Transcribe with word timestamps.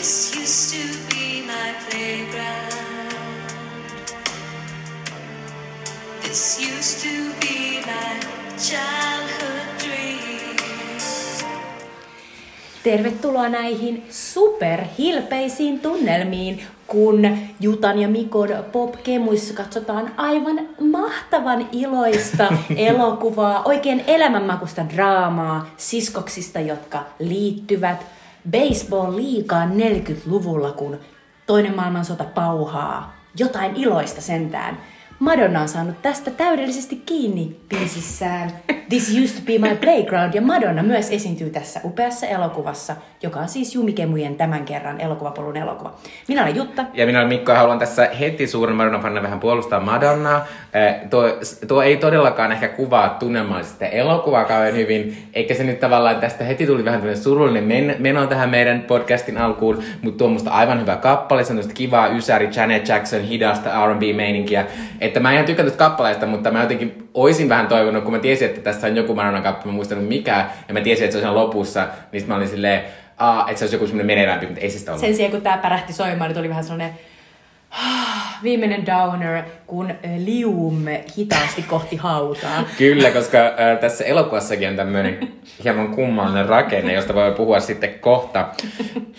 This 0.00 0.34
used 0.34 0.72
to 0.72 0.84
be 1.10 1.42
my 1.46 1.74
playground. 1.84 3.12
This 6.22 6.58
used 6.58 7.02
to 7.02 7.34
be 7.40 7.82
my 7.86 8.20
childhood 8.56 9.66
dream. 9.78 10.56
Tervetuloa 12.82 13.48
näihin 13.48 14.04
superhilpeisiin 14.10 15.80
tunnelmiin, 15.80 16.62
kun 16.86 17.38
Jutan 17.60 17.98
ja 17.98 18.08
Mikon 18.08 18.48
popkemuissa 18.72 19.54
katsotaan 19.54 20.12
aivan 20.16 20.68
mahtavan 20.80 21.68
iloista 21.72 22.52
elokuvaa, 22.76 23.62
oikein 23.64 24.04
elämänmakuista 24.06 24.88
draamaa 24.94 25.70
siskoksista, 25.76 26.60
jotka 26.60 27.04
liittyvät 27.18 28.19
baseball-liigaan 28.50 29.72
40-luvulla, 29.72 30.72
kun 30.72 31.00
toinen 31.46 31.76
maailmansota 31.76 32.24
pauhaa. 32.24 33.16
Jotain 33.38 33.76
iloista 33.76 34.20
sentään. 34.20 34.78
Madonna 35.20 35.60
on 35.60 35.68
saanut 35.68 36.02
tästä 36.02 36.30
täydellisesti 36.30 37.02
kiinni 37.06 37.56
biisissään 37.68 38.50
This 38.88 39.18
Used 39.24 39.36
to 39.36 39.42
Be 39.46 39.68
My 39.68 39.76
Playground 39.76 40.34
ja 40.34 40.42
Madonna 40.42 40.82
myös 40.82 41.10
esiintyy 41.10 41.50
tässä 41.50 41.80
upeassa 41.84 42.26
elokuvassa, 42.26 42.96
joka 43.22 43.40
on 43.40 43.48
siis 43.48 43.74
Jumikemujen 43.74 44.36
tämän 44.36 44.64
kerran 44.64 45.00
elokuvapolun 45.00 45.56
elokuva. 45.56 45.94
Minä 46.28 46.42
olen 46.42 46.56
Jutta. 46.56 46.84
Ja 46.94 47.06
minä 47.06 47.18
olen 47.18 47.28
Mikko 47.28 47.52
ja 47.52 47.58
haluan 47.58 47.78
tässä 47.78 48.08
heti 48.20 48.46
suuren 48.46 48.76
Madonna-fanina 48.76 49.22
vähän 49.22 49.40
puolustaa 49.40 49.80
Madonnaa. 49.80 50.46
Eh, 50.74 50.94
tuo, 51.10 51.24
tuo 51.68 51.82
ei 51.82 51.96
todellakaan 51.96 52.52
ehkä 52.52 52.68
kuvaa 52.68 53.08
tunnelmallisesti 53.08 53.84
elokuvaa 53.92 54.44
kauhean 54.44 54.74
hyvin, 54.74 55.28
eikä 55.34 55.54
se 55.54 55.64
nyt 55.64 55.80
tavallaan 55.80 56.16
tästä 56.16 56.44
heti 56.44 56.66
tuli 56.66 56.84
vähän 56.84 57.00
tämmöinen 57.00 57.22
surullinen 57.22 57.64
men- 57.64 57.96
meno 57.98 58.26
tähän 58.26 58.50
meidän 58.50 58.82
podcastin 58.82 59.38
alkuun, 59.38 59.82
mutta 60.02 60.18
tuo 60.18 60.26
on 60.26 60.32
musta 60.32 60.50
aivan 60.50 60.80
hyvä 60.80 60.96
kappale, 60.96 61.44
se 61.44 61.52
on 61.52 61.60
kivaa 61.74 62.08
ysäri, 62.08 62.48
Janet 62.56 62.88
Jackson, 62.88 63.20
hidasta 63.20 63.86
R&B-meininkiä. 63.86 64.66
Että 65.10 65.20
mä 65.20 65.32
en 65.32 65.44
tykkää 65.44 65.64
tästä 65.64 65.78
kappaleesta, 65.78 66.26
mutta 66.26 66.50
mä 66.50 66.62
jotenkin 66.62 67.08
oisin 67.14 67.48
vähän 67.48 67.66
toivonut, 67.66 68.04
kun 68.04 68.12
mä 68.12 68.18
tiesin, 68.18 68.48
että 68.48 68.60
tässä 68.60 68.86
on 68.86 68.96
joku 68.96 69.14
Madonna 69.14 69.40
kappale, 69.40 69.66
mä 69.66 69.72
muistanut 69.72 70.08
mikä, 70.08 70.46
ja 70.68 70.74
mä 70.74 70.80
tiesin, 70.80 71.04
että 71.04 71.12
se 71.12 71.18
on 71.18 71.22
siinä 71.22 71.34
lopussa, 71.34 71.88
niin 72.12 72.24
mä 72.28 72.36
olin 72.36 72.48
silleen, 72.48 72.82
Aa, 73.18 73.48
että 73.48 73.58
se 73.58 73.64
olisi 73.64 73.76
joku 73.76 73.86
semmoinen 73.86 74.16
menevämpi, 74.16 74.46
mutta 74.46 74.60
ei 74.60 74.70
se 74.70 74.78
sitä 74.78 74.90
ollut. 74.90 75.04
Sen 75.04 75.16
sijaan 75.16 75.32
kun 75.32 75.42
tää 75.42 75.58
pärähti 75.58 75.92
soimaan, 75.92 76.28
niin 76.28 76.36
tuli 76.36 76.48
vähän 76.48 76.64
sellainen 76.64 76.94
viimeinen 78.42 78.86
downer, 78.86 79.42
kun 79.66 79.94
lium 80.16 80.84
hitaasti 81.18 81.62
kohti 81.62 81.96
hautaa. 81.96 82.64
Kyllä, 82.78 83.10
koska 83.10 83.38
äh, 83.38 83.78
tässä 83.80 84.04
elokuvassakin 84.04 84.68
on 84.68 84.76
tämmöinen 84.76 85.32
hieman 85.64 85.94
kummallinen 85.94 86.46
rakenne, 86.46 86.92
josta 86.92 87.14
voi 87.14 87.32
puhua 87.32 87.60
sitten 87.60 87.94
kohta. 87.98 88.48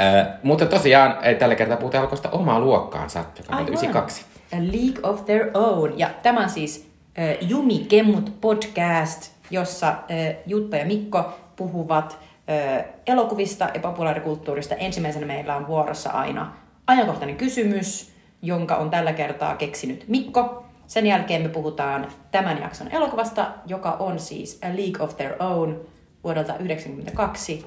Äh, 0.01 0.27
mutta 0.43 0.65
tosiaan 0.65 1.17
tällä 1.39 1.55
kertaa 1.55 1.77
puhutaan 1.77 1.99
elokuvasta 1.99 2.29
omaa 2.29 2.59
luokkaansa, 2.59 3.19
joka 3.19 3.33
on 3.49 3.53
Aivan. 3.53 3.67
92. 3.67 4.30
A 4.53 4.57
League 4.57 4.99
of 5.03 5.25
Their 5.25 5.51
Own. 5.53 5.99
Ja 5.99 6.09
tämä 6.23 6.43
on 6.43 6.49
siis 6.49 6.89
äh, 7.19 7.49
Jumi 7.49 7.85
Kemmut 7.89 8.41
podcast, 8.41 9.31
jossa 9.51 9.87
äh, 9.89 10.35
Jutta 10.45 10.77
ja 10.77 10.85
Mikko 10.85 11.33
puhuvat 11.55 12.17
äh, 12.49 12.85
elokuvista 13.07 13.69
ja 13.73 13.79
populaarikulttuurista. 13.79 14.75
Ensimmäisenä 14.75 15.25
meillä 15.25 15.55
on 15.55 15.67
vuorossa 15.67 16.09
aina 16.09 16.53
ajankohtainen 16.87 17.37
kysymys, 17.37 18.11
jonka 18.41 18.75
on 18.75 18.89
tällä 18.89 19.13
kertaa 19.13 19.55
keksinyt 19.55 20.05
Mikko. 20.07 20.65
Sen 20.87 21.07
jälkeen 21.07 21.41
me 21.41 21.49
puhutaan 21.49 22.07
tämän 22.31 22.61
jakson 22.61 22.91
elokuvasta, 22.91 23.51
joka 23.65 23.91
on 23.91 24.19
siis 24.19 24.59
A 24.63 24.67
League 24.67 25.05
of 25.05 25.17
Their 25.17 25.33
Own 25.39 25.79
vuodelta 26.23 26.53
1992. 26.53 27.65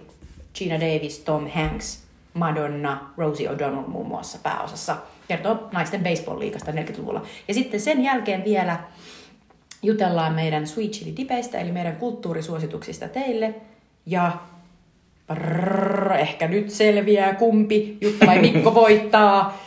Gina 0.55 0.75
Davis, 0.75 1.19
Tom 1.19 1.51
Hanks, 1.51 2.04
Madonna, 2.35 3.11
Rosie 3.17 3.51
O'Donnell 3.51 3.89
muun 3.89 4.09
muassa 4.09 4.39
pääosassa. 4.43 4.97
Kertoo 5.29 5.69
naisten 5.73 6.01
baseball-liigasta 6.01 6.73
40-luvulla. 6.73 7.23
Ja 7.49 7.55
sitten 7.55 7.81
sen 7.81 8.05
jälkeen 8.05 8.45
vielä 8.45 8.79
jutellaan 9.83 10.35
meidän 10.35 10.67
Sweet 10.67 10.91
Chili 10.91 11.17
Dipeistä, 11.17 11.59
eli 11.59 11.73
meidän 11.73 11.97
kulttuurisuosituksista 11.97 13.09
teille. 13.09 13.55
Ja 14.07 14.33
brrr, 15.27 16.13
ehkä 16.13 16.49
nyt 16.49 16.71
selviää 16.71 17.35
kumpi 17.35 17.99
Jutta 18.01 18.27
vai 18.27 18.39
Mikko 18.39 18.75
voittaa 18.85 19.59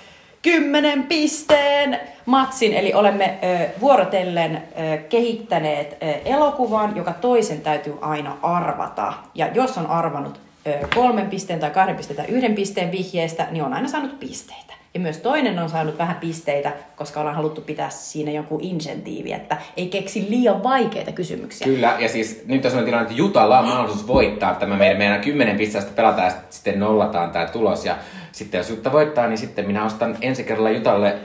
kymmenen 0.42 1.04
pisteen 1.04 2.00
matsin. 2.26 2.74
Eli 2.74 2.94
olemme 2.94 3.40
ö, 3.44 3.80
vuorotellen 3.80 4.56
ö, 4.56 4.98
kehittäneet 4.98 5.98
ö, 6.04 6.06
elokuvan, 6.26 6.96
joka 6.96 7.14
toisen 7.14 7.62
täytyy 7.62 7.98
aina 8.02 8.38
arvata. 8.42 9.14
Ja 9.36 9.48
jos 9.48 9.78
on 9.78 9.88
arvannut 9.88 10.38
ö, 10.38 10.47
kolmen 10.96 11.28
pisteen 11.28 11.60
tai 11.60 11.70
kahden 11.70 11.96
pisteen 11.96 12.18
tai 12.18 12.26
yhden 12.30 12.56
pisteen 12.56 12.92
vihjeestä, 12.92 13.48
niin 13.52 13.64
on 13.64 13.74
aina 13.74 13.88
saanut 13.88 14.20
pisteitä. 14.20 14.74
Ja 14.94 15.00
myös 15.00 15.18
toinen 15.18 15.60
on 15.60 15.70
saanut 15.70 15.98
vähän 15.98 16.16
pisteitä, 16.16 16.72
koska 16.96 17.20
ollaan 17.20 17.36
haluttu 17.36 17.62
pitää 17.62 17.90
siinä 17.90 18.32
joku 18.32 18.60
insentiivi, 18.62 19.34
että 19.34 19.58
ei 19.78 19.88
keksi 19.88 20.26
liian 20.30 20.64
vaikeita 20.64 21.12
kysymyksiä. 21.12 21.68
Kyllä, 21.68 21.96
ja 22.00 22.10
siis 22.10 22.44
nyt 22.46 22.66
on 22.66 22.72
sellainen 22.72 22.86
tilanne, 22.86 23.04
että 23.04 23.18
Jutalla 23.18 23.60
on 23.60 23.66
mahdollisuus 23.66 24.08
voittaa 24.08 24.56
tämä 24.56 24.76
meidän, 24.76 24.98
meidän 24.98 25.22
kymmenen 25.22 25.58
pisteestä 25.58 25.92
pelataan 25.96 26.28
ja 26.28 26.34
sitten 26.50 26.80
nollataan 26.80 27.32
tämä 27.32 27.46
tulos. 27.46 27.86
Ja 27.86 27.96
sitten 28.32 28.58
jos 28.58 28.70
Jutta 28.70 28.92
voittaa, 28.92 29.28
niin 29.28 29.38
sitten 29.38 29.68
minä 29.68 29.86
ostan 29.86 30.18
ensi 30.22 30.44
kerralla 30.44 30.70
Jutalle 30.70 31.16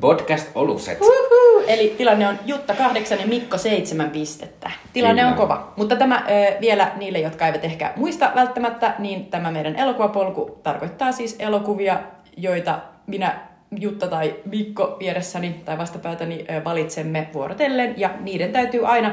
podcast-oluset. 0.00 0.98
Uhuhu. 1.00 1.64
Eli 1.66 1.94
tilanne 1.98 2.28
on 2.28 2.38
Jutta 2.46 2.74
kahdeksan 2.74 3.20
ja 3.20 3.26
Mikko 3.26 3.58
seitsemän 3.58 4.10
pistettä. 4.10 4.70
Tilanne 4.92 5.22
Kyllä. 5.22 5.32
on 5.32 5.38
kova. 5.38 5.72
Mutta 5.76 5.96
tämä 5.96 6.24
ö, 6.28 6.60
vielä 6.60 6.92
niille, 6.96 7.18
jotka 7.18 7.46
eivät 7.46 7.64
ehkä 7.64 7.92
muista 7.96 8.32
välttämättä, 8.34 8.94
niin 8.98 9.26
tämä 9.26 9.50
meidän 9.50 9.76
elokuvapolku 9.76 10.60
tarkoittaa 10.62 11.12
siis 11.12 11.36
elokuvia, 11.38 11.98
joita 12.36 12.78
minä 13.06 13.38
Jutta 13.80 14.08
tai 14.08 14.34
Mikko 14.44 14.96
vieressäni 14.98 15.60
tai 15.64 15.78
vastapäätäni 15.78 16.44
ö, 16.50 16.64
valitsemme 16.64 17.28
vuorotellen. 17.34 17.94
Ja 17.96 18.10
niiden 18.20 18.52
täytyy 18.52 18.86
aina, 18.86 19.12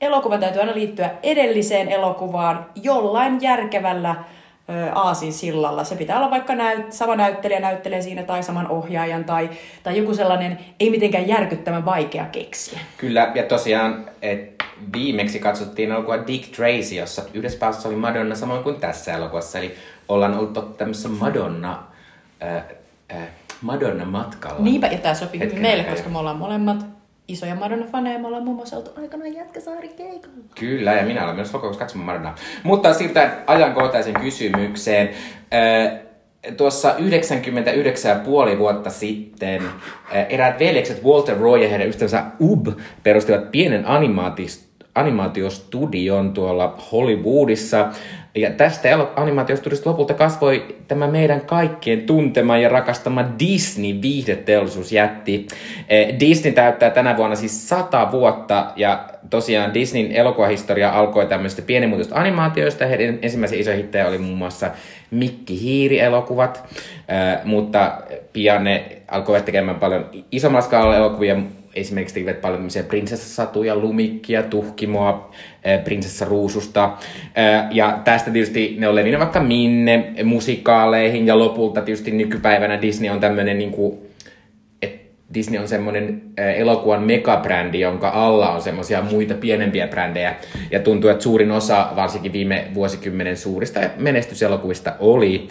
elokuvan 0.00 0.40
täytyy 0.40 0.60
aina 0.60 0.74
liittyä 0.74 1.10
edelliseen 1.22 1.88
elokuvaan 1.88 2.66
jollain 2.82 3.38
järkevällä 3.42 4.14
ö, 4.70 4.92
aasinsillalla. 4.94 5.84
Se 5.84 5.96
pitää 5.96 6.16
olla 6.16 6.30
vaikka 6.30 6.54
näyt, 6.54 6.92
sama 6.92 7.16
näyttelijä 7.16 7.60
näyttelee 7.60 8.02
siinä 8.02 8.22
tai 8.22 8.42
saman 8.42 8.68
ohjaajan 8.68 9.24
tai, 9.24 9.50
tai 9.82 9.98
joku 9.98 10.14
sellainen 10.14 10.58
ei 10.80 10.90
mitenkään 10.90 11.28
järkyttävän 11.28 11.84
vaikea 11.84 12.24
keksiä. 12.24 12.78
Kyllä, 12.96 13.32
ja 13.34 13.42
tosiaan 13.42 14.04
et 14.22 14.54
viimeksi 14.92 15.38
katsottiin 15.38 15.90
elokuva 15.90 16.26
Dick 16.26 16.56
Tracy, 16.56 16.94
jossa 16.94 17.22
yhdessä 17.34 17.58
päässä 17.58 17.88
oli 17.88 17.96
Madonna 17.96 18.34
samoin 18.34 18.62
kuin 18.62 18.80
tässä 18.80 19.14
elokuvassa. 19.14 19.58
Eli 19.58 19.74
ollaan 20.08 20.38
ollut 20.38 20.76
tämmöisessä 20.76 21.08
Madonna, 21.08 21.82
äh, 22.42 22.62
äh, 23.12 23.28
Madonna-matkalla. 23.62 24.60
Niinpä, 24.60 24.86
ja 24.86 24.98
tämä 24.98 25.14
sopii 25.14 25.40
hyvin 25.40 25.60
meille, 25.60 25.82
aikaa. 25.82 25.94
koska 25.94 26.10
me 26.10 26.18
ollaan 26.18 26.36
molemmat 26.36 26.97
isoja 27.28 27.54
Madonna-faneja. 27.54 28.18
Me 28.18 28.26
ollaan 28.26 28.44
muun 28.44 28.56
muassa 28.56 28.76
oltu 28.76 28.90
aikanaan 29.00 29.34
Jätkäsaari 29.34 29.88
keikalla. 29.88 30.36
Kyllä, 30.60 30.92
ja 30.92 31.02
minä 31.02 31.24
olen 31.24 31.36
myös 31.36 31.54
lokakuussa 31.54 31.80
katsomaan 31.80 32.06
Madonnaa. 32.06 32.34
Mutta 32.62 32.94
siirrytään 32.94 33.32
ajankohtaisen 33.46 34.14
kysymykseen. 34.14 35.10
Tuossa 36.56 36.94
99,5 38.52 38.58
vuotta 38.58 38.90
sitten 38.90 39.62
eräät 40.28 40.58
veljekset 40.58 41.04
Walter 41.04 41.38
Roy 41.38 41.62
ja 41.62 41.68
heidän 41.68 41.88
ystävänsä 41.88 42.24
Ub 42.40 42.66
perustivat 43.02 43.50
pienen 43.50 43.84
animaatiostudion 44.94 46.32
tuolla 46.32 46.78
Hollywoodissa. 46.92 47.88
Ja 48.40 48.50
tästä 48.50 48.88
animaatiostudiosta 49.16 49.90
lopulta 49.90 50.14
kasvoi 50.14 50.76
tämä 50.88 51.06
meidän 51.06 51.40
kaikkien 51.40 52.02
tuntema 52.02 52.58
ja 52.58 52.68
rakastama 52.68 53.24
Disney 53.38 54.02
viihdeteollisuusjätti. 54.02 55.46
Eh, 55.88 56.20
Disney 56.20 56.52
täyttää 56.52 56.90
tänä 56.90 57.16
vuonna 57.16 57.36
siis 57.36 57.68
100 57.68 58.12
vuotta 58.12 58.72
ja 58.76 59.04
tosiaan 59.30 59.74
Disneyn 59.74 60.12
elokuvahistoria 60.12 60.90
alkoi 60.90 61.26
tämmöistä 61.26 61.62
pienimuotoista 61.62 62.14
animaatioista. 62.14 62.86
Heidän 62.86 63.18
ensimmäisiä 63.22 63.60
isoja 63.60 63.76
hittejä 63.76 64.08
oli 64.08 64.18
muun 64.18 64.38
muassa 64.38 64.70
Mikki 65.10 65.60
Hiiri-elokuvat, 65.60 66.64
eh, 67.08 67.44
mutta 67.44 67.92
pian 68.32 68.64
ne 68.64 68.84
alkoivat 69.08 69.44
tekemään 69.44 69.78
paljon 69.78 70.10
isommalla 70.32 70.66
skaalalla 70.66 70.96
elokuvia, 70.96 71.36
esimerkiksi 71.74 72.14
tekivät 72.14 72.40
paljon 72.40 72.58
tämmöisiä 72.58 72.82
prinsessasatuja, 72.82 73.76
lumikkia, 73.76 74.42
tuhkimoa, 74.42 75.30
prinsessa 75.84 76.24
Ruususta. 76.24 76.92
Eh, 77.36 77.64
Ja 77.70 78.00
tästä 78.04 78.30
tietysti 78.30 78.76
ne 78.78 78.88
on 78.88 78.94
levinnyt 78.94 79.20
vaikka 79.20 79.40
minne 79.40 80.12
musikaaleihin 80.24 81.26
ja 81.26 81.38
lopulta 81.38 81.82
tietysti 81.82 82.10
nykypäivänä 82.10 82.82
Disney 82.82 83.10
on 83.10 83.20
tämmöinen 83.20 83.58
niin 83.58 83.72
kuin, 83.72 83.98
Disney 85.34 85.60
on 85.60 85.68
semmoinen 85.68 86.22
elokuvan 86.36 87.02
megabrändi, 87.02 87.80
jonka 87.80 88.08
alla 88.08 88.50
on 88.52 88.62
semmoisia 88.62 89.02
muita 89.02 89.34
pienempiä 89.34 89.88
brändejä. 89.88 90.36
Ja 90.70 90.80
tuntuu, 90.80 91.10
että 91.10 91.22
suurin 91.22 91.50
osa, 91.50 91.88
varsinkin 91.96 92.32
viime 92.32 92.68
vuosikymmenen 92.74 93.36
suurista 93.36 93.80
menestyselokuvista, 93.96 94.92
oli 94.98 95.48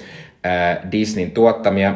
Disneyn 0.91 1.31
tuottamia. 1.31 1.95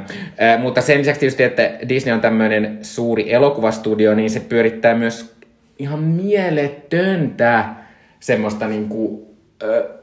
Mutta 0.59 0.81
sen 0.81 0.99
lisäksi 0.99 1.19
tietysti, 1.19 1.43
että 1.43 1.71
Disney 1.89 2.13
on 2.13 2.21
tämmöinen 2.21 2.79
suuri 2.81 3.33
elokuvastudio, 3.33 4.15
niin 4.15 4.29
se 4.29 4.39
pyörittää 4.39 4.95
myös 4.95 5.35
ihan 5.79 5.99
mieletöntä 5.99 7.65
semmoista 8.19 8.67
niinku, 8.67 9.27
äh, 9.63 10.01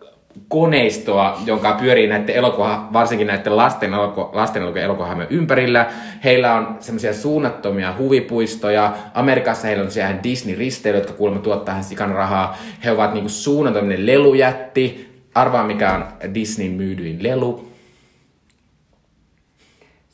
koneistoa, 0.48 1.38
joka 1.46 1.72
pyörii 1.72 2.06
näiden 2.06 2.36
elokuva, 2.36 2.88
varsinkin 2.92 3.26
näiden 3.26 3.56
lasten, 3.56 3.94
eloku, 3.94 4.30
lasten 4.32 4.62
elokuvahamien 4.62 5.28
ympärillä. 5.30 5.86
Heillä 6.24 6.54
on 6.54 6.76
semmoisia 6.80 7.14
suunnattomia 7.14 7.94
huvipuistoja. 7.98 8.92
Amerikassa 9.14 9.66
heillä 9.66 9.84
on 9.84 9.90
siellä 9.90 10.16
Disney-risteilyt, 10.22 11.00
jotka 11.00 11.12
kuulemma 11.12 11.42
tuottaa 11.42 11.74
hän 11.74 11.84
sikan 11.84 12.10
rahaa. 12.10 12.58
He 12.84 12.90
ovat 12.90 13.14
niinku 13.14 13.28
suunnattominen 13.28 14.06
lelujätti. 14.06 15.08
Arvaa 15.34 15.64
mikä 15.64 15.92
on 15.92 16.34
Disneyn 16.34 16.72
myydyin 16.72 17.22
lelu. 17.22 17.67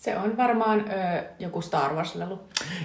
Se 0.04 0.16
on 0.16 0.36
varmaan 0.36 0.84
ö, 0.88 1.22
joku 1.38 1.60
Star 1.60 1.94
Wars-lelu. 1.94 2.40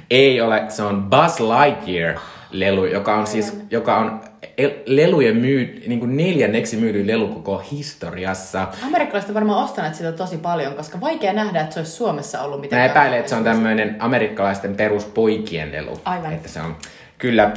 Ei 0.09 0.41
ole, 0.41 0.63
se 0.67 0.83
on 0.83 1.09
Buzz 1.09 1.39
Lightyear-lelu, 1.39 2.85
joka 2.85 3.15
on 3.15 3.27
siis, 3.27 3.59
joka 3.71 3.97
on 3.97 4.21
el- 4.57 4.71
lelujen 4.85 5.35
myy, 5.37 5.83
niin 5.87 5.99
kuin 5.99 6.17
neljänneksi 6.17 6.77
myydyin 6.77 7.07
lelu 7.07 7.27
koko 7.27 7.57
historiassa. 7.71 8.67
Amerikkalaiset 8.87 9.29
on 9.29 9.33
varmaan 9.35 9.63
ostaneet 9.63 9.95
sitä 9.95 10.11
tosi 10.11 10.37
paljon, 10.37 10.73
koska 10.73 11.01
vaikea 11.01 11.33
nähdä, 11.33 11.61
että 11.61 11.73
se 11.73 11.79
olisi 11.79 11.91
Suomessa 11.91 12.41
ollut 12.41 12.57
Mä 12.57 12.61
mitenkään. 12.61 12.89
epäilen, 12.89 13.19
että 13.19 13.29
se 13.29 13.35
on 13.35 13.43
tämmöinen 13.43 13.95
amerikkalaisten 13.99 14.75
peruspoikien 14.75 15.71
lelu. 15.71 16.01
Aivan. 16.05 16.33
Että 16.33 16.49
se 16.49 16.61
on, 16.61 16.75
kyllä. 17.17 17.51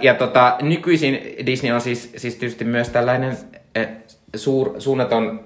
Ja 0.00 0.14
tota, 0.14 0.56
nykyisin 0.62 1.20
Disney 1.46 1.72
on 1.72 1.80
siis, 1.80 2.12
siis 2.16 2.34
tietysti 2.36 2.64
myös 2.64 2.88
tällainen 2.88 3.36
suur, 4.36 4.74
suunnaton 4.78 5.40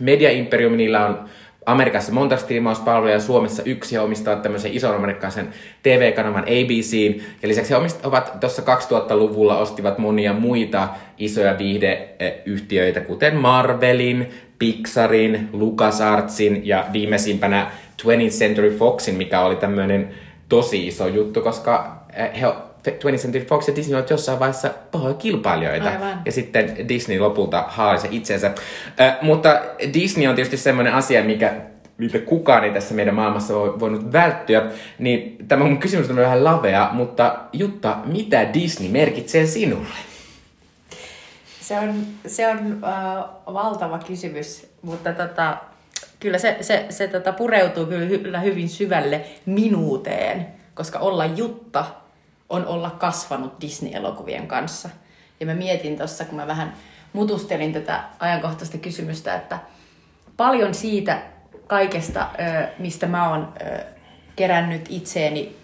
mediaimperiumi. 0.00 0.76
Niillä 0.76 1.06
on 1.06 1.28
Amerikassa 1.66 2.12
monta 2.12 2.36
striimauspalveluja, 2.36 3.20
Suomessa 3.20 3.62
yksi 3.62 3.94
ja 3.94 4.02
omistavat 4.02 4.42
tämmöisen 4.42 4.72
ison 4.72 4.94
amerikkalaisen 4.94 5.48
TV-kanavan 5.82 6.42
ABC. 6.42 7.20
Ja 7.42 7.48
lisäksi 7.48 7.74
he 7.74 7.78
omist- 7.78 8.06
ovat 8.06 8.40
tuossa 8.40 8.62
2000-luvulla 8.62 9.58
ostivat 9.58 9.98
monia 9.98 10.32
muita 10.32 10.88
isoja 11.18 11.58
viihdeyhtiöitä, 11.58 13.00
kuten 13.00 13.36
Marvelin, 13.36 14.30
Pixarin, 14.58 15.48
LucasArtsin 15.52 16.66
ja 16.66 16.86
viimeisimpänä 16.92 17.70
20th 18.02 18.38
Century 18.38 18.76
Foxin, 18.78 19.14
mikä 19.14 19.40
oli 19.40 19.56
tämmöinen 19.56 20.08
tosi 20.48 20.86
iso 20.86 21.06
juttu, 21.06 21.40
koska 21.40 22.04
eh, 22.16 22.40
he 22.40 22.46
20th 22.88 23.16
Century 23.16 23.44
Fox 23.44 23.68
ja 23.68 23.76
Disney 23.76 23.94
olivat 23.94 24.10
jossain 24.10 24.38
vaiheessa 24.38 24.70
pahoja 24.90 25.14
kilpailijoita. 25.14 25.88
Aivan. 25.88 26.22
Ja 26.24 26.32
sitten 26.32 26.88
Disney 26.88 27.18
lopulta 27.18 27.64
haali 27.68 27.98
se 28.00 28.08
itsensä. 28.10 28.50
Äh, 29.00 29.18
mutta 29.22 29.62
Disney 29.94 30.26
on 30.26 30.34
tietysti 30.34 30.56
semmoinen 30.56 30.94
asia, 30.94 31.24
mikä 31.24 31.54
miltä 31.98 32.18
kukaan 32.18 32.64
ei 32.64 32.72
tässä 32.72 32.94
meidän 32.94 33.14
maailmassa 33.14 33.54
voi 33.54 33.80
voinut 33.80 34.12
välttyä, 34.12 34.70
niin 34.98 35.36
tämä 35.48 35.64
mun 35.64 35.78
kysymys 35.78 36.10
on 36.10 36.16
vähän 36.16 36.44
lavea, 36.44 36.90
mutta 36.92 37.38
Jutta, 37.52 37.96
mitä 38.04 38.54
Disney 38.54 38.88
merkitsee 38.88 39.46
sinulle? 39.46 39.98
Se 41.60 41.78
on, 41.78 41.94
se 42.26 42.48
on 42.48 42.58
äh, 42.84 43.24
valtava 43.54 43.98
kysymys, 43.98 44.66
mutta 44.82 45.12
tota, 45.12 45.56
kyllä 46.20 46.38
se, 46.38 46.56
se, 46.60 46.86
se 46.90 47.08
tota, 47.08 47.32
pureutuu 47.32 47.86
kyllä 47.86 48.40
hyvin 48.40 48.68
syvälle 48.68 49.20
minuuteen, 49.46 50.46
koska 50.74 50.98
olla 50.98 51.26
Jutta 51.26 51.84
on 52.52 52.66
olla 52.66 52.90
kasvanut 52.90 53.60
Disney-elokuvien 53.60 54.46
kanssa. 54.46 54.88
Ja 55.40 55.46
mä 55.46 55.54
mietin 55.54 55.96
tuossa, 55.96 56.24
kun 56.24 56.36
mä 56.36 56.46
vähän 56.46 56.72
mutustelin 57.12 57.72
tätä 57.72 58.04
ajankohtaista 58.18 58.78
kysymystä, 58.78 59.34
että 59.34 59.58
paljon 60.36 60.74
siitä 60.74 61.22
kaikesta, 61.66 62.28
mistä 62.78 63.06
mä 63.06 63.30
oon 63.30 63.52
kerännyt 64.36 64.86
itseeni 64.88 65.56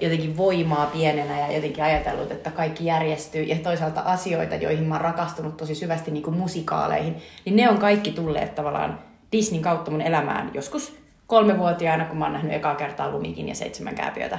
jotenkin 0.00 0.36
voimaa 0.36 0.86
pienenä 0.86 1.40
ja 1.40 1.52
jotenkin 1.52 1.84
ajatellut, 1.84 2.30
että 2.30 2.50
kaikki 2.50 2.84
järjestyy 2.84 3.42
ja 3.42 3.56
toisaalta 3.56 4.00
asioita, 4.00 4.54
joihin 4.54 4.84
mä 4.84 4.94
oon 4.94 5.04
rakastunut 5.04 5.56
tosi 5.56 5.74
syvästi 5.74 6.10
niin 6.10 6.22
kuin 6.22 6.36
musikaaleihin, 6.36 7.16
niin 7.44 7.56
ne 7.56 7.68
on 7.68 7.78
kaikki 7.78 8.10
tulleet 8.10 8.54
tavallaan 8.54 8.98
Disneyn 9.32 9.62
kautta 9.62 9.90
mun 9.90 10.02
elämään 10.02 10.50
joskus 10.54 10.96
kolmevuotiaana, 11.26 12.04
kun 12.04 12.18
mä 12.18 12.24
oon 12.24 12.32
nähnyt 12.32 12.52
ekaa 12.52 12.74
kertaa 12.74 13.10
Lumikin 13.10 13.48
ja 13.48 13.54
seitsemän 13.54 13.94
kääpiötä 13.94 14.38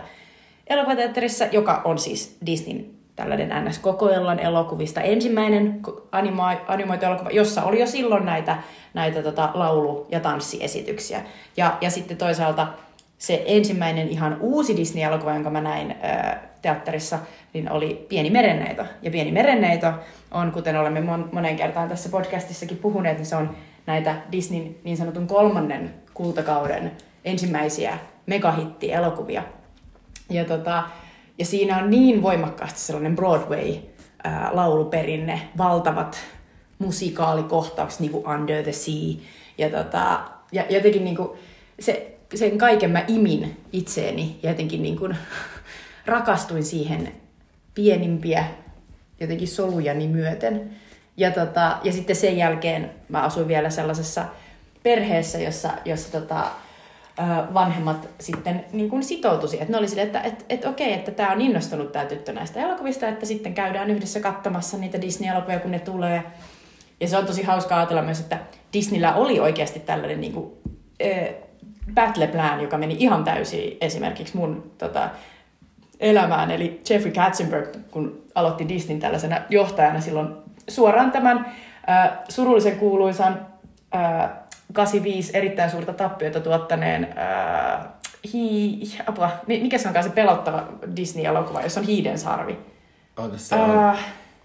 elokuvateatterissa, 0.72 1.46
joka 1.46 1.82
on 1.86 2.00
siis 2.00 2.38
Disneyn 2.46 2.86
tällainen 3.16 3.66
NS-kokoellan 3.66 4.40
elokuvista 4.40 5.02
ensimmäinen 5.02 5.82
animo- 6.12 6.66
animoitu 6.68 7.06
elokuva, 7.06 7.30
jossa 7.30 7.64
oli 7.64 7.80
jo 7.80 7.88
silloin 7.88 8.26
näitä, 8.26 8.58
näitä 8.94 9.24
tota, 9.24 9.50
laulu- 9.54 10.08
ja 10.10 10.20
tanssiesityksiä. 10.20 11.22
Ja, 11.58 11.78
ja 11.82 11.90
sitten 11.90 12.18
toisaalta 12.18 12.68
se 13.18 13.44
ensimmäinen 13.46 14.10
ihan 14.10 14.38
uusi 14.40 14.78
Disney-elokuva, 14.78 15.34
jonka 15.34 15.50
mä 15.50 15.62
näin 15.62 15.96
ää, 16.02 16.50
teatterissa, 16.62 17.20
niin 17.54 17.72
oli 17.72 18.06
Pieni 18.10 18.30
merenneito. 18.30 18.84
Ja 19.02 19.12
Pieni 19.12 19.32
merenneito 19.32 19.88
on, 20.32 20.52
kuten 20.52 20.80
olemme 20.80 21.00
mon- 21.00 21.30
moneen 21.32 21.56
kertaan 21.56 21.90
tässä 21.90 22.10
podcastissakin 22.10 22.78
puhuneet, 22.78 23.18
niin 23.18 23.26
se 23.26 23.36
on 23.36 23.56
näitä 23.86 24.16
Disneyn 24.32 24.76
niin 24.84 24.98
sanotun 24.98 25.28
kolmannen 25.28 25.94
kultakauden 26.14 26.92
ensimmäisiä 27.26 27.98
megahitti-elokuvia. 28.26 29.44
Ja, 30.32 30.46
tota, 30.46 30.84
ja 31.38 31.46
siinä 31.46 31.78
on 31.78 31.90
niin 31.90 32.22
voimakkaasti 32.22 32.80
sellainen 32.80 33.16
Broadway-lauluperinne, 33.16 35.40
valtavat 35.58 36.18
musikaalikohtaukset, 36.80 38.00
niin 38.00 38.12
kuin 38.12 38.28
Under 38.28 38.64
the 38.64 38.72
Sea. 38.72 39.16
Ja, 39.58 39.70
tota, 39.70 40.22
ja 40.52 40.66
jotenkin 40.70 41.04
niin 41.04 41.16
kuin, 41.16 41.30
se, 41.80 42.18
sen 42.36 42.58
kaiken 42.58 42.92
mä 42.92 43.04
imin 43.08 43.58
itseeni 43.72 44.40
ja 44.44 44.50
jotenkin 44.50 44.84
niin 44.84 44.98
kuin, 44.98 45.18
rakastuin 46.06 46.64
siihen 46.64 47.12
pienimpiä 47.74 48.46
jotenkin 49.20 49.48
solujani 49.48 50.08
myöten. 50.08 50.72
Ja, 51.18 51.32
tota, 51.32 51.78
ja 51.84 51.92
sitten 51.92 52.16
sen 52.16 52.38
jälkeen 52.38 52.92
mä 53.10 53.22
asuin 53.22 53.48
vielä 53.48 53.70
sellaisessa 53.70 54.26
perheessä, 54.84 55.40
jossa, 55.40 55.70
jossa 55.86 56.12
tota, 56.12 56.48
vanhemmat 57.54 58.10
sitten 58.20 58.66
niin 58.74 58.90
kuin 58.90 59.04
sitoutuisi. 59.04 59.62
Että 59.62 59.72
ne 59.72 59.78
oli 59.78 59.88
sille, 59.88 60.02
että 60.02 60.22
et, 60.22 60.46
et 60.50 60.66
okei, 60.66 60.94
että 60.94 61.12
tämä 61.12 61.32
on 61.32 61.42
innostunut 61.42 61.92
tämä 61.92 62.06
tyttö 62.06 62.34
näistä 62.34 62.60
elokuvista, 62.60 63.08
että 63.08 63.26
sitten 63.26 63.54
käydään 63.54 63.90
yhdessä 63.90 64.20
katsomassa 64.20 64.78
niitä 64.78 65.02
Disney-elokuvia, 65.02 65.60
kun 65.60 65.72
ne 65.72 65.80
tulee. 65.80 66.24
Ja 67.00 67.08
se 67.08 67.18
on 67.18 67.26
tosi 67.26 67.44
hauskaa 67.44 67.78
ajatella 67.78 68.02
myös, 68.02 68.20
että 68.20 68.40
Disneyllä 68.74 69.14
oli 69.14 69.40
oikeasti 69.40 69.80
tällainen 69.80 70.22
niin 70.22 70.34
kuin, 70.34 70.52
ö, 71.04 71.34
battle 71.94 72.28
plan, 72.28 72.62
joka 72.62 72.78
meni 72.78 72.96
ihan 73.00 73.24
täysin 73.24 73.78
esimerkiksi 73.82 74.38
mun 74.38 74.72
tota, 74.78 75.10
elämään. 76.00 76.52
Eli 76.52 76.82
Jeffrey 76.90 77.14
Katzenberg, 77.14 77.68
kun 77.92 78.24
aloitti 78.36 78.70
Disneyn 78.70 79.00
tällaisena 79.00 79.42
johtajana 79.50 80.02
silloin 80.02 80.28
suoraan 80.70 81.12
tämän 81.12 81.46
äh, 81.90 82.12
surullisen 82.30 82.76
kuuluisan 82.76 83.48
äh, 83.96 84.30
85 84.74 85.38
erittäin 85.38 85.70
suurta 85.70 85.94
tappiota 85.94 86.40
tuottaneen 86.40 87.04
äh, 87.18 87.86
hi, 88.34 88.80
apua, 89.08 89.30
mi- 89.48 89.60
mikä 89.62 89.78
se 89.78 89.88
onkaan 89.88 90.04
se 90.04 90.10
pelottava 90.10 90.64
Disney-elokuva, 90.96 91.62
jossa 91.62 91.80
on 91.80 91.86
hiidensarvi. 91.86 92.60
On 93.18 93.32
se 93.40 93.56
Äh, 93.56 93.98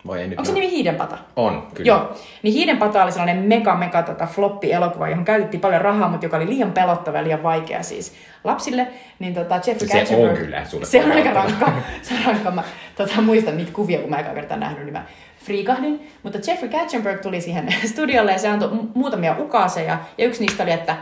Voi 0.07 0.21
ei 0.21 0.29
nyt 0.29 0.39
onko 0.39 0.47
se 0.49 0.53
nimi 0.55 0.71
Hiidenpata? 0.71 1.19
On, 1.37 1.67
kyllä. 1.75 1.89
Joo, 1.89 2.13
niin 2.43 2.55
Hiidenpata 2.55 3.03
oli 3.03 3.13
sellainen 3.13 3.39
mega, 3.45 3.75
mega 3.75 4.03
tota, 4.03 4.27
floppi-elokuva, 4.27 5.09
johon 5.09 5.25
käytettiin 5.25 5.61
paljon 5.61 5.81
rahaa, 5.81 6.09
mutta 6.09 6.27
joka 6.27 6.37
oli 6.37 6.47
liian 6.47 6.73
pelottava 6.73 7.17
ja 7.17 7.25
liian 7.25 7.43
vaikea 7.43 7.83
siis 7.83 8.15
lapsille. 8.45 8.87
Niin 9.19 9.35
tota, 9.35 9.55
Jeffrey 9.67 9.89
Se 9.89 9.99
on 9.99 10.31
Katzenberg- 10.31 10.39
kyllä 10.39 10.65
sulle 10.65 10.85
Se 10.87 11.05
on 11.05 11.13
aika 11.13 11.31
rankka. 11.33 11.73
Se 12.03 12.15
on 12.15 12.21
rankka. 12.27 12.63
Tota, 12.97 13.21
muistan 13.21 13.57
niitä 13.57 13.73
kuvia, 13.73 13.99
kun 13.99 14.11
mä 14.11 14.19
ekaa 14.19 14.35
kertaa 14.35 14.57
nähnyt, 14.57 14.85
niin 14.85 14.93
mä 14.93 15.05
friikahdin. 15.45 16.11
Mutta 16.23 16.39
Jeffrey 16.47 16.71
Katzenberg 16.71 17.21
tuli 17.21 17.41
siihen 17.41 17.75
studiolle 17.93 18.33
ja 18.33 18.39
se 18.39 18.49
antoi 18.49 18.69
mu- 18.69 18.89
muutamia 18.95 19.37
ukaaseja. 19.39 19.99
Ja 20.19 20.25
yksi 20.25 20.41
niistä 20.41 20.63
oli, 20.63 20.73
että 20.73 20.97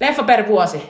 leffa 0.00 0.22
per 0.22 0.48
vuosi. 0.48 0.82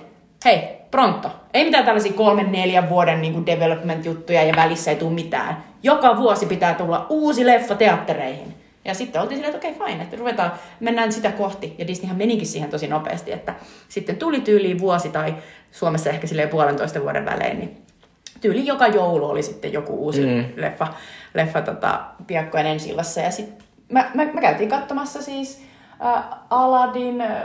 Hei, 0.44 0.68
pronto. 0.90 1.30
Ei 1.54 1.64
mitään 1.64 1.84
tällaisia 1.84 2.12
kolmen, 2.12 2.52
neljän 2.52 2.88
vuoden 2.88 3.20
niin 3.20 3.46
development-juttuja 3.46 4.42
ja 4.42 4.56
välissä 4.56 4.90
ei 4.90 4.96
tule 4.96 5.12
mitään. 5.12 5.64
Joka 5.82 6.16
vuosi 6.16 6.46
pitää 6.46 6.74
tulla 6.74 7.06
uusi 7.08 7.46
leffa 7.46 7.74
teattereihin. 7.74 8.54
Ja 8.84 8.94
sitten 8.94 9.22
oltiin 9.22 9.36
silleen, 9.38 9.54
että 9.54 9.68
okei, 9.68 9.76
okay, 9.76 9.92
fine, 9.92 10.02
että 10.02 10.16
ruvetaan, 10.16 10.52
mennään 10.80 11.12
sitä 11.12 11.32
kohti. 11.32 11.74
Ja 11.78 11.86
Disneyhän 11.86 12.18
menikin 12.18 12.46
siihen 12.46 12.70
tosi 12.70 12.88
nopeasti, 12.88 13.32
että 13.32 13.54
sitten 13.88 14.16
tuli 14.16 14.40
tyyliin 14.40 14.78
vuosi 14.78 15.08
tai 15.08 15.34
Suomessa 15.72 16.10
ehkä 16.10 16.26
silleen 16.26 16.48
puolentoista 16.48 17.02
vuoden 17.02 17.24
välein, 17.24 17.58
niin 17.58 17.76
tyyli 18.40 18.66
joka 18.66 18.86
joulu 18.86 19.24
oli 19.24 19.42
sitten 19.42 19.72
joku 19.72 19.92
uusi 19.92 20.26
mm. 20.26 20.44
leffa, 20.56 20.86
leffa 21.34 21.62
tota, 21.62 22.00
piakkojen 22.26 22.66
ensi. 22.66 22.94
Ja 22.96 23.30
sitten 23.30 23.66
mä, 23.92 24.10
mä, 24.14 24.24
mä, 24.32 24.40
käytiin 24.40 24.68
katsomassa 24.68 25.22
siis 25.22 25.62
äh, 26.04 26.24
Aladdin, 26.50 27.20
äh, 27.20 27.42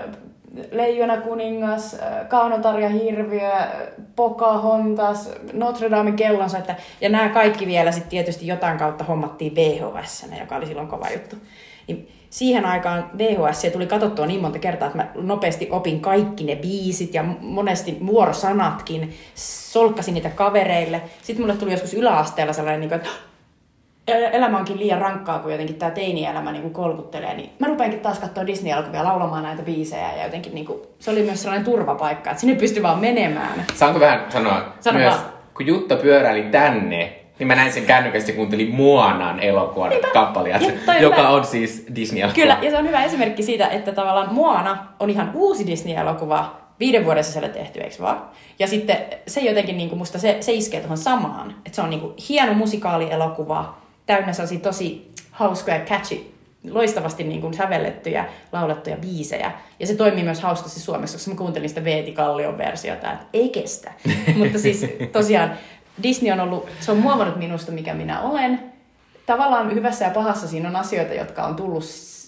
Leijona 0.72 1.18
kuningas, 1.18 1.94
äh, 1.94 2.28
Kaunotarja 2.28 2.90
hirviö, 2.90 3.52
äh, 3.52 3.68
Pocahontas, 4.16 5.30
Notre 5.54 5.92
Dame 5.92 6.12
kellonsoittaja. 6.12 6.78
Ja 7.02 7.10
nämä 7.10 7.30
kaikki 7.30 7.68
vielä 7.68 7.92
sitten 7.92 8.10
tietysti 8.10 8.48
jotain 8.48 8.78
kautta 8.78 9.04
hommattiin 9.04 9.56
VHS, 9.56 10.26
joka 10.40 10.56
oli 10.56 10.66
silloin 10.66 10.88
kova 10.88 11.10
juttu. 11.14 11.36
Niin 11.88 12.08
siihen 12.34 12.66
aikaan 12.66 13.10
VHS 13.18 13.62
tuli 13.74 13.86
katsottua 13.86 14.26
niin 14.26 14.42
monta 14.42 14.60
kertaa, 14.60 14.86
että 14.88 14.98
mä 14.98 15.08
nopeasti 15.16 15.68
opin 15.72 16.00
kaikki 16.00 16.44
ne 16.44 16.56
biisit 16.56 17.14
ja 17.14 17.24
monesti 17.40 17.98
vuorosanatkin, 18.06 19.14
solkkasin 19.36 20.14
niitä 20.14 20.30
kavereille. 20.30 21.02
Sitten 21.22 21.46
mulle 21.46 21.58
tuli 21.58 21.72
joskus 21.72 21.94
yläasteella 21.94 22.54
sellainen, 22.54 22.82
niin 22.82 22.94
että 22.94 23.10
el- 24.08 24.30
elämä 24.32 24.58
onkin 24.58 24.80
liian 24.80 25.02
rankkaa, 25.02 25.40
kun 25.40 25.52
jotenkin 25.52 25.76
tämä 25.76 25.92
teini-elämä 25.92 26.52
niin 26.52 26.62
kuin 26.62 26.74
kolkuttelee, 26.74 27.34
niin 27.34 27.50
mä 27.60 27.68
rupeankin 27.68 28.00
taas 28.00 28.20
katsoa 28.20 28.48
Disney-elokuvia 28.48 29.04
laulamaan 29.04 29.44
näitä 29.44 29.64
biisejä 29.64 30.16
ja 30.16 30.24
jotenkin 30.24 30.56
niin 30.56 30.66
kuin, 30.66 30.82
se 31.00 31.12
oli 31.12 31.24
myös 31.24 31.42
sellainen 31.42 31.66
turvapaikka, 31.66 32.32
että 32.32 32.42
sinne 32.42 32.56
pystyi 32.56 32.84
vaan 32.84 33.00
menemään. 33.00 33.66
Saanko 33.74 34.00
vähän 34.00 34.26
sanoa 34.32 34.74
Sano 34.80 35.00
myös, 35.00 35.14
vaan. 35.14 35.26
kun 35.54 35.68
Jutta 35.68 35.96
pyöräili 35.96 36.44
tänne, 36.44 37.23
niin 37.40 37.48
mä 37.48 37.56
näin 37.56 37.74
sen 37.74 37.86
kännykästä 37.86 38.32
ja 38.32 38.36
kuuntelin 38.36 38.76
Moanan 38.76 39.40
elokuvan 39.40 39.92
toi 40.86 40.96
on 40.96 41.02
joka 41.02 41.16
hyvä. 41.16 41.30
on 41.30 41.46
siis 41.46 41.86
Disney-elokuva. 41.96 42.42
Kyllä, 42.42 42.58
ja 42.62 42.72
se 42.72 42.78
on 42.78 42.88
hyvä 42.88 43.04
esimerkki 43.04 43.44
siitä, 43.44 43.68
että 43.68 43.92
tavallaan 43.92 44.34
Moana 44.34 44.88
on 45.00 45.10
ihan 45.10 45.32
uusi 45.34 45.68
Disney-elokuva, 45.68 46.56
viiden 46.80 47.06
vuoden 47.06 47.24
sisällä 47.24 47.50
tehty, 47.50 47.80
eikö 47.80 47.96
vaan? 48.00 48.22
Ja 48.60 48.68
sitten 48.68 48.98
se 49.28 49.42
jotenkin 49.42 49.78
niin 49.78 49.90
kuin 49.90 50.00
musta 50.00 50.20
se, 50.20 50.38
se 50.42 50.54
iskee 50.54 50.80
tuohon 50.80 50.98
samaan. 50.98 51.56
Että 51.66 51.76
se 51.76 51.82
on 51.82 51.90
niin 51.90 52.00
kuin 52.00 52.14
hieno 52.30 52.54
musikaalielokuva, 52.54 53.78
täynnä 54.06 54.34
sellaisia 54.34 54.60
tosi 54.60 55.12
hauskoja, 55.32 55.80
catchy, 55.80 56.34
loistavasti 56.72 57.24
niin 57.24 57.42
kuin 57.42 57.54
sävellettyjä, 57.54 58.26
laulettuja 58.52 58.98
biisejä. 58.98 59.52
Ja 59.80 59.88
se 59.88 59.96
toimii 59.96 60.24
myös 60.24 60.42
hauskasti 60.42 60.80
Suomessa, 60.80 61.18
koska 61.18 61.32
mä 61.32 61.38
kuuntelin 61.38 61.70
sitä 61.70 61.84
Veeti 61.84 62.12
Kallion 62.12 62.58
versiota, 62.58 63.12
että 63.12 63.26
ei 63.34 63.50
kestä. 63.50 63.92
Mutta 64.38 64.60
siis 64.60 64.86
tosiaan 65.12 65.52
Disney 66.04 66.32
on 66.32 66.40
ollut, 66.40 66.68
se 66.80 66.92
on 66.92 66.98
muovannut 66.98 67.38
minusta, 67.38 67.72
mikä 67.72 67.94
minä 67.94 68.22
olen. 68.22 68.60
Tavallaan 69.26 69.74
hyvässä 69.74 70.06
ja 70.06 70.12
pahassa 70.12 70.48
siinä 70.48 70.70
on 70.70 70.76
asioita, 70.76 71.14
jotka 71.14 71.44
on 71.44 71.56
tullut 71.56 71.84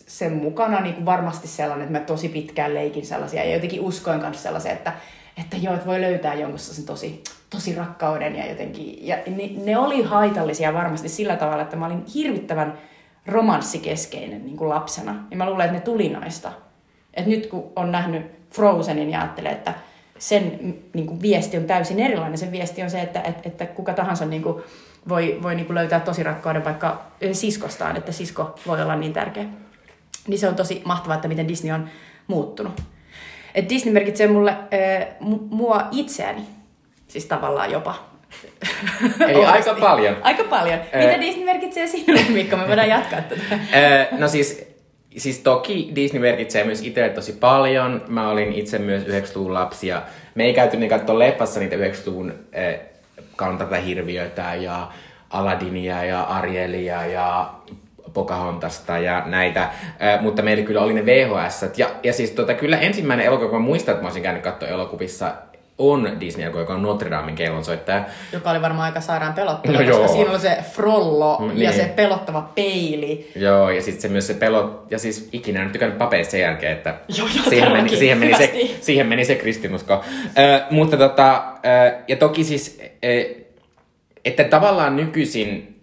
sen 0.08 0.34
mukana, 0.34 0.82
niin 0.82 0.96
kuin 0.96 1.06
varmasti 1.06 1.48
sellainen, 1.48 1.88
että 1.88 2.00
mä 2.00 2.06
tosi 2.06 2.30
pitkään 2.30 2.74
leikin 2.74 3.06
sellaisia 3.06 3.44
ja 3.44 3.54
jotenkin 3.54 3.82
uskoin 3.82 4.20
kanssa 4.20 4.44
sellaisia, 4.44 4.72
että, 4.72 4.94
että 5.38 5.58
joo, 5.58 5.74
että 5.74 5.86
voi 5.86 6.02
löytää 6.02 6.34
jonkun 6.34 6.60
sen 6.60 6.86
tosi, 6.86 7.24
tosi 7.50 7.76
rakkauden 7.76 8.36
ja 8.36 8.50
jotenkin, 8.50 9.08
ja 9.08 9.18
ne, 9.28 9.50
ne 9.66 9.78
oli 9.78 10.04
haitallisia 10.04 10.74
varmasti 10.74 11.10
sillä 11.10 11.36
tavalla, 11.36 11.64
että 11.64 11.76
mä 11.76 11.86
olin 11.86 12.06
hirvittävän 12.16 12.78
romanssikeskeinen 13.26 14.46
niin 14.46 14.58
kuin 14.58 14.70
lapsena. 14.70 15.16
Ja 15.32 15.38
mä 15.38 15.50
luulen, 15.50 15.66
että 15.66 15.78
ne 15.78 15.84
tuli 15.84 16.10
noista. 16.10 16.52
Et 17.14 17.26
nyt 17.26 17.48
kun 17.48 17.72
on 17.76 17.92
nähnyt 17.92 18.32
Frozenin 18.52 19.10
ja 19.10 19.20
ajattelee, 19.20 19.52
että 19.52 19.74
sen 20.18 20.76
niin 20.94 21.08
kuin, 21.08 21.22
viesti 21.22 21.58
on 21.58 21.64
täysin 21.64 22.00
erilainen. 22.00 22.38
Sen 22.38 22.52
viesti 22.52 22.84
on 22.84 22.90
se, 22.90 23.02
että, 23.02 23.22
että, 23.22 23.42
että 23.50 23.66
kuka 23.66 23.94
tahansa 23.94 24.26
niin 24.26 24.44
kuin, 24.44 24.64
voi, 25.10 25.40
voi 25.44 25.56
niin 25.56 25.66
kuin, 25.66 25.76
löytää 25.76 26.00
tosi 26.00 26.24
rakkauden 26.24 26.66
vaikka 26.66 27.02
siskostaan, 27.32 27.98
että 27.98 28.12
sisko 28.12 28.56
voi 28.68 28.82
olla 28.82 28.96
niin 28.96 29.14
tärkeä. 29.14 29.46
Niin 30.28 30.40
se 30.40 30.48
on 30.48 30.56
tosi 30.56 30.82
mahtavaa, 30.86 31.16
että 31.16 31.28
miten 31.28 31.48
Disney 31.48 31.74
on 31.74 31.90
muuttunut. 32.28 32.82
Et 33.56 33.70
Disney 33.70 33.94
merkitsee 33.94 34.28
mulle 34.28 34.52
äh, 34.52 35.08
mua 35.50 35.88
itseäni, 35.92 36.42
siis 37.08 37.26
tavallaan 37.26 37.72
jopa. 37.72 37.96
Eli 39.28 39.46
aika 39.46 39.74
paljon. 39.74 40.18
Aika 40.22 40.44
paljon. 40.44 40.80
Mitä 40.80 41.22
Disney 41.22 41.46
merkitsee 41.46 41.88
sinulle, 41.88 42.22
Mikko? 42.30 42.58
Me 42.58 42.68
voidaan 42.68 42.90
jatkaa 42.90 43.22
tätä. 43.22 43.60
No 44.12 44.28
siis, 44.28 44.75
siis 45.18 45.40
toki 45.40 45.92
Disney 45.96 46.22
merkitsee 46.22 46.64
myös 46.64 46.82
itselle 46.82 47.10
tosi 47.10 47.32
paljon. 47.32 48.04
Mä 48.08 48.30
olin 48.30 48.54
itse 48.54 48.80
myös 48.80 49.04
90-luvun 49.04 49.54
lapsi 49.54 49.88
ja 49.88 50.02
me 50.36 50.44
ei 50.44 50.54
käyty 50.54 50.78
niin 50.78 50.90
katsoa 50.90 51.20
leffassa 51.20 51.60
niitä 51.60 51.76
90-luvun 51.76 52.34
äh, 52.58 52.80
kantata-hirviöitä 53.36 54.56
ja 54.56 54.88
Aladinia 55.30 56.04
ja 56.04 56.22
Arielia 56.22 57.06
ja 57.06 57.54
Pocahontassta 58.14 58.98
ja 58.98 59.24
näitä, 59.26 59.62
äh, 59.62 60.22
mutta 60.22 60.42
meillä 60.42 60.64
kyllä 60.64 60.82
oli 60.82 60.94
ne 60.94 61.06
VHS. 61.06 61.66
Ja, 61.78 61.90
ja 62.04 62.14
siis 62.14 62.32
tota, 62.32 62.54
kyllä 62.54 62.78
ensimmäinen 62.78 63.26
elokuva, 63.26 63.50
kun 63.50 63.62
mä 63.62 63.66
muistan, 63.66 63.94
että 63.94 64.04
mä 64.04 64.08
olisin 64.08 64.24
käynyt 64.24 64.44
katsoa 64.44 64.70
elokuvissa, 64.70 65.34
on 65.78 66.18
Disney-elokuva, 66.20 66.62
joka 66.62 66.74
on 66.74 66.82
Notre 66.82 67.12
Damen 67.12 67.36
kellonsoittaja. 67.36 68.06
Joka 68.34 68.52
oli 68.52 68.62
varmaan 68.62 68.86
aika 68.86 69.02
sairaan 69.02 69.34
pelottava, 69.34 69.74
No 69.74 69.80
koska 69.80 69.94
joo. 69.96 70.08
siinä 70.08 70.32
oli 70.32 70.40
se 70.40 70.58
frollo 70.72 71.38
Mm, 71.40 71.48
ja 71.48 71.54
niin. 71.70 71.74
se 71.74 71.86
pelottava 71.96 72.42
peili. 72.56 73.32
Joo, 73.36 73.70
ja 73.70 73.82
sitten 73.82 74.02
se 74.02 74.08
myös 74.08 74.28
se 74.28 74.34
pelot, 74.34 74.86
ja 74.90 75.00
siis 75.00 75.30
ikinä 75.32 75.62
en 75.64 75.70
tykännyt 75.72 75.98
papeista 75.98 76.32
sen 76.32 76.40
jälkeen, 76.42 76.72
että 76.72 76.96
Joo, 77.18 77.28
joo, 77.36 77.46
siihen, 77.50 77.72
meni, 77.72 77.90
siihen, 77.90 78.18
meni 78.18 78.38
se, 78.38 78.54
siihen 78.82 79.08
meni 79.08 79.26
se 79.26 79.36
kristinusko. 79.36 79.94
Ö, 80.38 80.62
mutta 80.72 80.98
tota, 80.98 81.44
ö, 81.88 81.96
ja 82.08 82.16
toki 82.16 82.44
siis, 82.44 82.80
ö, 83.06 83.26
että 84.26 84.44
tavallaan 84.44 84.96
nykyisin, 84.96 85.75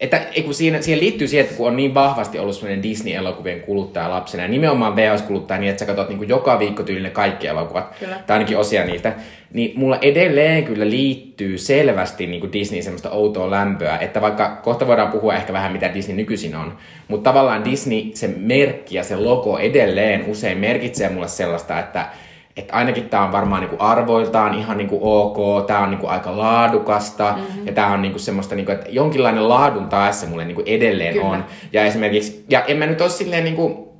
että 0.00 0.20
kun 0.44 0.54
siinä, 0.54 0.82
siihen 0.82 1.00
liittyy 1.00 1.28
siihen, 1.28 1.44
että 1.44 1.56
kun 1.56 1.66
on 1.66 1.76
niin 1.76 1.94
vahvasti 1.94 2.38
ollut 2.38 2.54
sellainen 2.54 2.82
Disney-elokuvien 2.82 3.60
kuluttaja 3.60 4.10
lapsena, 4.10 4.42
ja 4.42 4.48
nimenomaan 4.48 4.96
VHS-kuluttaja 4.96 5.60
niin, 5.60 5.70
että 5.70 5.80
sä 5.80 5.86
katsot 5.86 6.08
niin 6.08 6.28
joka 6.28 6.58
viikko 6.58 6.82
tyylin 6.82 7.02
ne 7.02 7.10
kaikki 7.10 7.46
elokuvat, 7.46 7.94
Kyllä. 7.98 8.16
tai 8.26 8.34
ainakin 8.34 8.58
osia 8.58 8.84
niistä, 8.84 9.12
niin 9.52 9.72
mulla 9.76 9.98
edelleen 10.02 10.64
kyllä 10.64 10.90
liittyy 10.90 11.58
selvästi 11.58 12.26
niin 12.26 12.52
Disney 12.52 12.82
semmoista 12.82 13.10
outoa 13.10 13.50
lämpöä, 13.50 13.98
että 13.98 14.20
vaikka 14.20 14.60
kohta 14.62 14.86
voidaan 14.86 15.12
puhua 15.12 15.34
ehkä 15.34 15.52
vähän 15.52 15.72
mitä 15.72 15.94
Disney 15.94 16.16
nykyisin 16.16 16.56
on, 16.56 16.76
mutta 17.08 17.30
tavallaan 17.30 17.64
Disney, 17.64 18.02
se 18.14 18.28
merkki 18.36 18.96
ja 18.96 19.04
se 19.04 19.16
logo 19.16 19.58
edelleen 19.58 20.24
usein 20.28 20.58
merkitsee 20.58 21.08
mulle 21.08 21.28
sellaista, 21.28 21.78
että 21.78 22.06
että 22.56 22.74
ainakin 22.74 23.08
tämä 23.08 23.24
on 23.24 23.32
varmaan 23.32 23.60
niinku 23.60 23.76
arvoiltaan 23.78 24.54
ihan 24.54 24.78
niinku 24.78 24.98
ok, 25.02 25.66
tämä 25.66 25.80
on 25.80 25.90
niinku 25.90 26.06
aika 26.06 26.38
laadukasta 26.38 27.34
mm-hmm. 27.36 27.66
ja 27.66 27.72
tämä 27.72 27.92
on 27.92 28.02
niinku 28.02 28.18
semmoista, 28.18 28.54
niinku, 28.54 28.72
että 28.72 28.86
jonkinlainen 28.88 29.48
laadun 29.48 29.88
taessa 29.88 30.26
mulle 30.26 30.44
niinku 30.44 30.62
edelleen 30.66 31.14
Kyllä. 31.14 31.26
on. 31.26 31.44
Ja 31.72 31.84
esimerkiksi, 31.84 32.44
ja 32.48 32.64
en 32.64 32.76
mä 32.76 32.86
nyt 32.86 33.00
ole 33.00 33.10
silleen 33.10 33.44
niinku, 33.44 33.94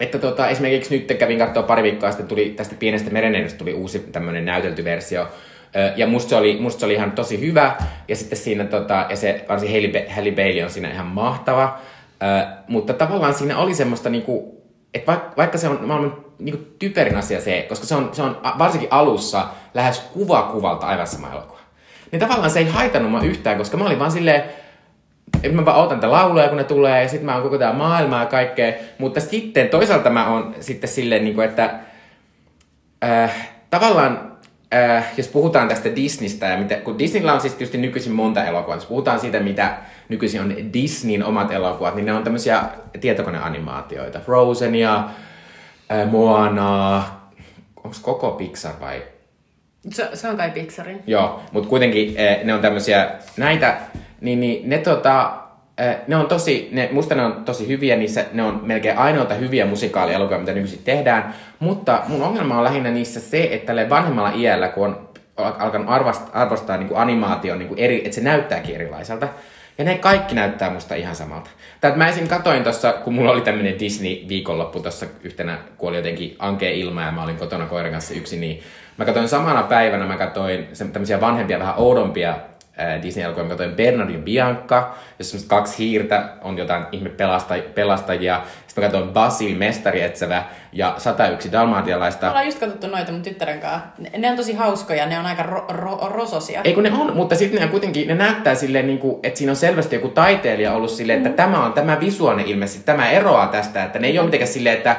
että 0.00 0.18
tota, 0.18 0.48
esimerkiksi 0.48 0.98
nyt 0.98 1.18
kävin 1.18 1.38
katsoa 1.38 1.62
pari 1.62 1.82
viikkoa 1.82 2.10
sitten 2.10 2.26
tuli 2.26 2.50
tästä 2.56 2.74
pienestä 2.78 3.10
merenennosta 3.10 3.58
tuli 3.58 3.74
uusi 3.74 3.98
tämmöinen 3.98 4.44
näytelty 4.44 4.84
versio. 4.84 5.28
Ja 5.96 6.06
musta 6.06 6.28
se, 6.28 6.36
oli, 6.36 6.58
musta 6.60 6.80
se 6.80 6.86
oli 6.86 6.94
ihan 6.94 7.12
tosi 7.12 7.40
hyvä. 7.40 7.76
Ja 8.08 8.16
sitten 8.16 8.38
siinä, 8.38 8.64
tota, 8.64 9.06
ja 9.10 9.16
se 9.16 9.44
varsin 9.48 9.70
Halle, 9.72 10.06
Halle 10.08 10.30
Bailey 10.30 10.62
on 10.62 10.70
siinä 10.70 10.90
ihan 10.90 11.06
mahtava. 11.06 11.78
Ö, 12.22 12.46
mutta 12.68 12.92
tavallaan 12.92 13.34
siinä 13.34 13.58
oli 13.58 13.74
semmoista 13.74 14.10
niinku, 14.10 14.61
että 14.94 15.06
vaikka, 15.06 15.32
vaikka 15.36 15.58
se 15.58 15.68
on 15.68 15.78
maailman 15.82 16.16
niinku 16.38 16.64
typerin 16.78 17.16
asia 17.16 17.40
se, 17.40 17.66
koska 17.68 17.86
se 17.86 17.94
on, 17.94 18.10
se 18.12 18.22
on 18.22 18.40
varsinkin 18.58 18.92
alussa 18.92 19.48
lähes 19.74 19.98
kuva 19.98 20.42
kuvalta 20.42 20.86
aivan 20.86 21.06
sama 21.06 21.30
elokuva. 21.32 21.60
Niin 22.12 22.20
tavallaan 22.20 22.50
se 22.50 22.58
ei 22.58 22.68
haitannut 22.68 23.10
mua 23.10 23.22
yhtään, 23.22 23.58
koska 23.58 23.76
mä 23.76 23.84
olin 23.84 23.98
vaan 23.98 24.10
silleen, 24.10 24.42
että 25.42 25.56
mä 25.56 25.64
vaan 25.64 25.84
otan 25.84 26.00
tätä 26.00 26.12
lauluja, 26.12 26.48
kun 26.48 26.56
ne 26.56 26.64
tulee, 26.64 27.02
ja 27.02 27.08
sitten 27.08 27.26
mä 27.26 27.34
oon 27.34 27.42
koko 27.42 27.58
tää 27.58 27.72
maailmaa 27.72 28.20
ja 28.20 28.26
kaikkea. 28.26 28.72
Mutta 28.98 29.20
sitten 29.20 29.68
toisaalta 29.68 30.10
mä 30.10 30.28
oon 30.28 30.54
sitten 30.60 30.90
silleen, 30.90 31.24
niin 31.24 31.34
kuin, 31.34 31.48
että 31.48 31.74
äh, 33.04 33.48
tavallaan, 33.70 34.31
äh, 34.74 35.12
jos 35.16 35.28
puhutaan 35.28 35.68
tästä 35.68 35.96
Disneystä, 35.96 36.46
ja 36.46 36.58
mitä, 36.58 36.74
kun 36.74 36.98
Disneyllä 36.98 37.32
on 37.32 37.40
siis 37.40 37.54
tietysti 37.54 37.78
nykyisin 37.78 38.12
monta 38.12 38.44
elokuvaa, 38.44 38.76
jos 38.76 38.86
puhutaan 38.86 39.20
siitä, 39.20 39.40
mitä 39.40 39.76
nykyisin 40.08 40.40
on 40.40 40.54
Disneyn 40.72 41.24
omat 41.24 41.50
elokuvat, 41.50 41.94
niin 41.94 42.06
ne 42.06 42.12
on 42.12 42.24
tämmöisiä 42.24 42.64
tietokoneanimaatioita. 43.00 44.20
Frozenia, 44.20 44.96
äh, 45.92 46.10
Moana, 46.10 47.04
onko 47.84 47.96
koko 48.02 48.30
Pixar 48.30 48.74
vai 48.80 49.02
Se, 49.90 50.08
se 50.14 50.28
on 50.28 50.36
kai 50.36 50.50
Pixarin. 50.50 51.02
Joo, 51.06 51.42
mutta 51.52 51.68
kuitenkin 51.68 52.16
eh, 52.16 52.44
ne 52.44 52.54
on 52.54 52.60
tämmöisiä 52.60 53.10
näitä, 53.36 53.76
niin, 54.20 54.40
niin 54.40 54.68
ne 54.68 54.78
tota, 54.78 55.41
ne 56.06 56.16
on 56.16 56.26
tosi, 56.26 56.68
ne, 56.72 56.88
musta 56.92 57.14
ne 57.14 57.24
on 57.24 57.44
tosi 57.44 57.68
hyviä, 57.68 57.96
niissä 57.96 58.24
ne 58.32 58.42
on 58.42 58.60
melkein 58.62 58.98
ainoita 58.98 59.34
hyviä 59.34 59.66
musikaalielokuvia, 59.66 60.38
mitä 60.38 60.52
nykyisin 60.52 60.82
tehdään, 60.84 61.34
mutta 61.58 62.02
mun 62.08 62.22
ongelma 62.22 62.58
on 62.58 62.64
lähinnä 62.64 62.90
niissä 62.90 63.20
se, 63.20 63.48
että 63.52 63.66
tälle 63.66 63.90
vanhemmalla 63.90 64.32
iällä, 64.36 64.68
kun 64.68 64.86
on 64.86 65.08
al- 65.36 65.52
alkanut 65.58 65.90
arvostaa, 65.90 66.42
arvostaa 66.42 66.76
niin 66.76 66.90
animaation 66.94 67.58
niin 67.58 67.74
eri, 67.76 67.96
että 68.04 68.14
se 68.14 68.20
näyttääkin 68.20 68.74
erilaiselta, 68.74 69.28
ja 69.78 69.84
ne 69.84 69.98
kaikki 69.98 70.34
näyttää 70.34 70.70
musta 70.70 70.94
ihan 70.94 71.16
samalta. 71.16 71.50
Että 71.74 71.98
mä 71.98 72.08
esim. 72.08 72.28
katoin 72.28 72.64
tossa, 72.64 72.92
kun 72.92 73.14
mulla 73.14 73.32
oli 73.32 73.40
tämmönen 73.40 73.78
Disney-viikonloppu 73.80 74.80
tossa 74.80 75.06
yhtenä, 75.24 75.58
kun 75.78 75.88
oli 75.88 75.96
jotenkin 75.96 76.36
ankea 76.38 76.70
ilma 76.70 77.02
ja 77.02 77.12
mä 77.12 77.22
olin 77.22 77.36
kotona 77.36 77.66
koiran 77.66 77.92
kanssa 77.92 78.14
yksin, 78.14 78.40
niin 78.40 78.62
mä 78.96 79.04
katoin 79.04 79.28
samana 79.28 79.62
päivänä, 79.62 80.06
mä 80.06 80.16
katoin 80.16 80.68
tämmöisiä 80.92 81.20
vanhempia, 81.20 81.58
vähän 81.58 81.74
oudompia 81.76 82.36
Disney-elokuvia. 83.02 83.44
Mä 83.44 83.48
katsoin 83.48 83.74
Bernard 83.76 84.10
ja 84.10 84.18
Bianca, 84.18 84.90
jossa 85.18 85.30
semmoset 85.30 85.48
kaksi 85.48 85.78
hiirtä 85.78 86.28
on 86.42 86.58
jotain 86.58 86.84
ihme 86.92 87.08
pelasta- 87.08 87.72
pelastajia. 87.74 88.42
Sitten 88.66 88.84
mä 88.84 88.90
katsoin 88.90 89.12
Basil, 89.12 89.56
mestarietsevä 89.56 90.44
ja 90.72 90.94
101 90.98 91.48
Me 91.48 91.52
dalmatialaista. 91.52 92.28
ollaan 92.28 92.44
just 92.46 92.58
katsottu 92.58 92.86
noita 92.86 93.12
mun 93.12 93.22
tyttären 93.22 93.60
kanssa. 93.60 93.80
Ne, 93.98 94.10
ne 94.18 94.30
on 94.30 94.36
tosi 94.36 94.54
hauskoja, 94.54 95.06
ne 95.06 95.18
on 95.18 95.26
aika 95.26 95.42
ro, 95.42 95.64
ro, 95.68 95.98
rososia. 96.14 96.60
Ei 96.64 96.74
kun 96.74 96.82
ne 96.82 96.92
on, 96.92 97.16
mutta 97.16 97.34
sitten 97.34 97.60
ne 97.60 97.68
kuitenkin, 97.68 98.08
ne 98.08 98.14
näyttää 98.14 98.54
silleen, 98.54 98.86
niin 98.86 98.98
kuin, 98.98 99.16
että 99.22 99.38
siinä 99.38 99.52
on 99.52 99.56
selvästi 99.56 99.96
joku 99.96 100.08
taiteilija 100.08 100.72
ollut 100.72 100.90
silleen, 100.90 101.26
että 101.26 101.42
tämä 101.42 101.64
on 101.64 101.72
tämä 101.72 102.00
visuaalinen 102.00 102.46
ilmeisesti, 102.46 102.84
tämä 102.84 103.10
eroaa 103.10 103.46
tästä, 103.46 103.84
että 103.84 103.98
ne 103.98 104.06
ei 104.06 104.18
ole 104.18 104.26
mitenkään 104.26 104.52
silleen, 104.52 104.76
että 104.76 104.96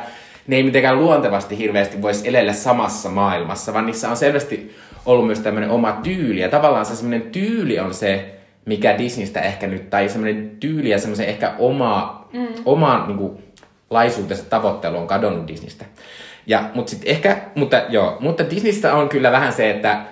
ne 0.48 0.56
ei 0.56 0.64
mitenkään 0.64 1.00
luontevasti 1.00 1.58
hirveästi 1.58 2.02
voisi 2.02 2.28
elellä 2.28 2.54
samassa 2.54 3.10
maailmassa, 3.10 3.74
vaan 3.74 3.86
niissä 3.86 4.10
on 4.10 4.18
selvästi 4.18 4.76
ollut 5.06 5.28
myös 5.28 5.40
tämmöinen 5.40 5.70
oma 5.70 6.00
tyyli, 6.04 6.40
ja 6.40 6.50
tavallaan 6.50 6.86
se 6.86 6.96
semmoinen 6.96 7.32
tyyli 7.32 7.80
on 7.80 7.94
se, 7.94 8.36
mikä 8.66 8.98
Disneystä 8.98 9.42
ehkä 9.42 9.68
nyt, 9.68 9.90
tai 9.90 10.10
semmoinen 10.10 10.58
tyyli 10.60 10.90
ja 10.90 11.00
semmoisen 11.00 11.28
ehkä 11.28 11.54
oma, 11.60 12.28
mm. 12.34 12.48
oma 12.66 13.04
niin 13.08 13.18
kuin, 13.18 13.44
laisuutensa 13.90 14.44
tavoittelu 14.50 14.98
on 14.98 15.08
kadonnut 15.08 15.48
Disneystä. 15.48 15.86
Ja, 16.48 16.70
mutta 16.74 16.90
sit 16.90 17.02
ehkä, 17.06 17.42
mutta 17.56 17.82
joo, 17.90 18.18
mutta 18.20 18.50
Disneystä 18.50 18.94
on 18.94 19.10
kyllä 19.10 19.32
vähän 19.32 19.54
se, 19.54 19.70
että 19.70 20.06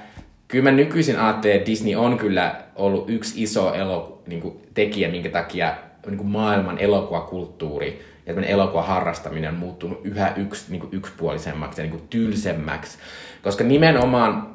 kyllä 0.48 0.64
mä 0.64 0.72
nykyisin 0.72 1.20
ajattelen, 1.20 1.58
että 1.58 1.72
Disney 1.72 1.96
on 1.96 2.18
kyllä 2.18 2.56
ollut 2.76 3.10
yksi 3.10 3.44
iso 3.44 3.74
eloku- 3.74 4.24
niin 4.28 4.42
kuin, 4.42 4.62
tekijä, 4.74 5.10
minkä 5.10 5.30
takia 5.30 5.74
niin 6.06 6.18
kuin 6.18 6.30
maailman 6.30 6.78
elokuvakulttuuri 6.78 8.02
ja 8.26 8.26
tämmöinen 8.26 8.52
elokuvan 8.52 8.88
harrastaminen 8.88 9.50
on 9.50 9.60
muuttunut 9.60 10.02
yhä 10.04 10.34
yksi, 10.36 10.72
niin 10.72 10.80
kuin 10.80 10.90
yksipuolisemmaksi 10.94 11.82
ja 11.82 11.84
niin 11.84 11.98
kuin 12.00 12.08
tylsemmäksi. 12.10 12.98
Koska 13.44 13.64
nimenomaan 13.64 14.51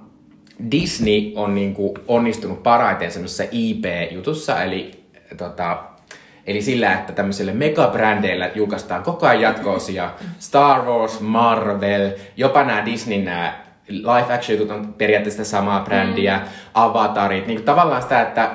Disney 0.71 1.33
on 1.35 1.55
niin 1.55 1.75
kuin 1.75 1.93
onnistunut 2.09 2.63
parhaiten 2.63 3.13
semmoisessa 3.13 3.45
IP-jutussa, 3.53 4.63
eli, 4.63 5.05
tota, 5.37 5.79
eli 6.47 6.63
sillä, 6.63 6.93
että 6.93 7.13
tämmöisille 7.13 7.53
megabrändeillä 7.53 8.51
julkaistaan 8.55 9.03
koko 9.03 9.27
ajan 9.27 9.43
jatkoosia. 9.43 10.11
Star 10.39 10.83
Wars, 10.83 11.21
Marvel, 11.21 12.11
jopa 12.37 12.65
nämä 12.65 12.85
Disney 12.87 13.23
nämä 13.23 13.67
live 13.89 14.35
action 14.35 14.59
jutut 14.59 14.77
on 14.77 14.95
periaatteessa 14.95 15.45
samaa 15.45 15.81
brändiä, 15.81 16.41
avatarit, 16.75 17.47
niin 17.47 17.57
kuin 17.57 17.67
tavallaan 17.67 18.03
sitä, 18.03 18.23
että 18.23 18.51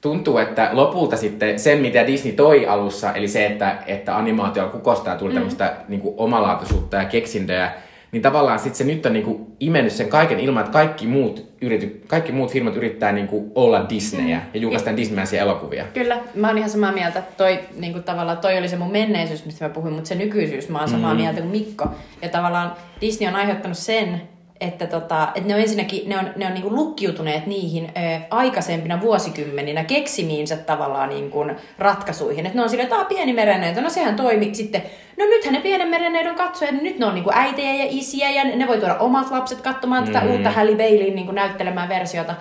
tuntuu, 0.00 0.38
että 0.38 0.68
lopulta 0.72 1.16
sitten 1.16 1.58
sen, 1.58 1.78
mitä 1.78 2.06
Disney 2.06 2.32
toi 2.32 2.66
alussa, 2.66 3.12
eli 3.12 3.28
se, 3.28 3.46
että, 3.46 3.76
että 3.86 4.16
animaatio 4.16 4.68
kukosta 4.68 5.10
ja 5.10 5.16
tuli 5.16 5.30
mm. 5.30 5.34
tämmöistä 5.34 5.76
niin 5.88 6.02
omalaatuisuutta 6.16 6.96
ja 6.96 7.04
keksintöjä, 7.04 7.72
niin 8.12 8.22
tavallaan 8.22 8.58
sitten 8.58 8.78
se 8.78 8.84
nyt 8.84 9.06
on 9.06 9.12
niin 9.12 9.24
kuin 9.24 9.46
imennyt 9.60 9.92
sen 9.92 10.08
kaiken 10.08 10.40
ilman, 10.40 10.60
että 10.60 10.72
kaikki 10.72 11.06
muut, 11.06 11.46
yrity, 11.60 12.02
kaikki 12.06 12.32
muut 12.32 12.52
firmat 12.52 12.76
yrittää 12.76 13.12
niin 13.12 13.28
kuin 13.28 13.52
olla 13.54 13.86
Disneyä 13.88 14.38
mm. 14.38 14.44
ja 14.54 14.60
julkaista 14.60 14.96
Disneymäisiä 14.96 15.42
elokuvia. 15.42 15.84
Kyllä, 15.94 16.18
mä 16.34 16.46
oon 16.46 16.58
ihan 16.58 16.70
samaa 16.70 16.92
mieltä. 16.92 17.22
Toi, 17.36 17.60
niin 17.76 17.92
kuin 17.92 18.04
tavallaan, 18.04 18.38
toi 18.38 18.58
oli 18.58 18.68
se 18.68 18.76
mun 18.76 18.92
menneisyys, 18.92 19.44
mistä 19.44 19.64
mä 19.64 19.74
puhuin, 19.74 19.94
mutta 19.94 20.08
se 20.08 20.14
nykyisyys, 20.14 20.68
mä 20.68 20.78
oon 20.78 20.88
samaa 20.88 21.14
mm. 21.14 21.20
mieltä 21.20 21.40
kuin 21.40 21.50
Mikko. 21.50 21.88
Ja 22.22 22.28
tavallaan 22.28 22.72
Disney 23.00 23.28
on 23.28 23.36
aiheuttanut 23.36 23.78
sen, 23.78 24.22
että, 24.60 24.86
tota, 24.86 25.28
että 25.34 25.48
ne 25.48 25.54
on 25.54 25.60
ensinnäkin 25.60 26.08
ne 26.08 26.18
on, 26.18 26.30
ne 26.36 26.46
on 26.46 26.54
niinku 26.54 26.74
lukkiutuneet 26.74 27.46
niihin 27.46 27.84
ö, 27.84 28.20
aikaisempina 28.30 29.00
vuosikymmeninä 29.00 29.84
keksimiinsä 29.84 30.56
tavallaan 30.56 31.08
niinku 31.08 31.46
ratkaisuihin. 31.78 32.46
Että 32.46 32.58
ne 32.58 32.62
on 32.62 32.70
silleen, 32.70 32.92
että 32.92 33.04
pieni 33.04 33.32
merenneito, 33.32 33.80
no 33.80 33.90
sehän 33.90 34.16
toimi 34.16 34.54
sitten. 34.54 34.82
No 35.18 35.24
nythän 35.24 35.54
ne 35.54 35.60
pienen 35.60 35.88
merenneidon 35.88 36.34
katsojat, 36.34 36.82
nyt 36.82 36.98
ne 36.98 37.06
on 37.06 37.14
niinku 37.14 37.30
äitejä 37.34 37.74
ja 37.74 37.86
isiä 37.88 38.30
ja 38.30 38.44
ne 38.44 38.68
voi 38.68 38.78
tuoda 38.78 38.96
omat 38.98 39.30
lapset 39.30 39.60
katsomaan 39.60 40.04
mm. 40.04 40.12
tätä 40.12 40.26
uutta 40.26 40.50
Halle 40.50 40.76
Baileyin 40.76 41.14
niinku 41.14 41.32
näyttelemään 41.32 41.88
versiota. 41.88 42.34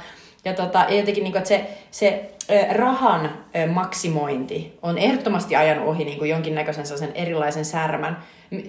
Ja, 0.45 0.53
tota, 0.53 0.85
ja 0.89 0.97
jotenkin, 0.97 1.23
niinku, 1.23 1.37
että 1.37 1.49
se, 1.49 1.69
se 1.91 2.31
rahan 2.71 3.29
maksimointi 3.73 4.77
on 4.81 4.97
ehdottomasti 4.97 5.55
ajanut 5.55 5.87
ohi 5.87 6.05
niinku 6.05 6.25
jonkinnäköisen 6.25 6.85
sellaisen 6.85 7.15
erilaisen 7.15 7.65
särmän 7.65 8.17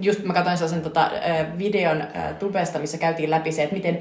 just 0.01 0.25
mä 0.25 0.33
katsoin 0.33 0.57
sellaisen 0.57 0.83
tota, 0.83 1.11
videon 1.59 2.05
tubesta, 2.39 2.79
missä 2.79 2.99
käytiin 2.99 3.31
läpi 3.31 3.53
se, 3.53 3.63
että 3.63 3.77
miten 3.77 3.99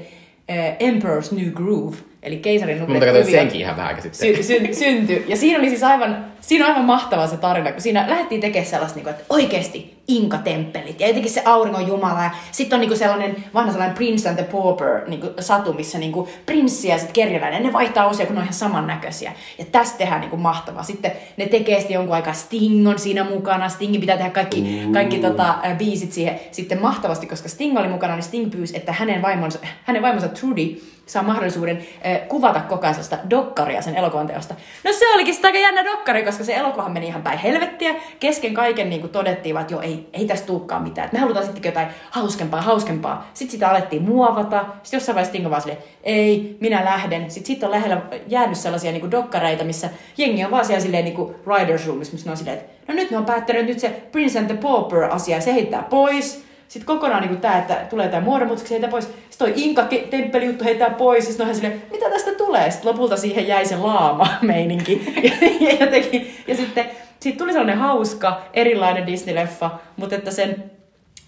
Emperor's 0.80 1.36
New 1.36 1.50
Groove, 1.52 1.96
eli 2.22 2.36
keisarin 2.36 2.78
nupeet 2.78 2.94
Mutta 2.94 3.06
katsoin 3.06 3.30
senkin 3.30 3.60
ihan 3.60 3.76
vähän 3.76 4.02
sitten. 4.02 4.36
Sy- 4.36 4.42
sy- 4.42 4.74
syntyi. 4.74 5.24
Ja 5.28 5.36
siinä 5.36 5.58
oli 5.58 5.68
siis 5.68 5.82
aivan, 5.82 6.24
siinä 6.40 6.64
on 6.64 6.70
aivan 6.70 6.84
mahtava 6.84 7.26
se 7.26 7.36
tarina, 7.36 7.72
kun 7.72 7.80
siinä 7.80 8.04
lähdettiin 8.08 8.40
tekemään 8.40 8.70
sellaista, 8.70 8.96
niin 8.96 9.04
kuin, 9.04 9.14
että 9.14 9.24
oikeasti 9.28 10.00
Inka-temppelit 10.08 11.00
ja 11.00 11.06
jotenkin 11.06 11.30
se 11.30 11.42
auringon 11.44 11.86
jumala 11.86 12.22
ja 12.22 12.30
sitten 12.52 12.76
on 12.76 12.80
niin 12.80 12.88
kuin 12.88 12.98
sellainen 12.98 13.36
vanha 13.54 13.72
sellainen 13.72 13.96
Prince 13.96 14.28
and 14.28 14.38
the 14.38 14.46
Pauper 14.52 15.08
niin 15.08 15.20
kuin 15.20 15.32
satu, 15.40 15.72
missä 15.72 15.98
niin 15.98 16.12
kuin 16.12 16.28
prinssi 16.46 16.88
ja 16.88 16.98
sitten 16.98 17.12
kerjäläinen, 17.12 17.62
ne 17.62 17.72
vaihtaa 17.72 18.06
osia, 18.06 18.26
kun 18.26 18.34
ne 18.34 18.38
on 18.38 18.44
ihan 18.44 18.54
samannäköisiä. 18.54 19.32
Ja 19.58 19.64
tästä 19.72 19.98
tehdään 19.98 20.20
niin 20.20 20.30
kuin 20.30 20.42
mahtavaa. 20.42 20.82
Sitten 20.82 21.12
ne 21.36 21.46
tekee 21.46 21.78
sitten 21.78 21.94
jonkun 21.94 22.14
aikaa 22.14 22.32
Sting 22.32 22.88
on 22.88 22.98
siinä 22.98 23.24
mukana, 23.24 23.68
Stingin 23.68 24.00
pitää 24.00 24.16
tehdä 24.16 24.30
kaikki, 24.30 24.82
kaikki 24.92 25.18
tota, 25.18 25.54
biisit 25.78 26.12
siihen 26.12 26.40
sitten 26.50 26.80
mahtavasti, 26.80 27.26
koska 27.26 27.48
Sting 27.48 27.78
oli 27.78 27.88
mukana, 27.88 28.14
niin 28.14 28.24
Sting 28.24 28.50
pyysi, 28.50 28.76
että 28.76 28.92
hänen 28.92 29.22
vaimonsa, 29.22 29.58
hänen 29.84 30.02
vaimonsa 30.02 30.28
Trudy 30.28 30.80
saa 31.10 31.22
mahdollisuuden 31.22 31.76
äh, 32.06 32.28
kuvata 32.28 32.62
ajan 32.82 33.30
dokkaria 33.30 33.82
sen 33.82 33.96
elokuvan 33.96 34.26
teosta. 34.26 34.54
No 34.84 34.92
se 34.92 35.14
olikin 35.14 35.34
sitä 35.34 35.48
aika 35.48 35.58
jännä 35.58 35.84
dokkari, 35.84 36.24
koska 36.24 36.44
se 36.44 36.54
elokuvahan 36.54 36.92
meni 36.92 37.06
ihan 37.06 37.22
päin 37.22 37.38
helvettiä. 37.38 37.94
Kesken 38.20 38.54
kaiken 38.54 38.90
niin 38.90 39.00
kuin 39.00 39.12
todettiin, 39.12 39.58
että 39.58 39.74
joo, 39.74 39.80
ei, 39.82 40.08
ei 40.12 40.24
tästä 40.24 40.46
tulekaan 40.46 40.82
mitään. 40.82 41.06
Et 41.06 41.12
me 41.12 41.18
halutaan 41.18 41.44
sitten 41.44 41.68
jotain 41.68 41.88
hauskempaa, 42.10 42.62
hauskempaa. 42.62 43.30
Sitten 43.34 43.52
sitä 43.52 43.70
alettiin 43.70 44.02
muovata. 44.02 44.64
Sitten 44.82 44.98
jossain 44.98 45.14
vaiheessa 45.14 45.32
Tinko 45.32 45.50
vaan 45.50 45.62
silleen, 45.62 45.82
ei, 46.02 46.56
minä 46.60 46.84
lähden. 46.84 47.30
Sitten 47.30 47.46
sit 47.46 47.64
on 47.64 47.70
lähellä 47.70 48.02
jäänyt 48.28 48.58
sellaisia 48.58 48.92
niin 48.92 49.00
kuin 49.00 49.10
dokkareita, 49.10 49.64
missä 49.64 49.88
jengi 50.16 50.44
on 50.44 50.50
vaan 50.50 50.64
siellä 50.64 50.82
silleen 50.82 51.04
niin 51.04 51.16
kuin 51.16 51.34
Riders 51.46 51.86
Roomissa, 51.86 52.12
missä 52.12 52.26
ne 52.26 52.30
on 52.30 52.36
silleen, 52.36 52.58
että 52.58 52.72
no 52.88 52.94
nyt 52.94 53.10
ne 53.10 53.18
on 53.18 53.24
päättänyt 53.24 53.66
nyt 53.66 53.78
se 53.78 53.88
Prince 53.88 54.38
and 54.38 54.46
the 54.46 54.56
Pauper-asia, 54.56 55.40
se 55.40 55.54
heittää 55.54 55.82
pois 55.82 56.49
sitten 56.70 56.86
kokonaan 56.86 57.22
niin 57.22 57.40
tämä, 57.40 57.58
että 57.58 57.74
tulee 57.74 58.08
tämä 58.08 58.24
muodonmuutoksen 58.24 58.74
heitä 58.74 58.88
pois. 58.88 59.04
Sitten 59.04 59.38
toi 59.38 59.52
Inka-temppelijuttu 59.56 60.64
heittää 60.64 60.90
pois. 60.90 61.26
Sitten 61.26 61.48
on 61.48 61.54
silleen, 61.54 61.82
mitä 61.90 62.10
tästä 62.10 62.34
tulee? 62.34 62.70
Sitten 62.70 62.90
lopulta 62.92 63.16
siihen 63.16 63.48
jäi 63.48 63.66
se 63.66 63.76
laama-meininki. 63.76 65.02
ja, 65.60 65.86
ja, 65.86 66.20
ja 66.46 66.56
sitten 66.56 66.90
siitä 67.20 67.38
tuli 67.38 67.52
sellainen 67.52 67.78
hauska, 67.78 68.42
erilainen 68.52 69.06
Disney-leffa, 69.06 69.70
mutta 69.96 70.14
että 70.14 70.30
sen 70.30 70.70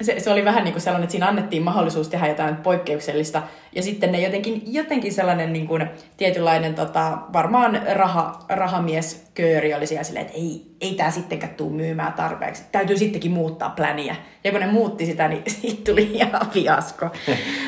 se, 0.05 0.21
se 0.21 0.31
oli 0.31 0.45
vähän 0.45 0.65
niin 0.65 0.73
kuin 0.73 0.83
sellainen, 0.83 1.05
että 1.05 1.11
siinä 1.11 1.29
annettiin 1.29 1.63
mahdollisuus 1.63 2.09
tehdä 2.09 2.29
jotain 2.29 2.57
poikkeuksellista. 2.57 3.43
Ja 3.75 3.83
sitten 3.83 4.13
ne 4.13 4.21
jotenkin, 4.21 4.63
jotenkin 4.67 5.13
sellainen 5.13 5.53
niin 5.53 5.67
kuin, 5.67 5.91
tietynlainen 6.17 6.75
tota, 6.75 7.19
varmaan 7.33 7.83
raha, 7.93 8.39
rahamieskööri 8.49 9.75
oli 9.75 9.87
siellä 9.87 10.05
silleen, 10.05 10.27
että 10.27 10.39
ei, 10.39 10.67
ei 10.81 10.95
tämä 10.95 11.11
sittenkään 11.11 11.55
tule 11.55 11.73
myymään 11.73 12.13
tarpeeksi. 12.13 12.63
Täytyy 12.73 12.99
sittenkin 12.99 13.31
muuttaa 13.31 13.71
pläniä. 13.71 14.17
Ja 14.45 14.51
kun 14.51 14.61
ne 14.61 14.67
muutti 14.67 15.07
sitä, 15.07 15.29
niin 15.29 15.43
siitä 15.61 15.91
tuli 15.91 16.11
ihan 16.13 16.51
fiasko. 16.51 17.07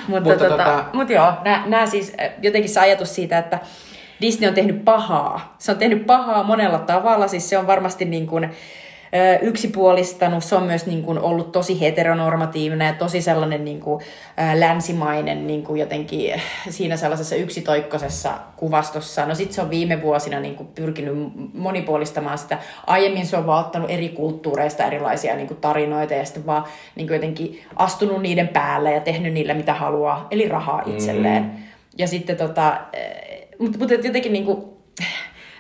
mutta, 0.09 0.31
mutta, 0.31 0.45
tota, 0.45 0.49
tota... 0.49 0.85
mutta 0.93 1.13
joo, 1.13 1.33
nämä 1.67 1.87
siis 1.87 2.13
jotenkin 2.43 2.71
se 2.71 2.81
ajatus 2.81 3.15
siitä, 3.15 3.39
että 3.39 3.59
Disney 4.21 4.49
on 4.49 4.55
tehnyt 4.55 4.85
pahaa. 4.85 5.55
Se 5.59 5.73
on 5.73 5.79
tehnyt 5.79 6.07
pahaa 6.07 6.43
monella 6.43 6.79
tavalla. 6.79 7.29
Siis 7.29 7.49
se 7.49 7.59
on 7.59 7.67
varmasti 7.67 8.05
niin 8.05 8.27
kuin, 8.27 8.51
yksipuolistanut. 9.43 10.45
Se 10.45 10.57
on 10.57 10.63
myös 10.63 10.87
niin 10.87 11.03
kuin 11.03 11.19
ollut 11.19 11.53
tosi 11.53 11.81
heteronormatiivinen 11.81 12.87
ja 12.87 12.95
tosi 12.95 13.23
sellainen 13.23 13.65
niin 13.65 13.81
kuin, 13.81 14.05
länsimainen 14.55 15.47
niin 15.47 15.63
kuin 15.63 15.81
jotenkin 15.81 16.43
siinä 16.69 16.97
sellaisessa 16.97 17.37
yksitoikkoisessa 17.37 18.31
kuvastossa. 18.57 19.27
No 19.27 19.35
sitten 19.35 19.55
se 19.55 19.63
on 19.63 19.71
viime 19.71 20.03
vuosina 20.03 20.41
niin 20.41 20.55
kuin 20.55 20.69
pyrkinyt 20.75 21.15
monipuolistamaan 21.55 22.39
sitä. 22.39 22.59
Aiemmin 22.87 23.27
se 23.27 23.37
on 23.37 23.47
vaan 23.47 23.65
ottanut 23.65 23.91
eri 23.91 24.09
kulttuureista 24.09 24.85
erilaisia 24.85 25.37
niin 25.37 25.49
kuin 25.49 25.61
tarinoita 25.61 26.15
ja 26.15 26.25
sitten 26.25 26.47
vaan 26.47 26.65
niin 26.97 27.07
kuin 27.07 27.15
jotenkin 27.15 27.63
astunut 27.77 28.23
niiden 28.23 28.49
päälle 28.49 28.93
ja 28.93 29.01
tehnyt 29.01 29.33
niille 29.33 29.55
mitä 29.55 29.75
haluaa, 29.75 30.27
eli 30.31 30.49
rahaa 30.49 30.83
itselleen. 30.87 31.43
Mm. 31.43 31.51
Ja 31.99 32.09
sitten 32.09 32.37
tota, 32.37 32.81
mutta, 33.59 33.79
mutta 33.79 33.95
jotenkin 33.95 34.33
niin 34.33 34.45
kuin, 34.45 34.65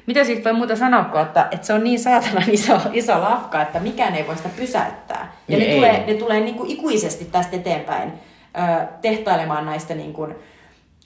mitä 0.07 0.25
siitä 0.25 0.45
voi 0.45 0.53
muuta 0.53 0.77
sanoa, 0.77 1.23
että, 1.23 1.49
että 1.51 1.67
se 1.67 1.73
on 1.73 1.85
niin 1.85 2.01
saatanan 2.01 2.51
iso, 2.51 2.81
iso 2.93 3.21
lafka, 3.21 3.63
että 3.63 3.81
mikään 3.81 4.15
ei 4.15 4.27
voi 4.27 4.37
sitä 4.37 4.49
pysäyttää. 4.57 5.33
Ja 5.49 5.59
niin 5.59 5.69
ne, 5.69 5.75
tulee, 5.75 6.05
ne 6.07 6.15
tulee 6.15 6.41
niin 6.41 6.55
kuin 6.55 6.71
ikuisesti 6.71 7.25
tästä 7.25 7.57
eteenpäin 7.57 8.13
ö, 8.13 8.87
tehtailemaan 9.03 9.67
näistä 9.67 9.95
niin 9.95 10.13
kuin 10.13 10.35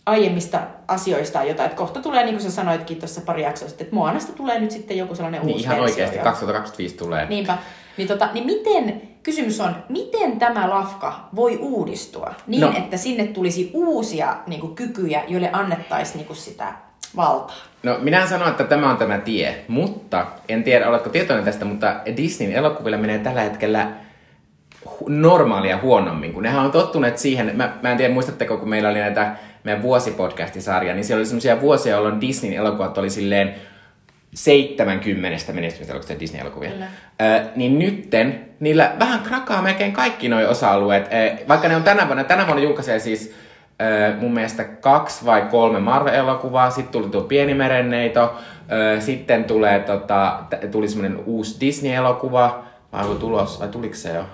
aiemmista 0.07 0.61
asioista 0.89 1.45
jotain. 1.45 1.67
Että 1.67 1.79
kohta 1.79 2.01
tulee, 2.01 2.25
niin 2.25 2.35
kuin 2.35 2.43
sä 2.43 2.51
sanoitkin 2.51 2.99
tuossa 2.99 3.21
pari 3.21 3.43
jaksoa 3.43 3.69
sitten, 3.69 3.85
että 3.85 3.95
Moanasta 3.95 4.33
tulee 4.33 4.61
nyt 4.61 4.71
sitten 4.71 4.99
joku 4.99 5.15
sellainen 5.15 5.41
niin, 5.41 5.53
uusi 5.53 5.65
ihan 5.65 5.81
versio. 5.81 5.95
oikeasti, 5.95 6.19
2025 6.19 6.97
tulee. 6.97 7.27
Niinpä. 7.29 7.59
Niin, 7.97 8.09
tota, 8.09 8.29
niin 8.33 8.47
miten, 8.47 9.03
kysymys 9.23 9.61
on, 9.61 9.77
miten 9.89 10.39
tämä 10.39 10.71
lafka 10.71 11.29
voi 11.37 11.57
uudistua 11.57 12.35
niin, 12.47 12.61
no. 12.61 12.73
että 12.77 12.97
sinne 12.97 13.27
tulisi 13.27 13.71
uusia 13.75 14.37
niin 14.47 14.61
kuin, 14.61 14.75
kykyjä, 14.75 15.25
joille 15.29 15.51
annettaisiin 15.53 16.17
niin 16.17 16.27
kuin, 16.27 16.37
sitä 16.37 16.88
valtaa? 17.16 17.57
No 17.83 17.99
minä 18.01 18.27
sanon, 18.27 18.49
että 18.49 18.64
tämä 18.64 18.90
on 18.90 18.97
tämä 18.97 19.18
tie, 19.18 19.64
mutta 19.68 20.27
en 20.49 20.64
tiedä, 20.64 20.88
oletko 20.88 21.11
tietoinen 21.11 21.44
tästä, 21.44 21.64
mutta 21.64 22.01
Disneyn 22.16 22.53
elokuville 22.53 22.97
menee 22.97 23.18
tällä 23.18 23.40
hetkellä 23.40 23.92
normaalia 25.09 25.79
huonommin, 25.83 26.33
kun 26.33 26.42
nehän 26.42 26.64
on 26.64 26.73
tottuneet 26.73 27.18
siihen, 27.18 27.53
mä, 27.55 27.73
mä 27.83 27.90
en 27.90 27.97
tiedä 27.97 28.14
muistatteko, 28.14 28.57
kun 28.57 28.68
meillä 28.68 28.88
oli 28.88 28.99
näitä 28.99 29.37
meidän 29.64 29.83
vuosipodcastisarja, 29.83 30.94
niin 30.94 31.05
siellä 31.05 31.21
oli 31.21 31.27
semmoisia 31.27 31.61
vuosia, 31.61 31.94
jolloin 31.94 32.21
Disneyn 32.21 32.55
elokuvat 32.55 32.99
oli 32.99 33.11
silleen 33.11 33.55
70 34.35 35.53
menestymistä 35.53 35.92
elokuvista 35.92 36.21
Disney-elokuvia. 36.21 36.71
Ö, 36.71 37.44
niin 37.57 37.79
nytten 37.79 38.49
niillä 38.61 38.92
vähän 38.99 39.21
krakaa 39.21 39.62
melkein 39.62 39.92
kaikki 39.92 40.29
nuo 40.29 40.49
osa-alueet. 40.49 41.09
Ö, 41.12 41.47
vaikka 41.49 41.68
ne 41.68 41.77
on 41.77 41.83
tänä 41.83 42.07
vuonna, 42.07 42.25
tänä 42.25 42.47
vuonna 42.47 42.62
julkaisee 42.62 42.99
siis 42.99 43.35
mun 44.21 44.35
mielestä 44.35 44.64
kaksi 44.64 45.25
vai 45.25 45.43
kolme 45.43 45.79
Marvel-elokuvaa, 45.79 46.71
sitten 46.71 46.93
tuli 46.93 47.11
tuo 47.11 47.21
Pieni 47.21 47.55
merenneito, 47.55 48.35
sitten 48.99 49.45
tulee, 49.45 49.81
tota, 49.81 50.38
tuli 50.71 50.88
semmoinen 50.88 51.19
uusi 51.27 51.61
Disney-elokuva, 51.61 52.64
vai 52.93 53.03
onko 53.03 53.14
tulos, 53.14 53.61
vai 53.61 53.69
tuliko 53.69 53.95
se 53.95 54.14
jo? 54.14 54.25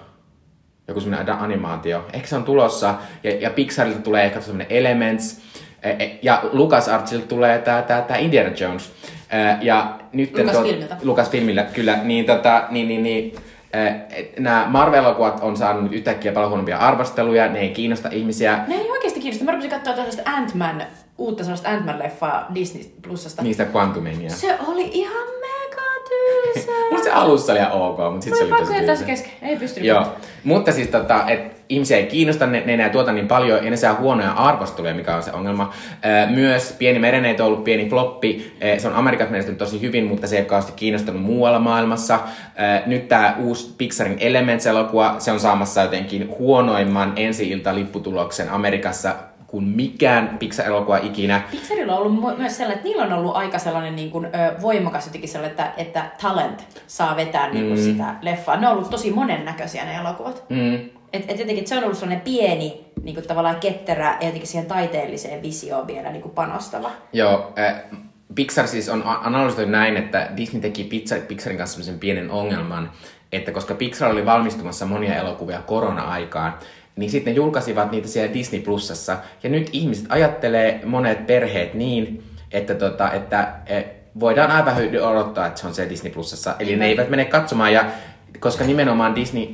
Joku 0.89 1.01
semmoinen 1.01 1.35
animaatio. 1.35 2.05
Ehkä 2.13 2.29
se 2.29 2.37
on 2.37 2.45
tulossa, 2.45 2.95
ja, 3.23 3.31
ja 3.41 3.51
Pixarilta 3.51 4.01
tulee 4.01 4.25
ehkä 4.25 4.41
semmoinen 4.41 4.67
Elements, 4.71 5.41
e, 5.83 6.07
ja 6.23 6.43
Lucas 6.53 6.89
Artsilta 6.89 7.27
tulee 7.27 7.59
tää, 7.59 7.83
tää, 7.83 8.03
tää 8.03 8.17
Indiana 8.17 8.51
Jones. 8.61 8.93
Ja 9.61 9.99
nyt 10.13 10.39
Lukas 10.39 10.63
Filmiltä. 10.63 10.97
Lukas 11.03 11.31
Filmillä, 11.31 11.63
kyllä. 11.63 11.99
Niin, 12.03 12.25
tota, 12.25 12.65
niin, 12.71 12.89
niin, 12.89 13.03
niin 13.03 13.35
nämä 14.39 14.67
Marvel-elokuvat 14.69 15.39
on 15.43 15.57
saanut 15.57 15.93
yhtäkkiä 15.93 16.33
paljon 16.33 16.51
huonompia 16.51 16.79
arvosteluja, 16.79 17.49
ne 17.49 17.59
ei 17.59 17.69
kiinnosta 17.69 18.09
ihmisiä. 18.13 18.59
Ne 18.69 18.75
ei 18.75 18.91
oikeasti 18.91 19.14
kiinnostaa. 19.25 19.45
Mä 19.47 19.53
rupesin 19.53 19.71
katsoa 19.71 19.95
tällaista 19.95 20.23
Ant-Man, 20.31 20.83
uutta 21.19 21.45
sellaista 21.45 21.69
Ant-Man-leffaa 21.69 22.55
Disney 22.55 22.85
Plusasta. 23.03 23.43
Niistä 23.43 23.67
Quantumania. 23.75 24.31
Se 24.31 24.59
oli 24.67 24.91
ihan 24.93 25.27
tylsä. 25.27 25.64
Musta 26.91 27.05
se 27.05 27.11
alussa 27.11 27.53
oli 27.53 27.61
ihan 27.61 27.73
ok, 27.73 27.99
mutta 27.99 28.21
sitten 28.21 28.49
se 28.49 28.55
oli 28.55 28.61
tosi 28.67 28.75
tylsä. 28.75 29.05
kesken. 29.05 29.33
Ei 29.43 29.57
pystynyt. 29.57 29.89
Joo, 29.89 30.07
mutta 30.45 30.73
siis 30.73 30.89
tota, 30.89 31.25
että 31.29 31.55
ihmisiä 31.69 31.97
ei 31.97 32.07
kiinnosta, 32.07 32.47
ne, 32.47 32.63
ne 32.67 32.75
enää 32.75 32.89
tuota 32.89 33.13
niin 33.13 33.29
paljon 33.29 33.65
ja 33.65 33.71
ne 33.71 33.77
saa 33.77 33.95
huonoja 33.95 34.31
arvosteluja, 34.31 34.95
mikä 34.95 35.17
on 35.17 35.23
se 35.23 35.33
ongelma. 35.33 35.73
Myös 36.31 36.75
Pieni 36.79 36.99
mereneito 36.99 37.43
on 37.43 37.47
ollut 37.47 37.65
pieni 37.65 37.89
floppi. 37.89 38.57
Se 38.79 38.89
on 38.89 38.95
Amerikassa 38.95 39.31
menestynyt 39.31 39.59
tosi 39.59 39.81
hyvin, 39.81 40.05
mutta 40.05 40.27
se 40.27 40.39
ei 40.39 40.45
kauheasti 40.45 40.73
kiinnostanut 40.77 41.23
muualla 41.23 41.59
maailmassa. 41.59 42.19
Nyt 42.87 43.09
tämä 43.09 43.37
uusi 43.39 43.75
Pixarin 43.79 44.17
Elements-elokuva, 44.21 45.15
se 45.19 45.33
on 45.33 45.41
saamassa 45.41 45.83
jotenkin 45.83 46.29
huonoimman 46.39 47.13
ensi-ilta-lipputuloksen 47.17 48.51
Amerikassa 48.51 49.15
kuin 49.47 49.65
mikään 49.65 50.39
Pixar-elokuva 50.39 50.97
ikinä. 50.97 51.43
Pixarilla 51.51 51.97
on 51.97 51.99
ollut 51.99 52.39
myös 52.39 52.57
sellainen, 52.57 52.77
että 52.77 52.89
niillä 52.89 53.05
on 53.05 53.13
ollut 53.13 53.37
aika 53.37 53.59
sellainen 53.59 53.97
niin 53.97 54.11
kuin, 54.11 54.25
ö, 54.25 54.31
voimakas 54.63 55.07
jotenkin 55.07 55.31
sellainen, 55.31 55.51
että, 55.51 55.73
että 55.77 56.11
talent 56.23 56.67
saa 56.87 57.17
vetää 57.17 57.51
niin 57.51 57.67
kuin 57.67 57.79
sitä 57.79 58.15
leffaa. 58.23 58.57
Ne 58.57 58.69
on 58.69 58.73
ollut 58.73 58.91
tosi 58.91 59.11
monennäköisiä 59.11 59.85
ne 59.85 59.95
elokuvat. 59.95 60.45
Mm. 60.49 60.75
Et, 61.13 61.25
et 61.29 61.39
jotenkin 61.39 61.67
se 61.67 61.79
on 61.79 61.85
ollut 61.85 61.99
sellainen 61.99 62.25
pieni, 62.25 62.85
niin 63.03 63.15
kuin 63.15 63.29
tavallaan 63.29 63.61
ketterä 63.61 64.17
ja 64.21 64.27
jotenkin 64.27 64.49
siihen 64.49 64.67
taiteelliseen 64.67 65.43
visioon 65.43 65.87
vielä 65.87 66.11
niin 66.11 66.23
kuin 66.23 66.35
panostava. 66.35 66.91
Joo, 67.13 67.53
äh, 67.59 67.75
Pixar 68.35 68.67
siis 68.69 68.89
on 68.89 69.03
analysoitu 69.07 69.71
näin, 69.71 69.97
että 69.97 70.29
Disney 70.37 70.63
teki 70.63 70.85
Pixar, 70.85 71.21
Pixarin 71.21 71.59
kanssa 71.59 71.75
sellaisen 71.75 72.01
pienen 72.01 72.31
ongelman, 72.31 72.91
että 73.33 73.53
koska 73.53 73.75
Pixar 73.75 74.11
oli 74.11 74.27
valmistumassa 74.27 74.87
monia 74.87 75.17
elokuvia 75.17 75.63
korona-aikaan, 75.63 76.55
niin 76.97 77.11
sitten 77.11 77.33
ne 77.33 77.37
julkaisivat 77.37 77.91
niitä 77.91 78.09
siellä 78.09 78.35
Disney 78.35 78.61
Plusassa. 78.61 79.17
Ja 79.43 79.51
nyt 79.51 79.69
ihmiset 79.73 80.07
ajattelee 80.09 80.81
monet 80.85 81.27
perheet 81.27 81.75
niin, 81.75 82.23
että, 82.53 82.75
tota, 82.75 83.13
että 83.13 83.55
eh, 83.67 83.85
voidaan 84.21 84.51
aivan 84.51 84.77
hyvin 84.77 85.03
odottaa, 85.03 85.47
että 85.47 85.61
se 85.61 85.67
on 85.67 85.75
siellä 85.75 85.91
Disney 85.91 86.13
Plusassa. 86.13 86.55
Eli 86.59 86.77
ne 86.77 86.87
eivät 86.87 87.11
mene 87.11 87.25
katsomaan 87.25 87.73
ja 87.73 87.85
koska 88.41 88.65
nimenomaan 88.65 89.15
Disney, 89.15 89.47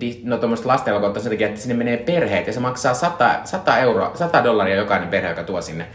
Dis, 0.00 0.24
no 0.24 0.38
tuommoista 0.38 0.68
lasten 0.68 0.90
elokuvat 0.90 1.16
on 1.16 1.22
sen 1.22 1.32
takia, 1.32 1.48
että 1.48 1.60
sinne 1.60 1.74
menee 1.74 1.96
perheet 1.96 2.46
ja 2.46 2.52
se 2.52 2.60
maksaa 2.60 2.94
100, 2.94 3.40
100, 3.44 3.78
euroa, 3.78 4.10
100 4.14 4.44
dollaria 4.44 4.76
jokainen 4.76 5.08
perhe, 5.08 5.28
joka 5.28 5.44
tuo 5.44 5.62
sinne. 5.62 5.86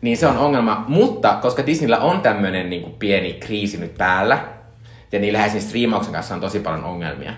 Niin 0.00 0.16
se 0.16 0.26
on 0.26 0.38
ongelma. 0.38 0.84
Mutta 0.88 1.38
koska 1.42 1.66
Disneyllä 1.66 1.98
on 1.98 2.20
tämmöinen 2.20 2.70
niin 2.70 2.94
pieni 2.98 3.32
kriisi 3.32 3.78
nyt 3.78 3.94
päällä, 3.98 4.38
ja 5.12 5.18
niillä 5.18 5.38
esimerkiksi 5.38 5.68
striimauksen 5.68 6.12
kanssa 6.12 6.34
on 6.34 6.40
tosi 6.40 6.60
paljon 6.60 6.84
ongelmia, 6.84 7.32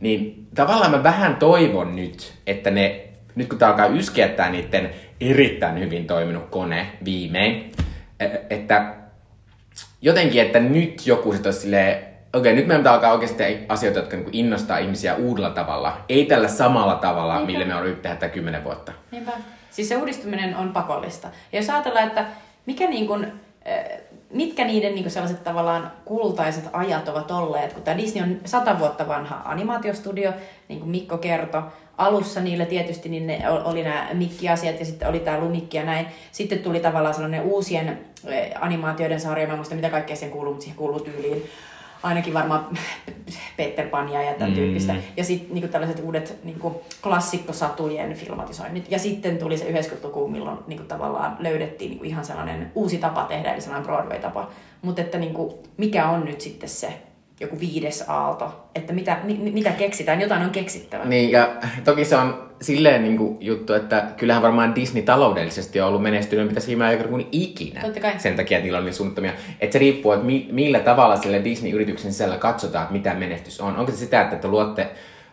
niin 0.00 0.46
tavallaan 0.54 0.90
mä 0.90 1.02
vähän 1.02 1.36
toivon 1.36 1.96
nyt, 1.96 2.34
että 2.46 2.70
ne, 2.70 3.00
nyt 3.34 3.48
kun 3.48 3.58
tää 3.58 3.68
alkaa 3.68 3.86
yskeä 3.86 4.28
tää 4.28 4.50
niiden 4.50 4.90
erittäin 5.20 5.78
hyvin 5.78 6.06
toiminut 6.06 6.46
kone 6.50 6.86
viimein, 7.04 7.72
e- 8.20 8.26
että 8.50 8.94
jotenkin, 10.02 10.42
että 10.42 10.60
nyt 10.60 11.06
joku 11.06 11.32
sit 11.32 11.46
olisi 11.46 11.60
silleen, 11.60 12.04
okei, 12.32 12.54
nyt 12.54 12.66
meidän 12.66 12.80
pitää 12.80 12.92
alkaa 12.92 13.12
oikeasti 13.12 13.42
asioita, 13.68 13.98
jotka 13.98 14.16
niinku 14.16 14.30
innostaa 14.32 14.78
ihmisiä 14.78 15.14
uudella 15.14 15.50
tavalla. 15.50 16.00
Ei 16.08 16.24
tällä 16.24 16.48
samalla 16.48 16.94
tavalla, 16.94 17.34
Niinpä. 17.36 17.52
millä 17.52 17.64
me 17.64 17.74
on 17.74 17.86
yrittänyt 17.86 18.18
tehdä 18.18 18.34
kymmenen 18.34 18.64
vuotta. 18.64 18.92
Niinpä. 19.10 19.32
Siis 19.70 19.88
se 19.88 19.96
uudistuminen 19.96 20.56
on 20.56 20.72
pakollista. 20.72 21.28
Ja 21.52 21.58
jos 21.58 21.70
ajatellaan, 21.70 22.06
että 22.06 22.26
mikä 22.66 22.86
niin 22.88 23.06
kuin, 23.06 23.24
äh, 23.24 23.84
mitkä 24.30 24.64
niiden 24.64 24.94
niin 24.94 25.10
sellaiset 25.10 25.44
tavallaan 25.44 25.92
kultaiset 26.04 26.64
ajat 26.72 27.08
ovat 27.08 27.30
olleet, 27.30 27.72
kun 27.72 27.82
tämä 27.82 27.98
Disney 27.98 28.22
on 28.24 28.36
sata 28.44 28.78
vuotta 28.78 29.08
vanha 29.08 29.42
animaatiostudio, 29.44 30.32
niin 30.68 30.80
kuin 30.80 30.90
Mikko 30.90 31.18
kertoi, 31.18 31.62
alussa 31.98 32.40
niillä 32.40 32.66
tietysti 32.66 33.08
niin 33.08 33.26
ne 33.26 33.50
ol- 33.50 33.62
oli 33.64 33.82
nämä 33.82 34.08
mikkiasiat 34.12 34.80
ja 34.80 34.86
sitten 34.86 35.08
oli 35.08 35.20
tämä 35.20 35.40
lumikki 35.40 35.76
ja 35.76 35.84
näin. 35.84 36.06
Sitten 36.32 36.58
tuli 36.58 36.80
tavallaan 36.80 37.14
sellainen 37.14 37.42
uusien 37.42 37.88
äh, 37.88 37.98
animaatioiden 38.60 39.20
sarja, 39.20 39.46
mä 39.46 39.56
muista 39.56 39.74
mitä 39.74 39.90
kaikkea 39.90 40.16
siihen 40.16 40.32
kuuluu, 40.32 40.52
mutta 40.52 40.64
siihen 40.64 40.78
kuuluu 40.78 41.00
tyyliin 41.00 41.50
ainakin 42.02 42.34
varmaan 42.34 42.66
Peter 43.56 43.88
Pania 43.88 44.22
ja 44.22 44.34
tämän 44.34 44.50
Mm. 44.50 44.54
tyyppistä. 44.56 44.94
Ja 45.16 45.24
sitten 45.24 45.54
niinku 45.54 45.68
tällaiset 45.72 46.00
uudet 46.04 46.38
niinku, 46.44 46.82
klassikkosatujen 47.02 48.14
filmatisoinnit. 48.14 48.86
Ja 48.90 48.98
sitten 48.98 49.38
tuli 49.38 49.58
se 49.58 49.64
90-luku, 49.64 50.28
milloin 50.28 50.58
niinku, 50.66 50.84
tavallaan 50.84 51.36
löydettiin 51.40 51.88
niinku, 51.90 52.04
ihan 52.04 52.24
sellainen 52.24 52.72
uusi 52.74 52.98
tapa 52.98 53.24
tehdä, 53.24 53.52
eli 53.52 53.60
sellainen 53.60 53.86
Broadway-tapa. 53.86 54.50
Mutta 54.82 55.00
että 55.02 55.18
niinku, 55.18 55.62
mikä 55.76 56.08
on 56.08 56.24
nyt 56.24 56.40
sitten 56.40 56.68
se 56.68 56.92
joku 57.40 57.60
viides 57.60 58.04
aalto, 58.08 58.64
että 58.74 58.92
mitä, 58.92 59.18
mi, 59.24 59.34
mi- 59.34 59.50
mitä 59.50 59.70
keksitään, 59.70 60.20
jotain 60.20 60.42
on 60.42 60.50
keksittävä. 60.50 61.04
Niin, 61.04 61.30
ja 61.30 61.56
toki 61.84 62.04
se 62.04 62.16
on 62.16 62.47
silleen 62.60 63.02
niin 63.02 63.16
kuin 63.16 63.36
juttu, 63.40 63.72
että 63.72 64.04
kyllähän 64.16 64.42
varmaan 64.42 64.74
Disney 64.74 65.02
taloudellisesti 65.02 65.80
on 65.80 65.88
ollut 65.88 66.02
menestynyt 66.02 66.48
mitä 66.48 66.60
siinä 66.60 66.86
aikana 66.86 67.08
kuin 67.08 67.28
ikinä. 67.32 67.80
Totta 67.80 68.00
kai. 68.00 68.12
Sen 68.18 68.36
takia, 68.36 68.58
että 68.58 68.64
niillä 68.64 68.78
on 68.78 68.84
niin 68.84 68.94
suunnittomia. 68.94 69.32
Että 69.60 69.72
se 69.72 69.78
riippuu, 69.78 70.12
että 70.12 70.26
mi- 70.26 70.48
millä 70.52 70.80
tavalla 70.80 71.16
sille 71.16 71.44
Disney-yrityksen 71.44 72.12
sisällä 72.12 72.36
katsotaan, 72.36 72.82
että 72.82 72.92
mitä 72.92 73.14
menestys 73.14 73.60
on. 73.60 73.76
Onko 73.76 73.92
se 73.92 73.96
sitä, 73.96 74.20
että 74.20 74.36
te 74.36 74.48
luotte 74.48 74.88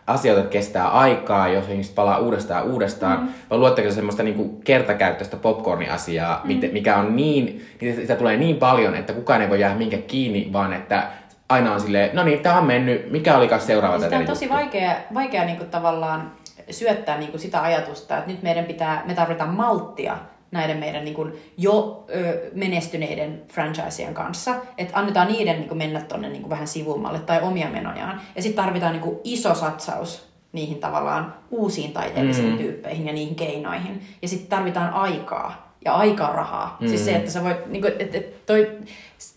asioita, 0.06 0.48
kestää 0.48 0.88
aikaa, 0.88 1.48
jos 1.48 1.68
ihmiset 1.68 1.94
palaa 1.94 2.18
uudestaan 2.18 2.64
uudestaan, 2.64 3.20
mm. 3.20 3.28
vai 3.50 3.58
luotteko 3.58 3.88
se 3.88 3.94
semmoista 3.94 4.22
niin 4.22 4.34
kuin 4.34 4.60
kertakäyttöistä 4.64 5.36
popcorni-asiaa, 5.36 6.40
mm. 6.44 6.60
mikä 6.72 6.96
on 6.96 7.16
niin, 7.16 7.66
niin 7.80 7.96
sitä 7.96 8.16
tulee 8.16 8.36
niin 8.36 8.56
paljon, 8.56 8.94
että 8.94 9.12
kukaan 9.12 9.42
ei 9.42 9.48
voi 9.48 9.60
jäädä 9.60 9.74
minkä 9.74 9.98
kiinni, 9.98 10.50
vaan 10.52 10.72
että 10.72 11.08
aina 11.48 11.72
on 11.72 11.80
silleen, 11.80 12.10
no 12.12 12.22
niin, 12.24 12.40
tämä 12.40 12.58
on 12.58 12.66
mennyt, 12.66 13.10
mikä 13.10 13.36
olikaan 13.36 13.60
seuraava 13.60 13.96
Ja 13.96 14.00
sitä 14.00 14.16
on 14.16 14.22
tätä 14.22 14.32
tosi 14.32 14.44
juttu? 14.44 14.56
vaikea, 14.56 14.96
vaikea 15.14 15.44
niin 15.44 15.56
kuin 15.56 15.70
tavallaan 15.70 16.32
syöttää 16.70 17.18
niin 17.18 17.30
kuin 17.30 17.40
sitä 17.40 17.62
ajatusta, 17.62 18.18
että 18.18 18.30
nyt 18.30 18.42
meidän 18.42 18.64
pitää, 18.64 19.02
me 19.06 19.14
tarvitaan 19.14 19.54
malttia 19.54 20.18
näiden 20.50 20.76
meidän 20.76 21.04
niin 21.04 21.14
kuin 21.14 21.32
jo 21.56 22.04
ö, 22.14 22.50
menestyneiden 22.54 23.42
franchiseen 23.52 24.14
kanssa, 24.14 24.54
että 24.78 24.98
annetaan 24.98 25.28
niiden 25.28 25.56
niin 25.56 25.68
kuin 25.68 25.78
mennä 25.78 26.00
tuonne 26.00 26.28
niin 26.28 26.42
kuin 26.42 26.50
vähän 26.50 26.68
sivummalle 26.68 27.18
tai 27.18 27.42
omia 27.42 27.70
menojaan. 27.70 28.20
Ja 28.36 28.42
sitten 28.42 28.64
tarvitaan 28.64 28.92
niin 28.92 29.02
kuin 29.02 29.18
iso 29.24 29.54
satsaus 29.54 30.28
niihin 30.52 30.78
tavallaan 30.78 31.34
uusiin 31.50 31.92
taiteellisiin 31.92 32.52
mm. 32.52 32.58
tyyppeihin 32.58 33.06
ja 33.06 33.12
niihin 33.12 33.34
keinoihin. 33.34 34.02
Ja 34.22 34.28
sitten 34.28 34.48
tarvitaan 34.48 34.90
aikaa 34.90 35.76
ja 35.84 35.94
aikaa 35.94 36.32
rahaa. 36.32 36.76
Mm. 36.80 36.88
Siis 36.88 37.04
se, 37.04 37.16
että 37.16 37.30
sä 37.30 37.44
voit, 37.44 37.66
niin 37.66 37.82
kuin, 37.82 37.92
että, 37.98 38.18
että 38.18 38.36
toi, 38.46 38.78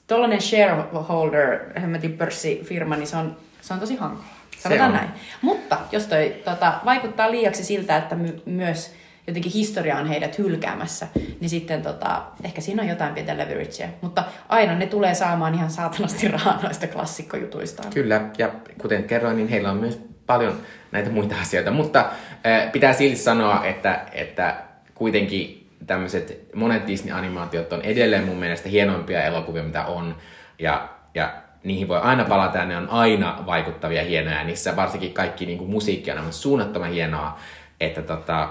tollainen 0.08 0.42
shareholder, 0.42 1.80
hemmetin 1.80 2.18
pörssifirma, 2.18 2.96
niin 2.96 3.08
se 3.08 3.18
on, 3.18 3.36
se 3.62 3.74
on 3.74 3.80
tosi 3.80 3.96
hankala. 3.96 4.39
Sanotaan 4.60 4.94
näin. 4.94 5.10
Mutta 5.42 5.78
jos 5.92 6.08
toi 6.08 6.36
tota, 6.46 6.74
vaikuttaa 6.86 7.32
liiaksi 7.32 7.64
siltä, 7.64 7.98
että 7.98 8.16
my- 8.16 8.42
myös 8.46 8.94
jotenkin 9.28 9.52
historia 9.52 9.98
on 9.98 10.08
heidät 10.08 10.38
hylkäämässä, 10.38 11.08
niin 11.40 11.50
sitten 11.50 11.82
tota, 11.82 12.22
ehkä 12.44 12.62
siinä 12.62 12.82
on 12.82 12.90
jotain 12.90 13.14
pientä 13.14 13.38
leveragea. 13.38 13.88
Mutta 14.02 14.24
aina 14.50 14.76
ne 14.76 14.86
tulee 14.86 15.14
saamaan 15.14 15.54
ihan 15.54 15.70
saatanasti 15.70 16.28
rahaa 16.28 16.60
noista 16.64 16.88
klassikkojutuistaan. 16.88 17.94
Kyllä, 17.94 18.22
ja 18.38 18.50
kuten 18.82 19.04
kerroin, 19.04 19.38
niin 19.38 19.48
heillä 19.48 19.72
on 19.72 19.78
myös 19.78 20.02
paljon 20.26 20.60
näitä 20.92 21.10
muita 21.10 21.36
asioita, 21.42 21.72
mutta 21.72 22.00
äh, 22.00 22.72
pitää 22.72 22.94
silti 22.94 23.16
sanoa, 23.16 23.66
että, 23.66 24.06
että 24.12 24.56
kuitenkin 24.96 25.70
tämmöiset 25.88 26.40
monet 26.56 26.88
Disney-animaatiot 26.88 27.74
on 27.74 27.82
edelleen 27.82 28.24
mun 28.24 28.38
mielestä 28.38 28.70
hienoimpia 28.70 29.24
elokuvia, 29.24 29.64
mitä 29.64 29.86
on, 29.86 30.16
ja, 30.60 30.90
ja 31.14 31.34
niihin 31.64 31.88
voi 31.88 32.00
aina 32.00 32.24
palata, 32.26 32.58
ja 32.58 32.66
ne 32.66 32.78
on 32.78 32.90
aina 32.90 33.44
vaikuttavia 33.46 34.04
hienoja, 34.04 34.38
ja 34.38 34.44
niissä 34.44 34.76
varsinkin 34.76 35.14
kaikki 35.14 35.46
niin 35.46 35.58
kuin 35.58 35.70
musiikki 35.70 36.12
on 36.12 36.18
aivan 36.18 36.34
suunnattoman 36.34 36.92
hienoa, 36.92 37.40
että, 37.80 38.02
tota, 38.02 38.50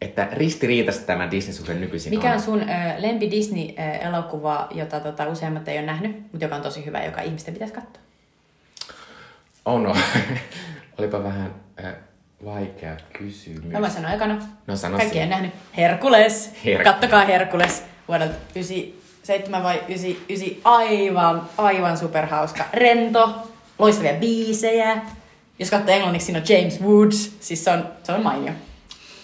että 0.00 0.28
ristiriitaista 0.32 1.06
tämä 1.06 1.30
Disney-suhde 1.30 1.74
nykyisin 1.74 2.10
Mikä 2.10 2.28
on. 2.28 2.34
on 2.34 2.40
sun 2.40 2.68
äh, 2.68 2.94
lempi 2.98 3.30
Disney-elokuva, 3.30 4.68
jota 4.74 5.00
tota, 5.00 5.26
useimmat 5.28 5.68
ei 5.68 5.78
ole 5.78 5.86
nähnyt, 5.86 6.16
mutta 6.32 6.44
joka 6.44 6.56
on 6.56 6.62
tosi 6.62 6.84
hyvä, 6.86 7.04
joka 7.04 7.20
ihmisten 7.20 7.54
pitäisi 7.54 7.74
katsoa? 7.74 8.02
Oh 9.64 9.80
no, 9.80 9.96
olipa 10.98 11.24
vähän 11.24 11.54
äh, 11.84 11.94
vaikea 12.44 12.96
kysymys. 13.18 13.72
No 13.72 13.80
mä 13.80 13.88
sanon 13.90 14.12
ekana. 14.12 14.38
No 14.66 14.76
sano 14.76 14.96
Kaikki 14.96 15.18
ei 15.20 15.26
nähnyt. 15.26 15.50
Herkules. 15.76 16.54
Her- 16.64 16.84
Kattokaa 16.84 17.24
Herkules 17.24 17.84
vuodelta 18.08 18.34
97 19.26 19.62
vai 19.62 19.82
99. 19.88 20.60
Aivan, 20.64 21.42
aivan 21.58 21.98
superhauska. 21.98 22.64
Rento, 22.72 23.30
loistavia 23.78 24.12
biisejä. 24.12 24.98
Jos 25.58 25.70
katsoo 25.70 25.94
englanniksi, 25.94 26.26
siinä 26.26 26.38
on 26.40 26.56
James 26.56 26.82
Woods. 26.82 27.36
Siis 27.40 27.64
se 27.64 27.70
on, 27.70 27.88
se 28.02 28.12
on 28.12 28.22
mainio. 28.22 28.52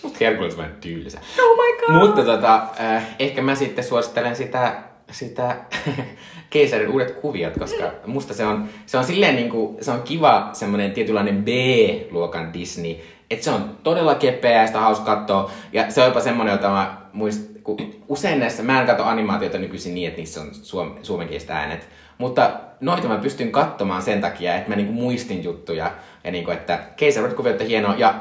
Musta 0.03 0.19
Herkules 0.21 0.55
on 0.55 0.59
vähän 0.59 0.77
tylsä. 0.81 1.19
Oh 1.39 1.57
my 1.57 1.87
god. 1.87 1.97
Mutta 1.97 2.25
tota, 2.25 2.67
äh, 2.81 3.07
ehkä 3.19 3.43
mä 3.43 3.55
sitten 3.55 3.85
suosittelen 3.85 4.37
sitä, 4.37 4.83
sitä 5.11 5.57
keisarin 6.51 6.89
uudet 6.89 7.11
kuviot, 7.11 7.55
koska 7.59 7.91
musta 8.07 8.35
se 8.35 8.45
on, 8.47 8.69
se 8.87 8.99
on 8.99 9.05
silleen 9.05 9.37
niinku, 9.37 9.79
se 9.81 9.91
on 9.91 10.03
kiva 10.03 10.51
semmonen 10.53 10.93
tietynlainen 10.93 11.45
B-luokan 11.45 12.53
Disney, 12.53 12.95
että 13.31 13.45
se 13.45 13.51
on 13.51 13.79
todella 13.83 14.15
kepeä 14.15 14.61
ja 14.61 14.67
sitä 14.67 14.81
hauska 14.81 15.17
katsoa. 15.17 15.51
Ja 15.73 15.91
se 15.91 16.01
on 16.01 16.07
jopa 16.07 16.21
semmonen, 16.21 16.53
jota 16.53 16.69
mä 16.69 16.97
muist, 17.13 17.52
kun 17.63 17.77
usein 18.09 18.41
näissä, 18.41 18.63
mä 18.63 18.81
en 18.81 18.87
katso 18.87 19.05
animaatioita 19.05 19.59
nykyisin 19.59 19.95
niin, 19.95 20.09
että 20.09 20.19
niissä 20.19 20.41
on 20.41 20.49
suom, 20.53 20.95
suomenkieliset 21.03 21.51
äänet. 21.51 21.89
Mutta 22.19 22.51
noita 22.81 23.09
mä 23.09 23.19
pystyn 23.19 23.53
katsomaan 23.53 24.03
sen 24.03 24.21
takia, 24.21 24.55
että 24.55 24.69
mä 24.69 24.77
niinku 24.77 24.93
muistin 24.93 25.45
juttuja 25.45 25.91
ja 26.25 26.31
niinku, 26.31 26.51
että 26.51 26.79
kuviot 27.37 27.61
on 27.61 27.67
hienoa. 27.67 27.95
Ja 27.99 28.15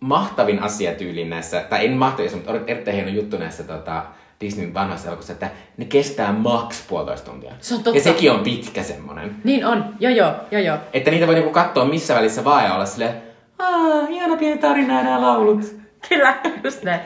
mahtavin 0.00 0.62
asia 0.62 0.94
tyyliin 0.94 1.30
näissä, 1.30 1.60
tai 1.60 1.86
en 1.86 1.92
mahtavin 1.92 2.26
asia, 2.26 2.36
mutta 2.36 2.52
on 2.52 2.64
erittäin 2.66 2.96
hieno 2.96 3.10
juttu 3.10 3.38
näissä 3.38 3.62
tota, 3.62 4.04
Disneyn 4.40 4.74
vanhoissa 4.74 5.08
elokuvissa, 5.08 5.32
että 5.32 5.50
ne 5.76 5.84
kestää 5.84 6.32
maks 6.32 6.84
puolitoista 6.88 7.30
tuntia. 7.30 7.52
Se 7.60 7.74
on 7.74 7.82
totta. 7.82 7.98
Ja 7.98 8.04
sekin 8.04 8.32
on 8.32 8.40
pitkä 8.40 8.82
semmonen. 8.82 9.36
Niin 9.44 9.66
on, 9.66 9.94
joo 10.00 10.12
joo, 10.12 10.32
joo 10.50 10.62
joo. 10.62 10.78
Että 10.92 11.10
niitä 11.10 11.26
voi 11.26 11.34
niinku 11.34 11.50
katsoa 11.50 11.84
missä 11.84 12.14
välissä 12.14 12.44
vaan 12.44 12.64
ja 12.64 12.74
olla 12.74 12.86
silleen, 12.86 13.22
aah, 13.58 14.08
hieno 14.08 14.36
pieni 14.36 14.58
tarina 14.58 14.94
ja 14.94 15.02
nämä 15.02 15.20
laulut. 15.20 15.76
Kyllä, 16.08 16.36
just 16.64 16.82
näin. 16.82 17.00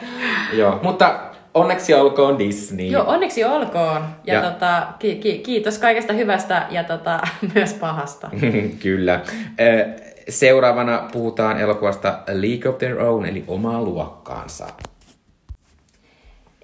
Joo, 0.53 0.81
mutta 0.83 1.21
onneksi 1.55 1.95
olkoon 1.95 2.39
Disney. 2.39 2.87
Joo, 2.87 3.05
onneksi 3.07 3.45
olkoon. 3.45 4.05
Ja, 4.25 4.35
Ja- 4.35 4.51
Tota, 4.51 4.87
ki- 4.99 5.17
ki- 5.17 5.39
kiitos 5.39 5.79
kaikesta 5.79 6.13
hyvästä 6.13 6.67
ja 6.71 6.85
tota, 6.85 7.21
myös 7.55 7.73
pahasta. 7.75 8.31
Kyllä. 8.83 9.21
Ö, 9.61 9.89
Seuraavana 10.29 11.09
puhutaan 11.13 11.59
elokuvasta 11.59 12.19
League 12.33 12.71
of 12.71 12.79
Their 12.79 13.01
Own, 13.01 13.25
eli 13.27 13.45
omaa 13.49 13.83
luokkaansa. 13.83 14.67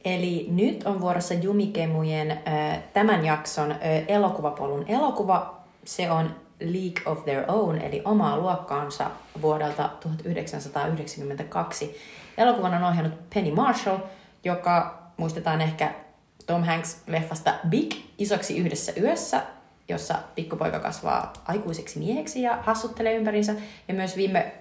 Eli 0.05 0.47
nyt 0.51 0.83
on 0.87 1.01
vuorossa 1.01 1.35
Jumikemujen 1.35 2.41
tämän 2.93 3.25
jakson 3.25 3.75
elokuvapolun 4.09 4.85
elokuva. 4.89 5.57
Se 5.85 6.11
on 6.11 6.31
League 6.61 7.03
of 7.07 7.25
Their 7.25 7.45
Own, 7.49 7.79
eli 7.79 8.03
omaa 8.05 8.37
luokkaansa 8.39 9.05
vuodelta 9.43 9.91
1992. 10.01 11.97
Elokuvan 12.39 12.75
on 12.75 12.85
ohjannut 12.85 13.15
Penny 13.35 13.55
Marshall, 13.55 13.99
joka 14.47 15.03
muistetaan 15.17 15.61
ehkä 15.61 15.95
Tom 16.47 16.63
Hanks-leffasta 16.63 17.53
Big, 17.69 17.95
isoksi 18.19 18.59
yhdessä 18.59 18.93
yössä, 19.01 19.43
jossa 19.89 20.15
pikkupoika 20.35 20.79
kasvaa 20.81 21.33
aikuiseksi 21.45 21.99
mieheksi 21.99 22.43
ja 22.43 22.59
hassuttelee 22.63 23.17
ympärinsä. 23.17 23.55
Ja 23.89 23.95
myös 23.95 24.17
viime 24.17 24.53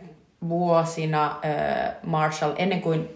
vuosina 0.49 1.25
äh, 1.25 1.95
Marshall, 2.03 2.53
ennen 2.57 2.81
kuin 2.81 3.09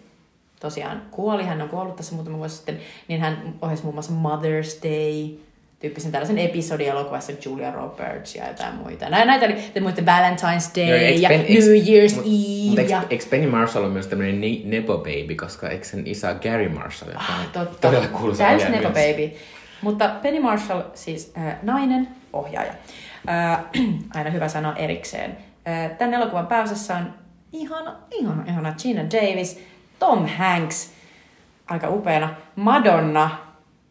tosiaan 0.59 1.01
kuoli, 1.11 1.43
hän 1.43 1.61
on 1.61 1.69
kuollut 1.69 1.95
tässä 1.95 2.15
muutama 2.15 2.37
vuosi 2.37 2.55
sitten, 2.55 2.79
niin 3.07 3.21
hän 3.21 3.53
ohjasi 3.61 3.83
muun 3.83 3.95
muassa 3.95 4.13
Mother's 4.13 4.83
Day, 4.83 5.37
tyyppisen 5.79 6.11
tällaisen 6.11 6.37
episodielokuvassa 6.37 7.31
Julia 7.45 7.71
Roberts 7.71 8.35
ja 8.35 8.47
jotain 8.47 8.75
muita. 8.75 9.09
Näitä, 9.09 9.25
näitä 9.25 9.45
oli, 9.45 9.53
te 9.73 9.79
muitte 9.79 10.01
Valentine's 10.01 10.75
Day 10.75 10.95
eikö 10.97 11.19
ja 11.21 11.29
Ben- 11.29 11.41
New 11.41 11.83
Year's 11.83 12.15
mut- 12.15 12.25
Eve. 12.25 12.69
Mutta 12.81 12.81
ja... 12.93 13.03
eikö 13.09 13.25
Penny 13.29 13.47
Marshall 13.49 13.85
on 13.85 13.91
myös 13.91 14.07
tämmöinen 14.07 14.41
ne- 14.41 14.61
Nepo 14.77 14.97
Baby, 14.97 15.35
koska 15.35 15.69
eikö 15.69 15.85
sen 15.85 16.07
isä 16.07 16.33
Gary 16.33 16.69
Marshall, 16.69 17.11
joka 17.11 17.23
Ah, 17.29 17.47
totta. 17.53 17.87
todella 17.87 18.07
kuuluisa 18.07 18.43
Täys 18.43 18.69
myös. 18.69 18.81
Baby. 18.83 19.31
Mutta 19.81 20.09
Penny 20.21 20.39
Marshall, 20.39 20.81
siis 20.93 21.33
äh, 21.37 21.55
nainen, 21.63 22.07
ohjaaja. 22.33 22.73
Äh, 23.29 23.59
aina 24.15 24.29
hyvä 24.29 24.47
sanoa 24.47 24.75
erikseen. 24.75 25.37
Äh, 25.67 25.91
tämän 25.97 26.13
elokuvan 26.13 26.47
pääosassa 26.47 26.95
on 26.95 27.13
ihana, 27.53 27.95
ihana, 28.11 28.43
ihana 28.47 28.73
Gina 28.81 29.01
Davis, 29.03 29.59
Tom 29.99 30.27
Hanks, 30.37 30.91
aika 31.67 31.89
upeana, 31.89 32.35
Madonna, 32.55 33.29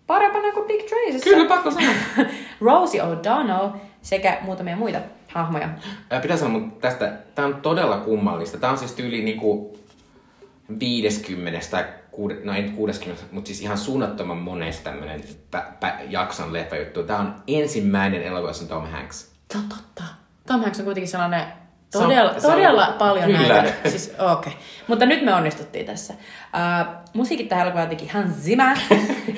parempana 0.08 0.52
kuin 0.52 0.68
Dick 0.68 0.88
Tracyssä. 0.88 1.30
Kyllä, 1.30 1.48
pakko 1.48 1.70
sanoa. 1.70 1.94
Rosie 2.60 3.02
O'Donnell 3.02 3.68
sekä 4.02 4.38
muutamia 4.42 4.76
muita 4.76 4.98
hahmoja. 5.28 5.68
Ää, 6.10 6.20
Pitää 6.20 6.36
sanoa, 6.36 6.58
mutta 6.60 6.88
tästä, 6.88 7.12
tää 7.34 7.46
on 7.46 7.54
todella 7.54 7.98
kummallista. 7.98 8.58
Tää 8.58 8.70
on 8.70 8.78
siis 8.78 8.92
tyyli 8.92 9.22
niinku 9.22 9.78
50 10.80 11.60
tai 11.70 11.84
kuude, 12.10 12.36
no 12.44 12.54
ei 12.54 12.62
nyt 12.62 12.74
60, 12.74 13.24
mutta 13.32 13.48
siis 13.48 13.60
ihan 13.60 13.78
suunnattoman 13.78 14.36
monesta 14.36 14.90
tämmönen 14.90 15.24
pä, 15.50 15.64
pä, 15.80 15.98
jakson 16.08 16.52
leffajuttu. 16.52 17.02
Tää 17.02 17.18
on 17.18 17.34
ensimmäinen 17.46 18.22
elokuva, 18.22 18.50
jossa 18.50 18.64
on 18.64 18.68
Tom 18.68 18.90
Hanks. 18.90 19.32
Se 19.52 19.58
on 19.58 19.64
totta. 19.68 20.02
Tom 20.46 20.60
Hanks 20.60 20.78
on 20.78 20.84
kuitenkin 20.84 21.08
sellainen 21.08 21.42
Se 21.90 21.98
on- 21.98 22.04
todella, 22.04 22.30
on- 22.30 22.42
todella 22.42 22.94
paljon 22.98 23.24
kyllä. 23.24 23.62
näitä. 23.62 23.88
Siis, 23.90 24.14
okei. 24.18 24.32
Okay. 24.32 24.52
Mutta 24.86 25.06
nyt 25.06 25.22
me 25.24 25.34
onnistuttiin 25.34 25.86
tässä. 25.86 26.14
Uh, 26.14 26.94
musiikit 27.14 27.48
tähän 27.48 27.62
elokuvaan 27.62 27.88
teki 27.88 28.08
Hans 28.08 28.34
Zimmer. 28.36 28.76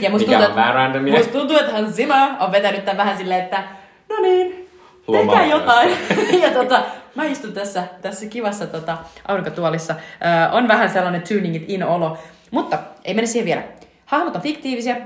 Ja 0.00 0.10
musta 0.10 0.32
tuntuu, 0.32 0.56
randomia. 0.56 1.16
musta 1.16 1.32
tuntuu, 1.32 1.58
että 1.58 1.72
Hans 1.72 1.96
Zimmer 1.96 2.28
on 2.40 2.52
vetänyt 2.52 2.84
tämän 2.84 2.96
vähän 2.96 3.16
silleen, 3.18 3.44
että 3.44 3.64
no 4.08 4.16
niin, 4.22 4.68
tehkää 5.12 5.46
jotain. 5.46 5.90
ja 6.42 6.50
tota, 6.50 6.82
mä 7.14 7.24
istun 7.24 7.52
tässä, 7.52 7.84
tässä 8.02 8.26
kivassa 8.26 8.66
tota, 8.66 8.98
aurinkotuolissa. 9.28 9.94
Uh, 9.94 10.56
on 10.56 10.68
vähän 10.68 10.90
sellainen 10.90 11.22
tuning 11.28 11.56
it 11.56 11.64
in 11.68 11.84
olo. 11.84 12.18
Mutta 12.50 12.78
ei 13.04 13.14
mennä 13.14 13.26
siihen 13.26 13.46
vielä. 13.46 13.62
Hahmot 14.06 14.36
on 14.36 14.42
fiktiivisiä, 14.42 14.96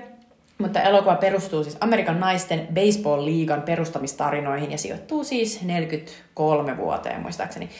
mutta 0.58 0.82
elokuva 0.82 1.14
perustuu 1.14 1.64
siis 1.64 1.76
Amerikan 1.80 2.20
naisten 2.20 2.68
baseball-liigan 2.74 3.62
perustamistarinoihin 3.62 4.70
ja 4.70 4.78
sijoittuu 4.78 5.24
siis 5.24 5.62
43 5.62 6.76
vuoteen 6.76 7.20
muistaakseni. 7.20 7.70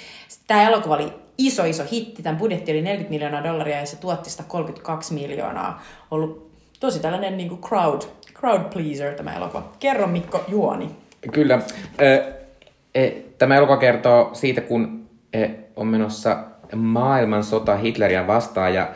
Tämä 0.47 0.69
elokuva 0.69 0.95
oli 0.95 1.13
iso 1.39 1.65
iso 1.65 1.85
hitti, 1.93 2.23
tämän 2.23 2.39
budjetti 2.39 2.73
oli 2.73 2.83
40 2.83 3.11
miljoonaa 3.11 3.45
dollaria 3.45 3.81
ja 3.81 3.87
se 3.87 3.97
tuotti 3.97 4.31
sitä 4.31 4.43
32 4.49 5.15
miljoonaa. 5.15 5.83
Ollut 6.11 6.51
tosi 6.81 7.01
tällainen 7.01 7.37
niin 7.37 7.49
kuin 7.49 7.61
crowd, 7.61 8.03
crowd 8.35 8.65
pleaser 8.73 9.15
tämä 9.15 9.37
elokuva. 9.37 9.73
Kerro 9.81 10.07
Mikko 10.07 10.45
juoni. 10.49 10.91
Kyllä. 11.33 11.59
E, 11.99 13.11
Tämä 13.39 13.57
elokuva 13.57 13.77
kertoo 13.77 14.31
siitä, 14.33 14.61
kun 14.61 15.09
e, 15.33 15.49
on 15.77 15.87
menossa 15.87 16.45
maailmansota 16.77 17.77
Hitleriä 17.77 18.27
vastaan 18.27 18.75
ja 18.75 18.89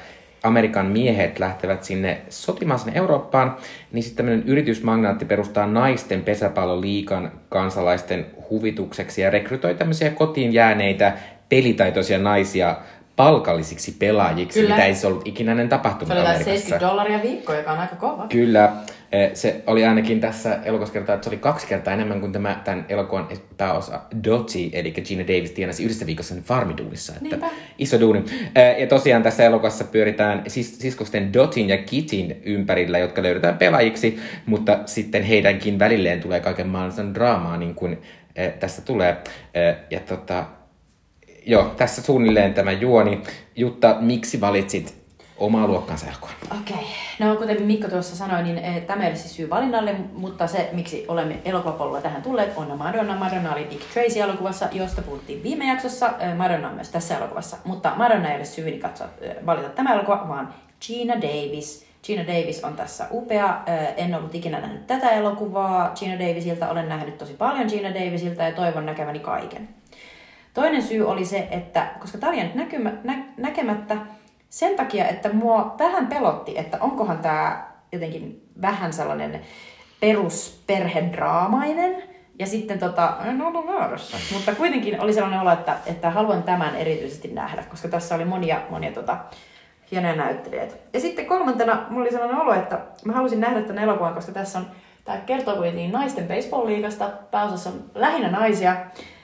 Amerikan 0.42 0.86
miehet 0.86 1.38
lähtevät 1.38 1.84
sinne 1.84 2.20
sotimaan 2.28 2.80
sinne 2.80 2.98
Eurooppaan, 2.98 3.56
niin 3.92 4.02
sitten 4.02 4.26
tämmöinen 4.26 4.48
yritysmagnaatti 4.48 5.24
perustaa 5.24 5.66
naisten 5.66 6.22
pesäpalloliikan 6.22 7.32
kansalaisten 7.48 8.26
huvitukseksi 8.50 9.22
ja 9.22 9.30
rekrytoi 9.30 9.74
tämmöisiä 9.74 10.10
kotiin 10.10 10.52
jääneitä 10.52 11.12
pelitaitoisia 11.48 12.18
naisia 12.18 12.76
palkallisiksi 13.16 13.96
pelaajiksi, 13.98 14.60
Kyllä. 14.60 14.74
mitä 14.74 14.86
ei 14.86 14.94
se 14.94 15.06
ollut 15.06 15.26
ikinä 15.26 15.50
ennen 15.50 15.68
tapahtunut 15.68 16.08
Se 16.08 16.12
oli 16.12 16.20
jotain 16.20 16.36
Amerikassa. 16.36 16.68
70 16.68 16.88
dollaria 16.88 17.22
viikko, 17.22 17.54
joka 17.54 17.72
on 17.72 17.78
aika 17.78 17.96
kova. 17.96 18.26
Kyllä. 18.28 18.72
Eh, 19.12 19.30
Se 19.34 19.62
oli 19.66 19.84
ainakin 19.84 20.20
tässä 20.20 20.58
elokuvassa 20.64 20.92
kertaa, 20.92 21.14
että 21.14 21.24
se 21.24 21.30
oli 21.30 21.36
kaksi 21.36 21.66
kertaa 21.66 21.94
enemmän 21.94 22.20
kuin 22.20 22.32
tämä, 22.32 22.60
tämän 22.64 22.86
elokuvan 22.88 23.28
pääosa 23.56 24.00
Dottie, 24.24 24.70
eli 24.72 24.90
Gina 24.92 25.22
Davis 25.22 25.50
tienasi 25.50 25.84
yhdessä 25.84 26.06
viikossa 26.06 26.34
sen 26.34 26.42
farmiduunissa. 26.42 27.12
Että 27.12 27.24
Niinpä. 27.28 27.50
iso 27.78 28.00
duuni. 28.00 28.24
Eh, 28.54 28.80
Ja 28.80 28.86
tosiaan 28.86 29.22
tässä 29.22 29.44
elokuvassa 29.44 29.84
pyöritään 29.84 30.42
sis- 30.48 30.78
siskosten 30.80 31.32
Dotin 31.32 31.68
ja 31.68 31.78
Kitin 31.78 32.40
ympärillä, 32.44 32.98
jotka 32.98 33.22
löydetään 33.22 33.58
pelaajiksi, 33.58 34.18
mutta 34.46 34.78
sitten 34.86 35.22
heidänkin 35.22 35.78
välilleen 35.78 36.20
tulee 36.20 36.40
kaiken 36.40 36.68
maailman 36.68 37.14
draamaa, 37.14 37.56
niin 37.56 37.74
kuin 37.74 37.98
eh, 38.36 38.52
tästä 38.52 38.82
tulee. 38.82 39.16
Ja 39.90 40.00
tota, 40.00 40.44
joo, 41.46 41.64
tässä 41.76 42.02
suunnilleen 42.02 42.54
tämä 42.54 42.72
juoni. 42.72 43.20
Jutta, 43.56 43.96
miksi 44.00 44.40
valitsit 44.40 44.97
omaa 45.38 45.66
luokkansa 45.66 46.06
elokuvan? 46.06 46.34
Okei. 46.60 46.86
No 47.18 47.36
kuten 47.36 47.62
Mikko 47.62 47.88
tuossa 47.88 48.16
sanoi, 48.16 48.42
niin 48.42 48.58
eh, 48.58 48.82
tämä 48.82 49.02
ei 49.02 49.08
ole 49.08 49.16
siis 49.16 49.36
syy 49.36 49.50
valinnalle, 49.50 49.94
mutta 50.12 50.46
se, 50.46 50.68
miksi 50.72 51.04
olemme 51.08 51.40
elokuvapolulla 51.44 52.00
tähän 52.00 52.22
tulleet, 52.22 52.52
on 52.56 52.78
Madonna. 52.78 53.16
Madonna 53.16 53.52
oli 53.52 53.66
Dick 53.70 53.92
Tracy-elokuvassa, 53.92 54.68
josta 54.72 55.02
puhuttiin 55.02 55.42
viime 55.42 55.68
jaksossa. 55.68 56.10
Eh, 56.18 56.36
Madonna 56.36 56.68
on 56.68 56.74
myös 56.74 56.88
tässä 56.88 57.16
elokuvassa, 57.16 57.56
mutta 57.64 57.92
Madonna 57.96 58.30
ei 58.30 58.36
ole 58.36 58.44
syyni 58.44 58.78
katsoa, 58.78 59.08
eh, 59.20 59.36
valita 59.46 59.68
tämä 59.68 59.94
elokuva, 59.94 60.28
vaan 60.28 60.54
Gina 60.86 61.14
Davis. 61.14 61.88
Gina 62.04 62.26
Davis 62.26 62.64
on 62.64 62.76
tässä 62.76 63.06
upea. 63.10 63.60
En 63.96 64.14
ollut 64.14 64.34
ikinä 64.34 64.60
nähnyt 64.60 64.86
tätä 64.86 65.10
elokuvaa 65.10 65.92
Gina 65.98 66.18
Davisilta. 66.18 66.68
Olen 66.68 66.88
nähnyt 66.88 67.18
tosi 67.18 67.32
paljon 67.32 67.66
Gina 67.66 67.88
Davisilta 67.94 68.42
ja 68.42 68.52
toivon 68.52 68.86
näkeväni 68.86 69.18
kaiken. 69.18 69.68
Toinen 70.54 70.82
syy 70.82 71.08
oli 71.08 71.24
se, 71.24 71.48
että 71.50 71.86
koska 72.00 72.18
tämä 72.18 72.30
oli 72.30 72.38
jäänyt 72.38 72.54
näkymä, 72.54 72.92
nä, 73.04 73.24
näkemättä 73.36 73.96
sen 74.48 74.76
takia, 74.76 75.08
että 75.08 75.32
mua 75.32 75.74
vähän 75.78 76.06
pelotti, 76.06 76.58
että 76.58 76.78
onkohan 76.80 77.18
tämä 77.18 77.68
jotenkin 77.92 78.48
vähän 78.62 78.92
sellainen 78.92 79.40
perusperhedraamainen. 80.00 82.02
Ja 82.38 82.46
sitten 82.46 82.78
tota, 82.78 83.16
en 83.24 83.42
ollut 83.42 83.66
väärässä. 83.66 84.16
Mutta 84.32 84.54
kuitenkin 84.54 85.00
oli 85.00 85.12
sellainen 85.12 85.40
olo, 85.40 85.52
että, 85.52 85.76
että 85.86 86.10
haluan 86.10 86.42
tämän 86.42 86.76
erityisesti 86.76 87.28
nähdä, 87.28 87.62
koska 87.62 87.88
tässä 87.88 88.14
oli 88.14 88.24
monia, 88.24 88.60
monia 88.70 88.92
tota, 88.92 89.16
hienoja 89.90 90.16
näyttelijöitä. 90.16 90.74
Ja 90.92 91.00
sitten 91.00 91.26
kolmantena 91.26 91.86
mulla 91.90 92.02
oli 92.02 92.10
sellainen 92.10 92.40
olo, 92.40 92.54
että 92.54 92.78
mä 93.04 93.12
halusin 93.12 93.40
nähdä 93.40 93.62
tämän 93.62 93.84
elokuvan, 93.84 94.14
koska 94.14 94.32
tässä 94.32 94.58
on, 94.58 94.66
tämä 95.04 95.18
kertoo 95.18 95.56
kuitenkin 95.56 95.92
naisten 95.92 96.28
baseball-liigasta, 96.28 97.10
pääosassa 97.30 97.70
on 97.70 97.84
lähinnä 97.94 98.30
naisia, 98.30 98.76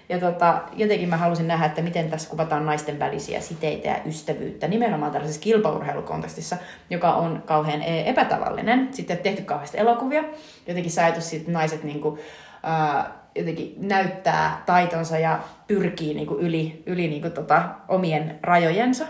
ja 0.08 0.18
tota, 0.18 0.62
jotenkin 0.76 1.08
mä 1.08 1.16
halusin 1.16 1.48
nähdä, 1.48 1.66
että 1.66 1.82
miten 1.82 2.10
tässä 2.10 2.30
kuvataan 2.30 2.66
naisten 2.66 2.98
välisiä 2.98 3.40
siteitä 3.40 3.88
ja 3.88 3.96
ystävyyttä, 4.06 4.68
nimenomaan 4.68 5.12
tällaisessa 5.12 5.42
kilpaurheilukontekstissa, 5.42 6.56
joka 6.90 7.14
on 7.14 7.42
kauhean 7.46 7.82
e- 7.82 8.10
epätavallinen. 8.10 8.88
Sitten 8.92 9.18
tehty 9.18 9.42
kauheasti 9.42 9.78
elokuvia, 9.78 10.24
jotenkin 10.66 10.92
se 10.92 11.02
ajatus 11.02 11.34
että 11.34 11.52
naiset 11.52 11.84
niinku, 11.84 12.18
ää, 12.62 13.12
jotenkin 13.34 13.74
näyttää 13.78 14.62
taitonsa 14.66 15.18
ja 15.18 15.38
pyrkii 15.66 16.14
niinku 16.14 16.34
yli, 16.34 16.82
yli 16.86 17.08
niinku 17.08 17.30
tota, 17.30 17.62
omien 17.88 18.38
rajojensa. 18.42 19.04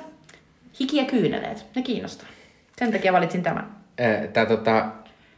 Hiki 0.81 0.97
ja 0.97 1.05
kyyneleet, 1.05 1.67
ne 1.77 1.83
kiinnostaa. 1.83 2.29
Sen 2.77 2.93
takia 2.93 3.13
valitsin 3.13 3.43
tämän. 3.43 3.77
Tää, 4.33 4.47
tota, 4.47 4.87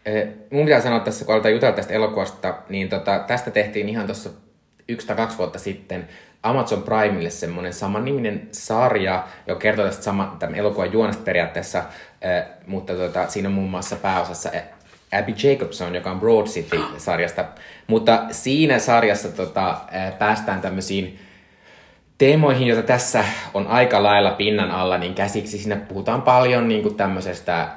eh, 0.07 0.29
mun 0.51 0.65
pitää 0.65 0.81
sanoa 0.81 1.01
tässä, 1.01 1.25
kun 1.25 1.35
aletaan 1.35 1.55
jutella 1.55 1.77
tästä 1.77 1.95
elokuvasta, 1.95 2.55
niin 2.69 2.89
tota, 2.89 3.25
tästä 3.27 3.51
tehtiin 3.51 3.89
ihan 3.89 4.07
tuossa 4.07 4.31
yksi 4.89 5.07
tai 5.07 5.17
kaksi 5.17 5.39
vuotta 5.39 5.59
sitten 5.59 6.09
Amazon 6.43 6.83
Primelle 6.83 7.31
semmoinen 7.31 7.73
samanniminen 7.73 8.49
sarja, 8.53 9.25
joka 9.47 9.61
kertoo 9.61 9.85
tästä 9.85 10.03
sama, 10.03 10.37
tämän 10.39 10.55
elokuvan 10.55 10.93
juonesta 10.93 11.23
periaatteessa, 11.23 11.79
äh, 11.79 12.47
mutta 12.67 12.95
tota, 12.95 13.29
siinä 13.29 13.49
on 13.49 13.55
muun 13.55 13.71
muassa 13.71 13.97
pääosassa 13.97 14.51
Abby 15.19 15.35
Jacobson, 15.43 15.95
joka 15.95 16.11
on 16.11 16.21
Broad 16.21 16.47
City-sarjasta. 16.47 17.45
Mutta 17.87 18.25
siinä 18.31 18.79
sarjassa 18.79 19.29
tota, 19.29 19.71
äh, 19.71 20.19
päästään 20.19 20.61
tämmöisiin 20.61 21.19
teemoihin, 22.19 22.69
joita 22.69 22.83
tässä 22.87 23.25
on 23.55 23.67
aika 23.67 24.03
lailla 24.03 24.31
pinnan 24.31 24.71
alla, 24.71 24.99
niin 24.99 25.15
käsiksi 25.15 25.59
siinä 25.59 25.77
puhutaan 25.77 26.23
paljon 26.23 26.69
niin 26.69 26.83
kuin 26.83 26.95
tämmöisestä 26.95 27.69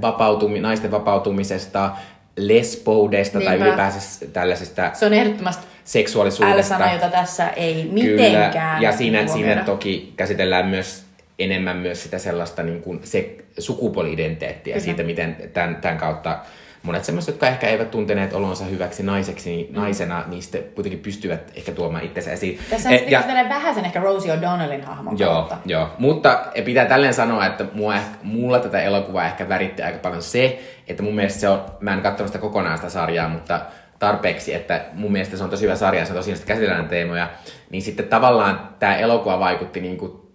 vapautumi, 0.00 0.60
naisten 0.60 0.90
vapautumisesta, 0.90 1.90
lesboudesta 2.36 3.40
tai 3.40 3.48
Niinpä. 3.48 3.66
ylipäänsä 3.66 4.26
tällaisesta 4.32 4.90
Se 4.94 5.06
on 5.06 5.12
ehdottomasti 5.12 5.66
seksuaalisuudesta. 5.88 6.74
L-sana, 6.74 6.92
jota 6.92 7.08
tässä 7.08 7.48
ei 7.48 7.88
mitenkään 7.92 8.76
Kyllä. 8.76 8.90
Ja 8.90 8.96
siinä, 8.96 9.18
huomioida. 9.18 9.48
siinä 9.48 9.64
toki 9.64 10.12
käsitellään 10.16 10.66
myös 10.66 11.04
enemmän 11.38 11.76
myös 11.76 12.02
sitä 12.02 12.18
sellaista 12.18 12.62
niin 12.62 12.82
kuin 12.82 13.00
se 13.04 13.36
sukupuoli-identiteettiä 13.58 14.72
Kyllä. 14.74 14.84
siitä, 14.84 15.02
miten 15.02 15.36
tämän, 15.52 15.76
tämän 15.76 15.98
kautta 15.98 16.38
monet 16.82 17.04
semmoiset, 17.04 17.32
jotka 17.32 17.48
ehkä 17.48 17.66
eivät 17.66 17.90
tunteneet 17.90 18.32
olonsa 18.32 18.64
hyväksi 18.64 19.02
naiseksi, 19.02 19.50
niin 19.50 19.72
naisena 19.72 20.24
niistä 20.26 20.58
kuitenkin 20.74 21.00
pystyvät 21.00 21.52
ehkä 21.54 21.72
tuomaan 21.72 22.04
itsensä 22.04 22.32
esiin. 22.32 22.58
Tässä 22.70 22.88
on 22.88 22.94
sitten 22.98 23.12
ja... 23.12 23.48
vähän 23.48 23.74
sen 23.74 23.84
ehkä 23.84 24.00
Rosie 24.00 24.36
O'Donnellin 24.36 24.84
hahmon 24.84 25.18
Joo, 25.18 25.32
kautta. 25.32 25.56
joo. 25.66 25.88
Mutta 25.98 26.46
pitää 26.64 26.86
tälleen 26.86 27.14
sanoa, 27.14 27.46
että 27.46 27.64
mua, 27.72 27.94
mulla 28.22 28.58
tätä 28.58 28.82
elokuvaa 28.82 29.26
ehkä 29.26 29.48
väritti 29.48 29.82
aika 29.82 29.98
paljon 29.98 30.22
se, 30.22 30.62
että 30.88 31.02
mun 31.02 31.14
mielestä 31.14 31.40
se 31.40 31.48
on, 31.48 31.64
mä 31.80 31.94
en 31.94 32.00
katsonut 32.00 32.28
sitä 32.28 32.38
kokonaan 32.38 32.78
sitä 32.78 32.90
sarjaa, 32.90 33.28
mutta 33.28 33.60
tarpeeksi, 33.98 34.54
että 34.54 34.84
mun 34.94 35.12
mielestä 35.12 35.36
se 35.36 35.44
on 35.44 35.50
tosi 35.50 35.64
hyvä 35.64 35.76
sarja, 35.76 36.06
se 36.06 36.12
tosiaan 36.12 36.36
sitten 36.36 36.54
käsitellään 36.56 36.88
teemoja, 36.88 37.30
niin 37.70 37.82
sitten 37.82 38.08
tavallaan 38.08 38.68
tämä 38.78 38.96
elokuva 38.96 39.40
vaikutti 39.40 39.80
niinku 39.80 40.30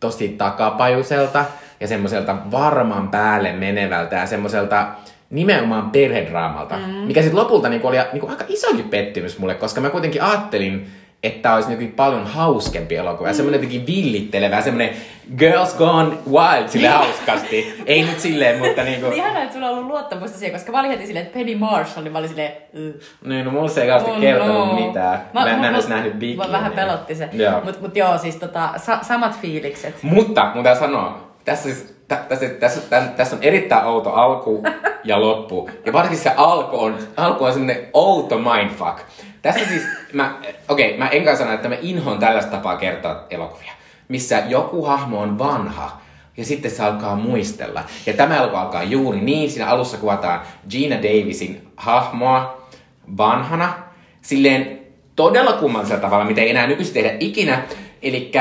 tosi 0.00 0.28
takapajuiselta 0.28 1.44
ja 1.80 1.88
semmoiselta 1.88 2.36
varman 2.50 3.08
päälle 3.08 3.52
menevältä 3.52 4.16
ja 4.16 4.26
semmoiselta 4.26 4.86
nimenomaan 5.30 5.90
perhedraamalta, 5.90 6.76
mm. 6.76 6.92
mikä 6.92 7.22
sitten 7.22 7.38
lopulta 7.38 7.68
niinku 7.68 7.86
oli 7.86 7.96
niinku 8.12 8.26
aika 8.26 8.44
isokin 8.48 8.88
pettymys 8.88 9.38
mulle, 9.38 9.54
koska 9.54 9.80
mä 9.80 9.90
kuitenkin 9.90 10.22
ajattelin, 10.22 10.90
että 11.22 11.54
olisi 11.54 11.70
jotenkin 11.72 11.94
paljon 11.96 12.26
hauskempi 12.26 12.96
elokuva 12.96 13.28
ja 13.28 13.34
semmoinen 13.34 13.58
jotenkin 13.58 13.86
villittelevä, 13.86 14.60
semmoinen 14.60 14.94
girls 15.38 15.74
gone 15.74 16.16
wild 16.30 16.68
sille 16.68 16.88
hauskasti. 16.88 17.82
Ei 17.86 18.02
nyt 18.02 18.20
silleen, 18.20 18.58
mutta 18.58 18.82
niinku... 18.84 19.06
Niin 19.08 19.18
ihanaa, 19.18 19.42
että 19.42 19.54
sulla 19.54 19.66
on 19.68 19.74
ollut 19.74 19.86
luottamusta 19.90 20.38
siihen, 20.38 20.52
koska 20.58 20.72
mä 20.72 20.80
olin 20.80 20.90
heti 20.90 21.06
silleen, 21.06 21.26
että 21.26 21.38
Penny 21.38 21.54
Marshall, 21.54 22.02
niin 22.04 22.12
mä 22.12 22.18
olin 22.18 22.28
silleen, 22.28 22.52
"Ugh." 22.88 23.02
Niin, 23.24 23.44
no 23.44 23.50
mulla 23.50 23.68
se 23.68 23.80
ei 23.82 23.88
kauheasti 23.88 24.10
Oh 24.10 24.20
kertonut 24.20 24.68
no. 24.68 24.86
mitään. 24.86 25.22
Mä, 25.34 25.44
mä, 25.44 25.56
mä 25.56 25.68
en 25.68 25.74
edes 25.74 25.88
nähnyt 25.88 26.18
Big 26.18 26.36
Mä 26.36 26.52
vähän 26.52 26.72
pelotti 26.72 27.14
se. 27.14 27.28
Joo. 27.32 27.60
Mut, 27.64 27.80
mut 27.80 27.96
joo, 27.96 28.18
siis 28.18 28.36
tota, 28.36 28.68
sa- 28.76 28.98
samat 29.02 29.40
fiilikset. 29.40 30.02
Mutta, 30.02 30.50
mun 30.54 30.64
täytyy 30.64 30.80
sanoa, 30.80 31.32
tässä, 31.44 31.62
siis, 31.64 31.94
tä, 32.08 32.16
tässä, 32.28 32.48
tässä, 32.48 32.80
tässä, 32.90 33.10
tässä 33.16 33.36
on 33.36 33.42
erittäin 33.42 33.84
outo 33.86 34.12
alku 34.12 34.64
ja 35.04 35.20
loppu. 35.20 35.70
Ja 35.86 35.92
varsinkin 35.92 36.22
se 36.22 36.32
alku 36.36 36.80
on, 36.80 36.98
alku 37.16 37.44
on 37.44 37.52
semmonen 37.52 37.88
outo 37.92 38.38
mindfuck. 38.38 38.98
Tässä 39.42 39.66
siis, 39.68 39.82
mä, 40.12 40.38
okei, 40.68 40.86
okay, 40.86 40.98
mä 40.98 41.08
enkä 41.08 41.36
sano, 41.36 41.52
että 41.52 41.68
mä 41.68 41.76
inhoan 41.82 42.18
tällaista 42.18 42.50
tapaa 42.50 42.76
kertoa 42.76 43.26
elokuvia, 43.30 43.72
missä 44.08 44.42
joku 44.48 44.84
hahmo 44.84 45.20
on 45.20 45.38
vanha, 45.38 46.02
ja 46.36 46.44
sitten 46.44 46.70
se 46.70 46.82
alkaa 46.82 47.16
muistella. 47.16 47.84
Ja 48.06 48.12
tämä 48.12 48.36
elokuva 48.36 48.62
alkaa 48.62 48.82
juuri 48.82 49.20
niin, 49.20 49.50
siinä 49.50 49.66
alussa 49.66 49.96
kuvataan 49.96 50.40
Gina 50.70 50.96
Davisin 50.96 51.68
hahmoa 51.76 52.68
vanhana, 53.16 53.74
silleen 54.22 54.80
todella 55.16 55.52
kummallisella 55.52 56.00
tavalla, 56.00 56.24
mitä 56.24 56.40
ei 56.40 56.50
enää 56.50 56.66
nykyisin 56.66 56.94
tehdä 56.94 57.16
ikinä. 57.20 57.62
Eli 58.02 58.32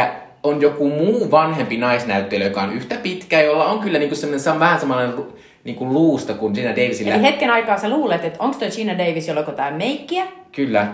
on 0.43 0.61
joku 0.61 0.89
muu 0.89 1.31
vanhempi 1.31 1.77
naisnäyttelijä, 1.77 2.47
joka 2.47 2.61
on 2.61 2.73
yhtä 2.73 2.95
pitkä, 2.95 3.41
jolla 3.41 3.65
on 3.65 3.79
kyllä 3.79 3.99
niinku 3.99 4.15
semmoinen, 4.15 4.39
se 4.39 4.49
on 4.49 4.59
vähän 4.59 4.79
samanlainen 4.79 5.15
lu- 5.62 5.65
niinku 5.65 5.86
luusta 5.93 6.34
kuin 6.34 6.54
Gina 6.54 6.69
Davisilla. 6.69 7.13
Eli 7.13 7.24
hetken 7.24 7.50
aikaa 7.50 7.78
sä 7.78 7.89
luulet, 7.89 8.26
että 8.26 8.43
onko 8.43 8.58
toi 8.60 8.69
Gina 8.71 8.97
Davis, 8.97 9.28
jolla 9.28 9.41
jotain 9.41 9.74
meikkiä? 9.74 10.26
Kyllä. 10.52 10.88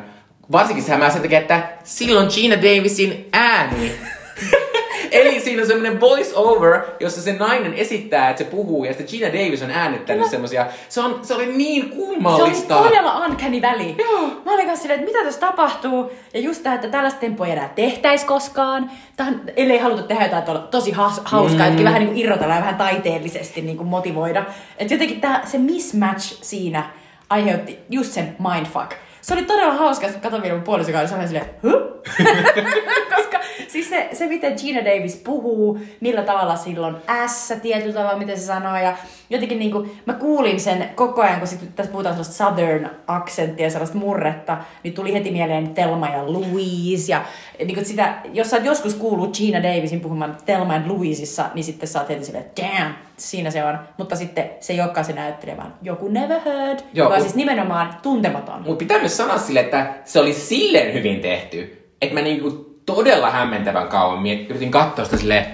Varsinkin 0.52 0.84
se 0.84 0.92
hämää 0.92 1.10
sen 1.10 1.22
takia, 1.22 1.40
että 1.40 1.64
silloin 1.84 2.28
Gina 2.36 2.56
Davisin 2.56 3.30
ääni. 3.34 3.92
Eli 5.12 5.40
siinä 5.40 5.62
on 5.62 5.68
semmoinen 5.68 6.00
voice 6.02 6.32
over, 6.36 6.82
jossa 7.00 7.22
se 7.22 7.34
nainen 7.34 7.74
esittää, 7.74 8.30
että 8.30 8.44
se 8.44 8.50
puhuu, 8.50 8.84
ja 8.86 8.94
sitten 8.94 9.08
Gina 9.10 9.28
Davis 9.28 9.62
on 9.62 9.72
äänettänyt 9.72 10.18
Kyllä. 10.18 10.32
semmosia. 10.32 10.66
Se, 10.90 11.02
on, 11.02 11.20
se 11.24 11.34
oli 11.34 11.46
niin 11.46 11.84
Se 11.84 11.96
kummallista. 11.96 12.78
oli 12.78 12.88
todella 12.88 13.26
uncanny 13.26 13.62
väli. 13.62 13.96
Joo. 13.98 14.28
Mä 14.46 14.54
olin 14.54 14.66
kanssa 14.66 14.82
silleen, 14.82 15.00
että 15.00 15.12
mitä 15.12 15.26
tässä 15.26 15.40
tapahtuu. 15.40 16.12
Ja 16.34 16.40
just 16.40 16.64
tää, 16.64 16.74
että 16.74 16.88
tällaista 16.88 17.20
tempoa 17.20 17.46
ei 17.46 17.52
enää 17.52 17.70
tehtäisi 17.76 18.26
koskaan. 18.26 18.92
Tähän, 19.16 19.42
ellei 19.56 19.78
haluta 19.78 20.04
tehdä 20.04 20.24
jotain 20.24 20.44
tuolla 20.44 20.62
tosi 20.62 20.92
has, 20.92 21.22
hauskaa, 21.24 21.58
mm. 21.58 21.64
jotenkin 21.64 21.86
vähän 21.86 22.00
niin 22.00 22.10
kuin 22.10 22.18
irrotella 22.18 22.54
ja 22.54 22.62
vähän 22.62 22.76
taiteellisesti 22.76 23.62
niin 23.62 23.78
kuin 23.78 23.88
motivoida. 23.88 24.46
Että 24.78 24.94
jotenkin 24.94 25.22
tää, 25.22 25.42
se 25.46 25.58
mismatch 25.58 26.38
siinä 26.42 26.84
aiheutti 27.30 27.80
just 27.90 28.12
sen 28.12 28.36
mindfuck. 28.40 28.92
Se 29.28 29.34
oli 29.34 29.44
todella 29.44 29.74
hauska, 29.74 30.08
että 30.08 30.20
katsoin 30.20 30.44
vielä 30.44 30.56
mun 30.56 30.64
puolison 30.64 30.94
kanssa 30.94 31.28
silleen, 31.28 31.46
huh? 31.64 32.04
Koska 33.16 33.40
siis 33.68 33.90
se, 33.90 34.10
se, 34.14 34.28
miten 34.28 34.54
Gina 34.58 34.86
Davis 34.86 35.16
puhuu, 35.16 35.80
millä 36.00 36.22
tavalla 36.22 36.56
silloin 36.56 36.96
S 37.28 37.54
tietyllä 37.62 37.94
tavalla, 37.94 38.18
miten 38.18 38.40
se 38.40 38.46
sanoo. 38.46 38.78
Ja 38.78 38.98
jotenkin 39.30 39.60
niin 39.60 39.72
kuin, 39.72 40.02
mä 40.06 40.14
kuulin 40.14 40.60
sen 40.60 40.90
koko 40.96 41.22
ajan, 41.22 41.40
kun 41.40 41.48
sit, 41.48 41.76
tässä 41.76 41.92
puhutaan 41.92 42.16
sellaista 42.16 42.44
southern 42.44 42.90
accenttia 43.08 43.66
ja 43.66 43.72
sellaista 43.72 43.98
murretta, 43.98 44.58
niin 44.84 44.94
tuli 44.94 45.14
heti 45.14 45.32
mieleen 45.32 45.74
Telma 45.74 46.10
ja 46.10 46.34
Louise. 46.34 47.12
Ja 47.12 47.22
niin 47.60 47.74
kuin 47.74 47.86
sitä, 47.86 48.16
jos 48.34 48.50
sä 48.50 48.56
oot 48.58 48.66
joskus 48.66 48.96
kuullut 48.96 49.38
Gina 49.38 49.64
Davisin 49.64 50.00
puhumaan 50.00 50.38
Telma 50.46 50.74
ja 50.74 50.82
Louisissa, 50.86 51.46
niin 51.54 51.64
sitten 51.64 51.90
sä 51.90 52.00
oot 52.00 52.10
heti 52.10 52.26
silleen, 52.26 52.46
damn, 52.62 52.94
siinä 53.18 53.52
se 53.52 53.64
on. 53.64 53.80
Mutta 53.98 54.16
sitten 54.16 54.50
se 54.60 54.74
ei 54.74 54.82
olekaan 54.82 55.06
se 55.06 55.14
näyttelijä, 55.14 55.58
vaan 55.58 55.74
joku 55.82 56.08
never 56.08 56.40
heard, 56.46 56.80
Joo, 56.94 57.06
joka 57.06 57.16
on 57.16 57.22
siis 57.22 57.36
nimenomaan 57.36 57.94
tuntematon. 58.02 58.62
Mutta 58.62 58.76
pitää 58.80 59.00
myös 59.00 59.18
sanoa 59.18 59.38
sille, 59.38 59.60
että 59.60 59.94
se 60.06 60.20
oli 60.20 60.34
silleen 60.34 60.94
hyvin 60.94 61.20
tehty, 61.20 61.88
että 62.02 62.16
mä 62.16 62.22
niinku 62.22 62.68
todella 62.86 63.32
hämmentävän 63.32 63.88
kauan 63.88 64.20
miet- 64.24 64.50
yritin 64.50 64.72
katsoa 64.72 65.06
sitä 65.06 65.18
silleen, 65.18 65.46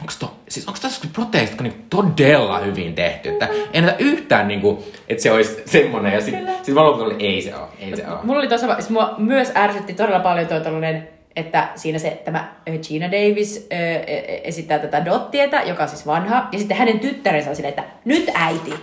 onko 0.00 0.12
to, 0.18 0.34
siis 0.48 0.68
onko 0.68 0.78
tässä 0.82 1.08
proteiisit 1.12 1.60
niinku 1.60 1.78
todella 1.90 2.58
hyvin 2.58 2.94
tehty, 2.94 3.28
että 3.28 3.48
en 3.72 3.84
näe 3.84 3.96
yhtään 3.98 4.48
niinku, 4.48 4.84
että 5.08 5.22
se 5.22 5.32
olisi 5.32 5.62
semmonen 5.66 6.12
ja 6.12 6.20
sit, 6.20 6.36
Kyllä. 6.38 6.52
sit 6.62 6.74
mä 6.74 6.84
lopulta 6.84 7.04
olin, 7.04 7.20
ei 7.20 7.42
se 7.42 7.56
oo, 7.56 7.68
ei 7.78 7.96
se 7.96 8.08
oo. 8.08 8.18
Mulla 8.22 8.38
oli 8.38 8.48
tossa, 8.48 8.74
siis 8.74 8.90
mua 8.90 9.14
myös 9.18 9.52
ärsytti 9.56 9.94
todella 9.94 10.20
paljon 10.20 10.46
toi 10.46 10.60
tollanen, 10.60 11.08
että 11.36 11.68
siinä 11.74 11.98
se, 11.98 12.22
tämä 12.24 12.54
ö, 12.68 12.78
Gina 12.78 13.06
Davis 13.06 13.66
ö, 13.72 13.76
e- 13.76 14.40
esittää 14.44 14.78
tätä 14.78 15.04
Dottietä, 15.04 15.62
joka 15.62 15.82
on 15.82 15.88
siis 15.88 16.06
vanha, 16.06 16.48
ja 16.52 16.58
sitten 16.58 16.76
hänen 16.76 17.00
tyttärensä 17.00 17.50
on 17.50 17.56
silleen, 17.56 17.74
että 17.78 17.84
nyt 18.04 18.30
äiti, 18.34 18.74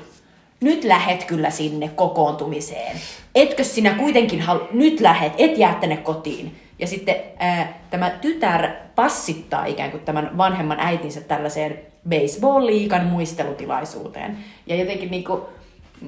nyt 0.61 0.83
lähet 0.83 1.23
kyllä 1.23 1.49
sinne 1.49 1.87
kokoontumiseen. 1.95 2.97
Etkö 3.35 3.63
sinä 3.63 3.93
kuitenkin 3.93 4.41
halu, 4.41 4.67
nyt 4.71 4.99
lähet, 4.99 5.33
et 5.37 5.57
jää 5.57 5.77
tänne 5.81 5.97
kotiin. 5.97 6.55
Ja 6.79 6.87
sitten 6.87 7.15
ää, 7.39 7.79
tämä 7.89 8.09
tytär 8.09 8.69
passittaa 8.95 9.65
ikään 9.65 9.91
kuin 9.91 10.03
tämän 10.03 10.37
vanhemman 10.37 10.79
äitinsä 10.79 11.21
tällaiseen 11.21 11.79
baseball-liikan 12.09 13.03
muistelutilaisuuteen. 13.03 14.37
Ja 14.67 14.75
jotenkin 14.75 15.11
niinku, 15.11 15.49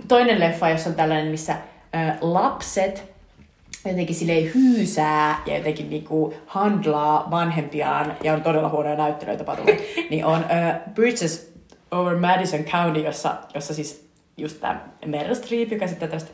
toinen 0.08 0.40
leffa, 0.40 0.70
jossa 0.70 0.90
on 0.90 0.96
tällainen, 0.96 1.32
missä 1.32 1.56
ää, 1.94 2.18
lapset 2.22 3.11
jotenkin 3.90 4.16
silleen 4.16 4.52
hyysää 4.56 5.42
ja 5.46 5.58
jotenkin 5.58 5.90
niinku 5.90 6.34
handlaa 6.46 7.32
vanhempiaan 7.32 8.16
ja 8.24 8.34
on 8.34 8.42
todella 8.44 8.70
huonoja 8.70 8.96
näyttelyitä 8.96 9.44
patulla, 9.44 9.76
niin 10.10 10.26
on 10.26 10.40
uh, 10.40 10.94
Bridges 10.94 11.54
over 11.92 12.18
Madison 12.18 12.64
County, 12.64 13.00
jossa, 13.00 13.36
jossa 13.54 13.74
siis 13.74 14.10
just 14.38 14.60
tämä 14.60 14.82
Meryl 15.06 15.36
Streep, 15.36 15.72
joka 15.72 15.88
sitten 15.88 16.10
tästä 16.10 16.32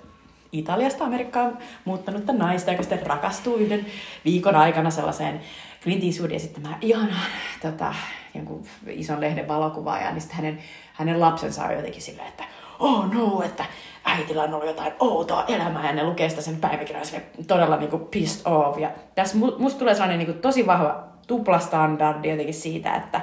Italiasta 0.51 1.05
Amerikkaan 1.05 1.57
muuttanutta 1.86 2.33
naista, 2.33 2.71
joka 2.71 2.83
sitten 2.83 3.07
rakastuu 3.07 3.55
yhden 3.55 3.86
viikon 4.25 4.55
aikana 4.55 4.89
sellaiseen 4.89 5.41
Clint 5.83 6.03
Eastwood 6.03 6.31
ja 6.31 6.39
sitten 6.39 6.63
mä 6.63 6.77
ihanan 6.81 7.19
tota, 7.62 7.93
jonkun 8.36 8.63
ison 8.88 9.21
lehden 9.21 9.47
valokuvaajan, 9.47 10.13
niin 10.13 10.21
sitten 10.21 10.38
hänen, 10.38 10.60
hänen 10.93 11.19
lapsensa 11.19 11.63
on 11.63 11.75
jotenkin 11.75 12.01
silleen, 12.01 12.27
että 12.27 12.43
oh 12.79 13.13
no, 13.13 13.41
että 13.45 13.65
äitillä 14.05 14.43
on 14.43 14.53
ollut 14.53 14.67
jotain 14.67 14.93
outoa 14.99 15.43
elämää 15.47 15.87
ja 15.87 15.93
ne 15.93 16.03
lukee 16.03 16.29
sitä 16.29 16.41
sen 16.41 16.57
päiväkirjaa 16.57 17.05
sille 17.05 17.21
todella 17.47 17.77
niinku 17.77 17.97
pissed 17.97 18.52
off. 18.52 18.79
Ja 18.79 18.89
tässä 19.15 19.37
mu- 19.37 19.60
musta 19.60 19.79
tulee 19.79 19.93
sellainen 19.93 20.19
niinku 20.19 20.41
tosi 20.41 20.67
vahva 20.67 21.04
tuplastandardi 21.27 22.29
jotenkin 22.29 22.54
siitä, 22.54 22.95
että 22.95 23.21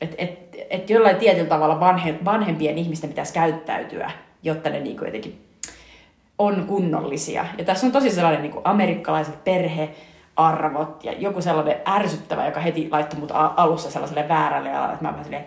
et, 0.00 0.14
et, 0.18 0.56
et 0.70 0.90
jollain 0.90 1.16
tietyllä 1.16 1.48
tavalla 1.48 1.80
vanhe, 1.80 2.18
vanhempien 2.24 2.78
ihmisten 2.78 3.10
pitäisi 3.10 3.34
käyttäytyä, 3.34 4.10
jotta 4.42 4.70
ne 4.70 4.80
niinku 4.80 5.04
jotenkin 5.04 5.46
on 6.38 6.64
kunnollisia. 6.66 7.46
Ja 7.58 7.64
tässä 7.64 7.86
on 7.86 7.92
tosi 7.92 8.10
sellainen 8.10 8.42
niin 8.42 8.60
amerikkalaiset 8.64 9.44
perhearvot 9.44 11.04
ja 11.04 11.12
joku 11.12 11.42
sellainen 11.42 11.76
ärsyttävä, 11.88 12.46
joka 12.46 12.60
heti 12.60 12.88
laittoi 12.92 13.20
mut 13.20 13.32
alussa 13.32 13.90
sellaiselle 13.90 14.28
väärälle 14.28 14.72
alalle, 14.72 14.92
että 14.92 15.04
mä 15.04 15.12
vaan 15.12 15.24
silleen, 15.24 15.44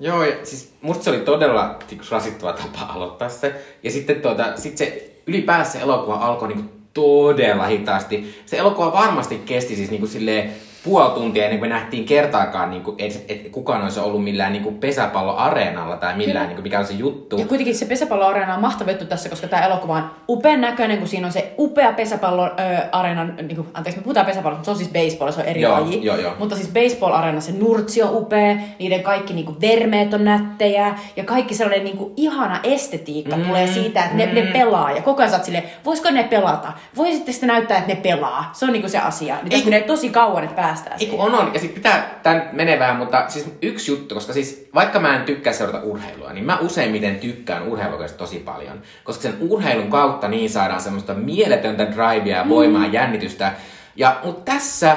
Joo, 0.00 0.24
ja 0.24 0.36
siis 0.42 0.72
musta 0.82 1.04
se 1.04 1.10
oli 1.10 1.20
todella 1.20 1.78
rasittava 2.10 2.52
tapa 2.52 2.92
aloittaa 2.94 3.28
se. 3.28 3.54
Ja 3.82 3.90
sitten 3.90 4.22
tuota, 4.22 4.56
sit 4.56 4.78
se 4.78 5.12
ylipäänsä 5.26 5.72
se 5.72 5.80
elokuva 5.80 6.14
alkoi 6.14 6.48
niinku 6.48 6.70
todella 6.94 7.66
hitaasti. 7.66 8.42
Se 8.46 8.56
elokuva 8.56 8.92
varmasti 8.92 9.38
kesti 9.46 9.76
siis 9.76 9.90
niinku 9.90 10.06
silleen 10.06 10.52
puoli 10.84 11.10
tuntia 11.10 11.44
ennen 11.44 11.58
kuin 11.58 11.68
me 11.68 11.74
nähtiin 11.74 12.04
kertaakaan, 12.04 12.70
niin 12.70 12.82
kuin, 12.82 12.96
et, 12.98 13.24
et 13.28 13.48
kukaan 13.48 13.82
olisi 13.82 14.00
ollut 14.00 14.24
millään 14.24 14.52
niin 14.52 14.62
kuin 14.62 14.78
pesäpalloareenalla 14.78 15.96
tai 15.96 16.16
millään, 16.16 16.46
niin 16.46 16.56
kuin, 16.56 16.62
mikä 16.62 16.78
on 16.78 16.86
se 16.86 16.92
juttu. 16.92 17.38
Ja 17.38 17.46
kuitenkin 17.46 17.74
se 17.76 17.86
pesäpalloareena 17.86 18.54
on 18.54 18.60
mahtava 18.60 18.90
juttu 18.90 19.04
tässä, 19.04 19.28
koska 19.28 19.48
tämä 19.48 19.66
elokuva 19.66 19.94
on 19.94 20.10
upean 20.28 20.60
näköinen, 20.60 20.98
kun 20.98 21.08
siinä 21.08 21.26
on 21.26 21.32
se 21.32 21.54
upea 21.58 21.92
pesäpalloareenan, 21.92 23.34
niin 23.36 23.56
kuin, 23.56 23.68
anteeksi 23.74 24.00
me 24.00 24.04
puhutaan 24.04 24.26
pesäpallosta, 24.26 24.58
mutta 24.58 24.64
se 24.64 24.70
on 24.70 24.76
siis 24.76 25.04
baseball, 25.04 25.32
se 25.32 25.40
on 25.40 25.46
eri 25.46 25.60
Joo, 25.60 25.80
laji. 25.80 26.04
joo, 26.04 26.16
joo. 26.16 26.34
Mutta 26.38 26.56
siis 26.56 26.68
baseball-areena, 26.68 27.40
se 27.40 27.52
nurtsi 27.52 28.02
on 28.02 28.16
upea, 28.16 28.56
niiden 28.78 29.02
kaikki 29.02 29.34
niin 29.34 29.46
kuin, 29.46 29.60
vermeet 29.60 30.14
on 30.14 30.24
nättejä 30.24 30.94
ja 31.16 31.24
kaikki 31.24 31.54
sellainen 31.54 31.84
niin 31.84 31.96
kuin, 31.96 32.12
ihana 32.16 32.60
estetiikka 32.62 33.36
mm, 33.36 33.42
tulee 33.42 33.66
siitä, 33.66 34.04
että 34.04 34.16
ne, 34.16 34.26
ne 34.26 34.42
pelaa. 34.42 34.92
Ja 34.92 35.02
koko 35.02 35.22
ajan 35.22 35.44
silleen, 35.44 35.64
voisiko 35.84 36.10
ne 36.10 36.24
pelata? 36.24 36.72
Voisitte 36.96 37.32
sitten 37.32 37.46
näyttää, 37.46 37.78
että 37.78 37.94
ne 37.94 38.00
pelaa? 38.00 38.50
Se 38.52 38.64
on 38.64 38.72
niin 38.72 38.82
kuin 38.82 38.90
se 38.90 38.98
asia. 38.98 39.36
Niin 39.36 39.50
tässä 39.50 39.64
menee 39.64 39.80
tosi 39.80 40.08
kauan, 40.08 40.44
että 40.44 40.69
päästään 40.70 40.98
siihen. 40.98 41.20
on, 41.20 41.34
on. 41.34 41.50
Ja 41.54 41.60
sit 41.60 41.74
pitää, 41.74 42.20
tää 42.22 42.34
nyt 42.34 42.52
menee 42.52 42.78
vähän, 42.78 42.96
mutta 42.96 43.24
siis 43.28 43.46
yksi 43.62 43.90
juttu, 43.90 44.14
koska 44.14 44.32
siis 44.32 44.68
vaikka 44.74 45.00
mä 45.00 45.16
en 45.16 45.24
tykkää 45.24 45.52
seurata 45.52 45.82
urheilua, 45.82 46.32
niin 46.32 46.44
mä 46.44 46.58
useimmiten 46.58 47.18
tykkään 47.18 47.68
urheilukaista 47.68 48.18
tosi 48.18 48.38
paljon. 48.38 48.82
Koska 49.04 49.22
sen 49.22 49.36
urheilun 49.40 49.90
kautta 49.90 50.28
niin 50.28 50.50
saadaan 50.50 50.80
semmoista 50.80 51.14
mieletöntä 51.14 51.86
drivea 51.86 52.36
ja 52.36 52.48
voimaa, 52.48 52.86
mm. 52.86 52.92
jännitystä. 52.92 53.52
Ja, 53.96 54.20
mutta 54.24 54.52
tässä 54.52 54.96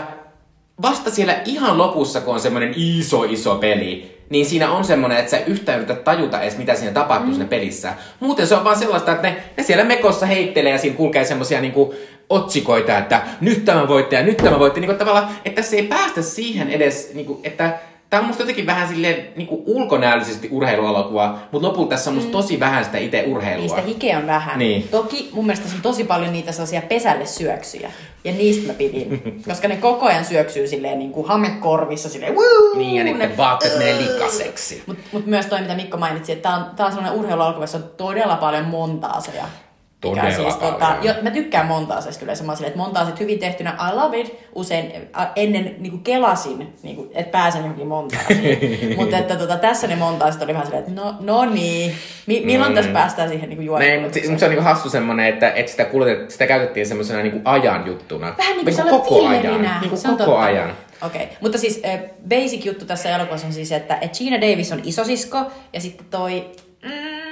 vasta 0.81 1.11
siellä 1.11 1.35
ihan 1.45 1.77
lopussa, 1.77 2.21
kun 2.21 2.33
on 2.33 2.39
semmoinen 2.39 2.73
iso 2.75 3.23
iso 3.23 3.55
peli, 3.55 4.12
niin 4.29 4.45
siinä 4.45 4.71
on 4.71 4.85
semmoinen, 4.85 5.17
että 5.17 5.31
sä 5.31 5.39
yhtään 5.45 5.77
yritä 5.77 5.95
tajuta 5.95 6.41
edes, 6.41 6.57
mitä 6.57 6.75
siinä 6.75 6.91
tapahtuu 6.91 7.27
mm. 7.27 7.33
siinä 7.33 7.49
pelissä. 7.49 7.93
Muuten 8.19 8.47
se 8.47 8.55
on 8.55 8.63
vaan 8.63 8.79
sellaista, 8.79 9.11
että 9.11 9.27
ne, 9.27 9.43
ne 9.57 9.63
siellä 9.63 9.83
mekossa 9.83 10.25
heittelee 10.25 10.71
ja 10.71 10.77
siinä 10.77 10.97
kulkee 10.97 11.25
semmoisia 11.25 11.61
niinku 11.61 11.95
otsikoita, 12.29 12.97
että 12.97 13.21
nyt 13.41 13.65
tämä 13.65 13.87
voitti 13.87 14.15
ja 14.15 14.23
nyt 14.23 14.37
tämä 14.37 14.59
voitti. 14.59 14.79
Niinku 14.79 14.97
tavallaan, 14.97 15.29
että 15.45 15.61
se 15.61 15.75
ei 15.75 15.83
päästä 15.83 16.21
siihen 16.21 16.69
edes, 16.69 17.11
niinku, 17.13 17.39
että 17.43 17.79
Tämä 18.13 18.21
on 18.21 18.27
musta 18.27 18.43
jotenkin 18.43 18.65
vähän 18.65 18.87
silleen 18.87 19.27
niinku 19.35 19.63
ulkonäöllisesti 19.65 20.47
urheiluelokuva, 20.51 21.39
mutta 21.51 21.67
lopulta 21.67 21.89
tässä 21.89 22.09
on 22.09 22.15
musta 22.15 22.31
tosi 22.31 22.59
vähän 22.59 22.85
sitä 22.85 22.97
itse 22.97 23.23
urheilua. 23.27 23.61
Niistä 23.61 23.81
hikeä 23.81 24.17
on 24.17 24.27
vähän. 24.27 24.59
Niin. 24.59 24.87
Toki 24.91 25.29
mun 25.33 25.45
mielestä 25.45 25.63
tässä 25.63 25.77
on 25.77 25.81
tosi 25.81 26.03
paljon 26.03 26.33
niitä 26.33 26.51
sellaisia 26.51 26.81
pesälle 26.81 27.25
syöksyjä. 27.25 27.91
Ja 28.23 28.31
niistä 28.31 28.67
mä 28.67 28.73
pidin. 28.73 29.23
koska 29.47 29.67
ne 29.67 29.75
koko 29.75 30.05
ajan 30.05 30.25
syöksyy 30.25 30.67
silleen 30.67 30.99
niin 30.99 31.11
kuin 31.11 31.27
hamekorvissa 31.27 32.09
silleen 32.09 32.35
Woo! 32.35 32.77
Niin, 32.77 32.95
ja 32.95 33.03
niiden 33.03 33.37
vaatteet 33.37 33.77
menee 33.77 33.97
likaseksi. 33.97 34.83
Mutta 34.87 35.03
mut 35.11 35.25
myös 35.25 35.45
toi, 35.45 35.61
mitä 35.61 35.75
Mikko 35.75 35.97
mainitsi, 35.97 36.31
että 36.31 36.49
tää 36.49 36.57
on, 36.57 36.75
tää 36.75 36.85
on 36.85 36.91
sellainen 36.91 37.19
urheiluelokuva, 37.19 37.63
jossa 37.63 37.77
on 37.77 37.91
todella 37.97 38.35
paljon 38.35 38.65
montaaseja. 38.65 39.43
Mikä 39.43 39.62
Todella 40.03 40.31
siis, 40.31 40.55
tota, 40.55 40.71
paljon. 40.85 41.05
jo, 41.05 41.13
mä 41.21 41.31
tykkään 41.31 41.65
montaaseista 41.65 42.23
yleensä. 42.25 42.43
Mä 42.43 42.55
silleen, 42.55 42.67
että 42.69 42.83
montaaset 42.83 43.19
hyvin 43.19 43.39
tehtynä, 43.39 43.77
I 43.91 43.95
love 43.95 44.19
it. 44.19 44.39
Usein 44.55 44.91
ennen 45.35 45.75
niin 45.79 45.91
kuin 45.91 46.03
kelasin, 46.03 46.73
niin 46.83 46.95
kuin, 46.95 47.09
että 47.13 47.31
pääsen 47.31 47.59
johonkin 47.61 47.87
montaasiin. 47.87 48.95
Mutta 48.99 49.17
että 49.17 49.35
tota, 49.35 49.57
tässä 49.57 49.87
ne 49.87 49.95
montaaset 49.95 50.41
oli 50.41 50.53
vähän 50.53 50.65
silleen, 50.67 50.83
että 50.87 51.01
no, 51.01 51.15
no 51.19 51.45
niin, 51.45 51.93
Mi, 52.27 52.41
milloin 52.45 52.71
Mm. 52.71 52.75
tässä 52.75 52.91
päästään 52.91 53.29
siihen 53.29 53.49
niin 53.49 53.67
kuin 53.67 53.79
Näin, 53.79 54.01
mutta 54.01 54.19
se, 54.19 54.37
se 54.37 54.45
on 54.45 54.51
niinku 54.51 54.63
hassu 54.63 54.89
semmonen, 54.89 55.25
että, 55.25 55.51
että 55.51 55.71
sitä, 55.71 55.85
kuljetet, 55.85 56.31
sitä 56.31 56.47
käytettiin 56.47 56.85
semmoisena 56.85 57.21
niinku 57.21 57.39
ajan 57.45 57.85
juttuna. 57.87 58.33
Vähän 58.37 58.53
niin 58.55 58.65
kuin 58.65 58.75
sä 58.75 58.83
koko 58.83 59.15
olet 59.15 59.29
ajan. 59.29 59.41
tillerinä. 59.41 59.79
Niinku 59.81 59.97
Se 59.97 60.07
on 60.07 60.17
koko 60.17 60.31
totta. 60.31 60.45
ajan. 60.45 60.73
Okei, 61.05 61.23
okay. 61.23 61.35
mutta 61.41 61.57
siis 61.57 61.81
äh, 61.85 61.99
basic 62.29 62.65
juttu 62.65 62.85
tässä 62.85 63.15
elokuvassa 63.15 63.47
on 63.47 63.53
siis, 63.53 63.71
että, 63.71 63.97
että 64.01 64.17
Gina 64.17 64.41
Davis 64.41 64.71
on 64.71 64.81
isosisko 64.83 65.51
ja 65.73 65.81
sitten 65.81 66.05
toi... 66.09 66.51
Mm, 66.83 67.22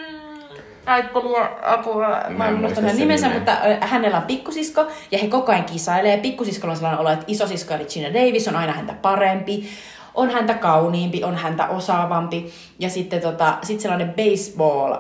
näyttelijä, 0.92 1.50
apua, 1.62 2.08
mä 2.30 2.48
en 2.48 2.56
muista 2.56 2.82
hänen 2.82 2.98
nimensä, 2.98 3.28
nimeä. 3.28 3.40
mutta 3.40 3.58
hänellä 3.88 4.18
on 4.18 4.24
pikkusisko 4.24 4.88
ja 5.12 5.18
he 5.18 5.28
koko 5.28 5.52
ajan 5.52 5.64
kisailee. 5.64 6.18
Pikkusiskolla 6.18 6.72
on 6.72 6.78
sellainen 6.78 7.00
olo, 7.00 7.10
että 7.10 7.26
isosisko 7.28 7.74
eli 7.74 7.86
Gina 7.86 8.14
Davis 8.14 8.48
on 8.48 8.56
aina 8.56 8.74
häntä 8.74 8.94
parempi, 8.94 9.70
on 10.16 10.30
häntä 10.32 10.54
kauniimpi, 10.54 11.24
on 11.24 11.36
häntä 11.36 11.68
osaavampi. 11.68 12.54
Ja 12.80 12.90
sitten 12.90 13.22
tota, 13.22 13.58
sit 13.64 13.80
sellainen 13.80 14.14
baseball 14.14 14.94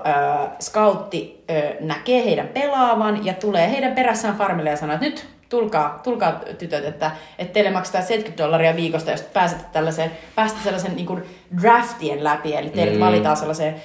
scoutti 0.59 1.43
äh, 1.51 1.63
näkee 1.79 2.25
heidän 2.25 2.47
pelaavan 2.47 3.25
ja 3.25 3.33
tulee 3.33 3.71
heidän 3.71 3.95
perässään 3.95 4.37
farmille 4.37 4.69
ja 4.69 4.77
sanoo, 4.77 4.93
että 4.93 5.05
nyt 5.05 5.27
tulkaa, 5.49 5.99
tulkaa 6.03 6.31
tytöt, 6.57 6.85
että, 6.85 7.11
että 7.39 7.53
teille 7.53 7.71
maksetaan 7.71 8.03
70 8.03 8.43
dollaria 8.43 8.75
viikosta, 8.75 9.11
jos 9.11 9.21
pääsette 9.21 9.63
tällaiseen, 9.71 10.11
pääsette 10.35 10.63
sellaisen 10.63 10.95
niin 10.95 11.05
kuin 11.05 11.23
draftien 11.61 12.23
läpi, 12.23 12.55
eli 12.55 12.69
teidät 12.69 12.93
Mm. 12.93 12.99
mm. 12.99 13.05
valitaan 13.05 13.37
sellaiseen 13.37 13.75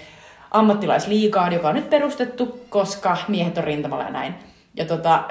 ammattilaisliigaan, 0.59 1.53
joka 1.53 1.69
on 1.69 1.75
nyt 1.75 1.91
perustettu, 1.91 2.67
koska 2.69 3.17
miehet 3.29 3.59
on 3.59 3.65
rintamalla 3.65 4.05
ja 4.05 4.11
näin. 4.11 4.35
Ja 4.75 4.85
tota, 4.85 5.25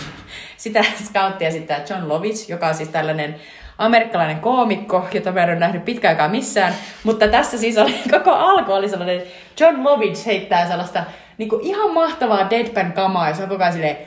sitä 0.56 0.84
scouttia 1.04 1.48
esittää 1.48 1.84
John 1.90 2.08
Lovitz, 2.08 2.48
joka 2.48 2.66
on 2.66 2.74
siis 2.74 2.88
tällainen 2.88 3.36
amerikkalainen 3.78 4.40
koomikko, 4.40 5.08
jota 5.14 5.32
mä 5.32 5.42
en 5.42 5.48
ole 5.48 5.58
nähnyt 5.58 5.84
pitkään 5.84 6.30
missään. 6.30 6.74
Mutta 7.04 7.28
tässä 7.28 7.58
siis 7.58 7.78
oli, 7.78 7.94
koko 8.18 8.30
alku 8.30 8.72
oli 8.72 8.88
sellainen, 8.88 9.22
John 9.60 9.84
Lovitz 9.84 10.26
heittää 10.26 10.68
sellaista 10.68 11.04
niin 11.38 11.48
kuin 11.48 11.62
ihan 11.62 11.94
mahtavaa 11.94 12.50
deadpan 12.50 12.92
kamaa, 12.92 13.28
ja 13.28 13.34
se 13.34 13.42
on 13.42 13.48
koko 13.48 13.62
ajan 13.62 13.72
silleen, 13.72 13.98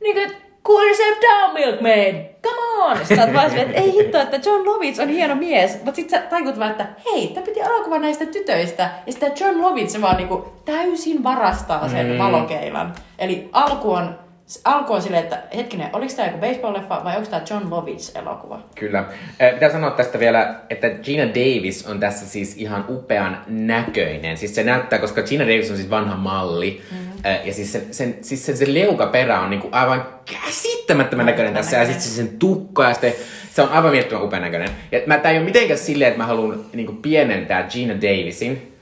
niin 0.00 0.14
kuin, 0.14 0.49
cool 0.64 0.82
yourself 0.82 1.18
down, 1.20 1.54
milkmaid, 1.54 2.14
come 2.42 2.84
on! 2.84 3.06
Sä 3.06 3.22
oot 3.24 3.34
vaan 3.34 3.58
että 3.58 3.80
ei 3.80 3.92
hitto, 3.92 4.20
että 4.20 4.36
John 4.36 4.66
Lovitz 4.66 4.98
on 4.98 5.08
hieno 5.08 5.34
mies, 5.34 5.84
mutta 5.84 5.96
sit 5.96 6.10
sä 6.10 6.18
tajut 6.18 6.58
vaan, 6.58 6.70
että 6.70 6.86
hei, 7.04 7.28
tämä 7.28 7.46
piti 7.46 7.60
elokuva 7.60 7.98
näistä 7.98 8.26
tytöistä, 8.26 8.90
ja 9.06 9.12
sitten 9.12 9.32
John 9.40 9.60
Lovitz 9.60 9.92
se 9.92 10.00
vaan 10.00 10.16
niinku 10.16 10.52
täysin 10.64 11.24
varastaa 11.24 11.88
sen 11.88 12.06
mm. 12.06 12.18
valokeilan. 12.18 12.94
Eli 13.18 13.48
alku 13.52 13.92
on, 13.92 14.18
alku 14.64 14.92
on 14.92 15.02
silleen, 15.02 15.22
että 15.22 15.42
hetkinen, 15.56 15.90
oliko 15.92 16.12
tämä 16.16 16.28
joku 16.28 16.38
baseball-leffa 16.38 17.04
vai 17.04 17.16
onko 17.16 17.30
tämä 17.30 17.42
John 17.50 17.70
Lovitz-elokuva? 17.70 18.58
Kyllä. 18.74 19.04
Eh, 19.40 19.54
Pitää 19.54 19.70
sanoa 19.72 19.90
tästä 19.90 20.18
vielä, 20.18 20.54
että 20.70 20.90
Gina 20.90 21.24
Davis 21.28 21.86
on 21.86 22.00
tässä 22.00 22.26
siis 22.26 22.56
ihan 22.56 22.84
upean 22.88 23.42
näköinen. 23.46 24.36
Siis 24.36 24.54
se 24.54 24.64
näyttää, 24.64 24.98
koska 24.98 25.22
Gina 25.22 25.44
Davis 25.44 25.70
on 25.70 25.76
siis 25.76 25.90
vanha 25.90 26.16
malli. 26.16 26.82
Mm-hmm. 26.90 27.10
Ja 27.44 27.54
siis 27.54 27.72
sen, 27.72 27.82
sen, 27.90 28.18
siis 28.20 28.46
sen, 28.46 28.56
se 28.56 28.74
leukaperä 28.74 29.40
on 29.40 29.50
niinku 29.50 29.68
aivan 29.72 30.06
käsittämättömän 30.44 31.26
näköinen 31.26 31.54
tässä. 31.54 31.76
Ja 31.76 31.84
sitten 31.84 32.02
sen 32.02 32.28
tukka 32.38 32.84
ja 32.84 32.92
sitten 32.92 33.12
se 33.52 33.62
on 33.62 33.68
aivan 33.68 33.90
mielettömän 33.90 34.24
upean 34.24 34.42
näköinen. 34.42 34.70
Ja 34.92 35.00
mä, 35.06 35.18
tää 35.18 35.32
ei 35.32 35.38
ole 35.38 35.44
mitenkään 35.44 35.78
silleen, 35.78 36.08
että 36.08 36.18
mä 36.22 36.26
haluan 36.26 36.64
niinku 36.72 36.92
pienentää 36.92 37.62
Gina 37.62 37.94
Davisin. 37.94 38.76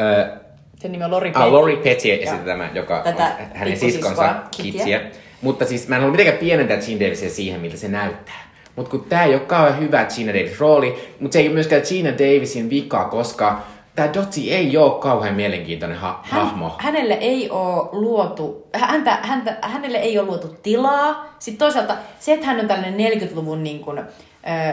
Ö, 0.00 0.41
Sen 0.82 0.92
nimi 0.92 1.04
on 1.04 1.10
Lori 1.10 1.28
Ah, 1.28 1.34
Petty. 1.34 1.50
Lori 1.50 1.76
Petty 1.76 2.08
sitten 2.08 2.38
tämä, 2.44 2.70
joka 2.74 3.00
Tätä 3.04 3.24
on 3.24 3.46
hänen 3.54 3.76
siskonsa. 3.78 4.34
Kitsiä. 4.56 5.00
Mutta 5.42 5.64
siis 5.64 5.88
mä 5.88 5.94
en 5.96 6.00
halua 6.00 6.10
mitenkään 6.12 6.38
pienentää 6.38 6.76
Gene 6.76 7.06
Davisia 7.06 7.30
siihen, 7.30 7.60
miltä 7.60 7.76
se 7.76 7.88
näyttää. 7.88 8.48
Mutta 8.76 8.90
kun 8.90 9.04
tää 9.08 9.24
ei 9.24 9.34
ole 9.34 9.40
kauhean 9.40 9.78
hyvä 9.78 10.04
Gina 10.04 10.32
Davis 10.32 10.60
rooli, 10.60 11.14
mutta 11.20 11.32
se 11.32 11.38
ei 11.38 11.46
ole 11.46 11.54
myöskään 11.54 11.82
Gina 11.88 12.10
Davisin 12.10 12.70
vika, 12.70 13.04
koska 13.04 13.60
tämä 13.94 14.14
Dottie 14.14 14.56
ei 14.56 14.76
ole 14.76 15.00
kauhean 15.00 15.34
mielenkiintoinen 15.34 15.98
ha- 15.98 16.20
Hän, 16.22 16.42
hahmo. 16.46 16.74
hänelle 16.78 17.14
ei 17.14 17.50
ole 17.50 17.88
luotu, 17.92 18.66
häntä, 18.74 19.18
häntä, 19.22 19.56
hänelle 19.62 19.98
ei 19.98 20.18
ole 20.18 20.26
luotu 20.26 20.56
tilaa. 20.62 21.34
Sitten 21.38 21.58
toisaalta 21.58 21.96
se, 22.20 22.32
että 22.32 22.46
hän 22.46 22.60
on 22.60 22.68
tällainen 22.68 23.12
40-luvun 23.12 23.64
niin 23.64 23.80
kuin, 23.80 24.00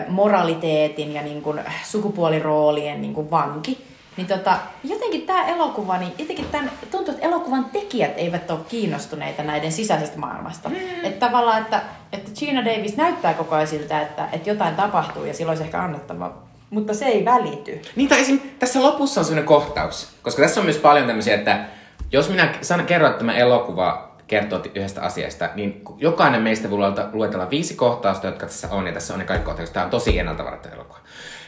moraliteetin 0.07 1.13
ja 1.13 1.21
niin 1.21 1.41
kuin, 1.41 1.59
sukupuoliroolien 1.83 3.01
niin 3.01 3.13
kuin 3.13 3.31
vanki, 3.31 3.77
niin 4.19 4.27
tota, 4.27 4.57
jotenkin 4.83 5.21
tämä 5.21 5.45
elokuva, 5.47 5.97
niin 5.97 6.13
jotenkin 6.17 6.45
tämän, 6.51 6.71
tuntuu, 6.91 7.13
että 7.13 7.27
elokuvan 7.27 7.65
tekijät 7.65 8.13
eivät 8.17 8.51
ole 8.51 8.59
kiinnostuneita 8.69 9.43
näiden 9.43 9.71
sisäisestä 9.71 10.19
maailmasta. 10.19 10.69
Mm. 10.69 10.75
Että 11.03 11.25
tavallaan, 11.27 11.61
että, 11.61 11.81
että 12.13 12.31
Gina 12.39 12.65
Davis 12.65 12.97
näyttää 12.97 13.33
koko 13.33 13.55
ajan 13.55 13.67
siltä, 13.67 14.01
että, 14.01 14.27
että 14.31 14.49
jotain 14.49 14.75
tapahtuu 14.75 15.25
ja 15.25 15.33
silloin 15.33 15.51
olisi 15.51 15.63
ehkä 15.63 15.81
annettava, 15.81 16.33
mutta 16.69 16.93
se 16.93 17.05
ei 17.05 17.25
välity. 17.25 17.81
Niin, 17.95 18.09
tai 18.09 18.21
esim. 18.21 18.39
tässä 18.59 18.83
lopussa 18.83 19.21
on 19.21 19.25
sellainen 19.25 19.47
kohtaus, 19.47 20.09
koska 20.21 20.41
tässä 20.41 20.61
on 20.61 20.65
myös 20.65 20.77
paljon 20.77 21.07
tämmöisiä, 21.07 21.35
että 21.35 21.65
jos 22.11 22.29
minä 22.29 22.53
sanon, 22.61 22.85
kerron, 22.85 23.09
että 23.09 23.19
tämä 23.19 23.33
elokuva 23.33 24.09
kertoo 24.27 24.61
yhdestä 24.75 25.01
asiasta, 25.01 25.49
niin 25.55 25.81
jokainen 25.97 26.41
meistä 26.41 26.69
voi 26.69 26.93
luetella 27.13 27.49
viisi 27.49 27.75
kohtausta, 27.75 28.27
jotka 28.27 28.45
tässä 28.45 28.67
on, 28.71 28.87
ja 28.87 28.93
tässä 28.93 29.13
on 29.13 29.19
ne 29.19 29.25
kaikki 29.25 29.45
kohtaukset. 29.45 29.73
Tämä 29.73 29.83
on 29.83 29.89
tosi 29.89 30.19
ennalta 30.19 30.45
varattu 30.45 30.69
elokuva. 30.69 30.99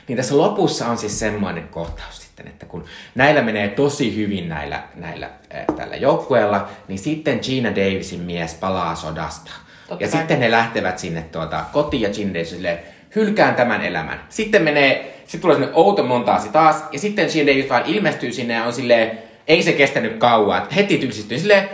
Niin 0.07 0.17
tässä 0.17 0.37
lopussa 0.37 0.87
on 0.87 0.97
siis 0.97 1.19
semmoinen 1.19 1.67
kohtaus 1.67 2.20
sitten, 2.41 2.53
että 2.53 2.65
kun 2.65 2.85
näillä 3.15 3.41
menee 3.41 3.67
tosi 3.67 4.15
hyvin 4.15 4.49
näillä, 4.49 4.83
näillä 4.95 5.29
äh, 5.55 5.65
tällä 5.77 5.95
joukkueella, 5.95 6.67
niin 6.87 6.99
sitten 6.99 7.39
Gina 7.43 7.69
Davisin 7.69 8.19
mies 8.19 8.53
palaa 8.53 8.95
sodasta. 8.95 9.51
Totta 9.87 10.03
ja 10.03 10.09
kai. 10.09 10.19
sitten 10.19 10.39
ne 10.39 10.51
lähtevät 10.51 10.99
sinne 10.99 11.21
tuota, 11.21 11.65
kotiin 11.73 12.01
ja 12.01 12.09
Gina 12.09 12.33
Davis 12.33 12.49
silleen, 12.49 12.79
hylkään 13.15 13.55
tämän 13.55 13.81
elämän. 13.81 14.23
Sitten 14.29 14.63
menee, 14.63 15.23
sitten 15.25 15.41
tulee 15.41 15.57
sinne 15.57 15.71
outo 15.73 16.03
montaasi 16.03 16.49
taas, 16.49 16.83
ja 16.91 16.99
sitten 16.99 17.29
Gina 17.29 17.47
Davis 17.47 17.69
vaan 17.69 17.85
ilmestyy 17.85 18.31
sinne 18.31 18.53
ja 18.53 18.63
on 18.63 18.73
silleen, 18.73 19.19
ei 19.47 19.63
se 19.63 19.73
kestänyt 19.73 20.17
kauan, 20.17 20.63
että 20.63 20.75
heti 20.75 20.97
tylsistyy 20.97 21.39
silleen, 21.39 21.69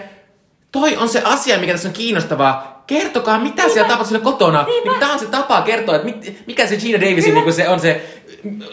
toi 0.80 0.97
on 0.97 1.09
se 1.09 1.21
asia, 1.25 1.57
mikä 1.57 1.71
tässä 1.71 1.88
on 1.88 1.93
kiinnostavaa. 1.93 2.84
Kertokaa, 2.88 3.39
mitä 3.39 3.69
siellä 3.69 3.88
tapahtui 3.89 4.07
siellä 4.07 4.23
kotona. 4.23 4.63
Niin 4.63 4.99
Tämä 4.99 5.13
on 5.13 5.19
se 5.19 5.25
tapa 5.25 5.61
kertoa, 5.61 5.95
että 5.95 6.05
mit, 6.05 6.43
mikä 6.47 6.67
se 6.67 6.78
Gina 6.78 7.01
Davisin 7.01 7.34
niin 7.34 7.53
se 7.53 7.69
on 7.69 7.80
se 7.80 8.01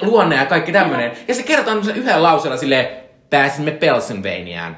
luonne 0.03 0.37
ja 0.37 0.47
kaikki 0.47 0.73
tämmöinen. 0.73 1.13
Ja 1.29 1.35
se 1.35 1.43
tämmöisellä 1.65 1.99
yhden 1.99 2.23
lauseella 2.23 2.57
silleen, 2.57 2.89
pääsimme 3.31 3.71
Pennsylvaniaan. 3.71 4.77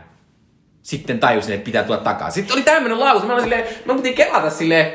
sitten 0.82 1.18
tajusin, 1.18 1.54
että 1.54 1.64
pitää 1.64 1.82
tulla 1.82 1.98
takaisin. 1.98 2.42
Sitten 2.42 2.54
oli 2.54 2.62
tämmönen 2.62 3.00
lause, 3.00 3.26
mä 3.26 3.32
olin 3.32 3.42
silleen, 3.42 3.64
mä 3.84 3.94
piti 3.94 4.12
kelata 4.12 4.50
silleen, 4.50 4.92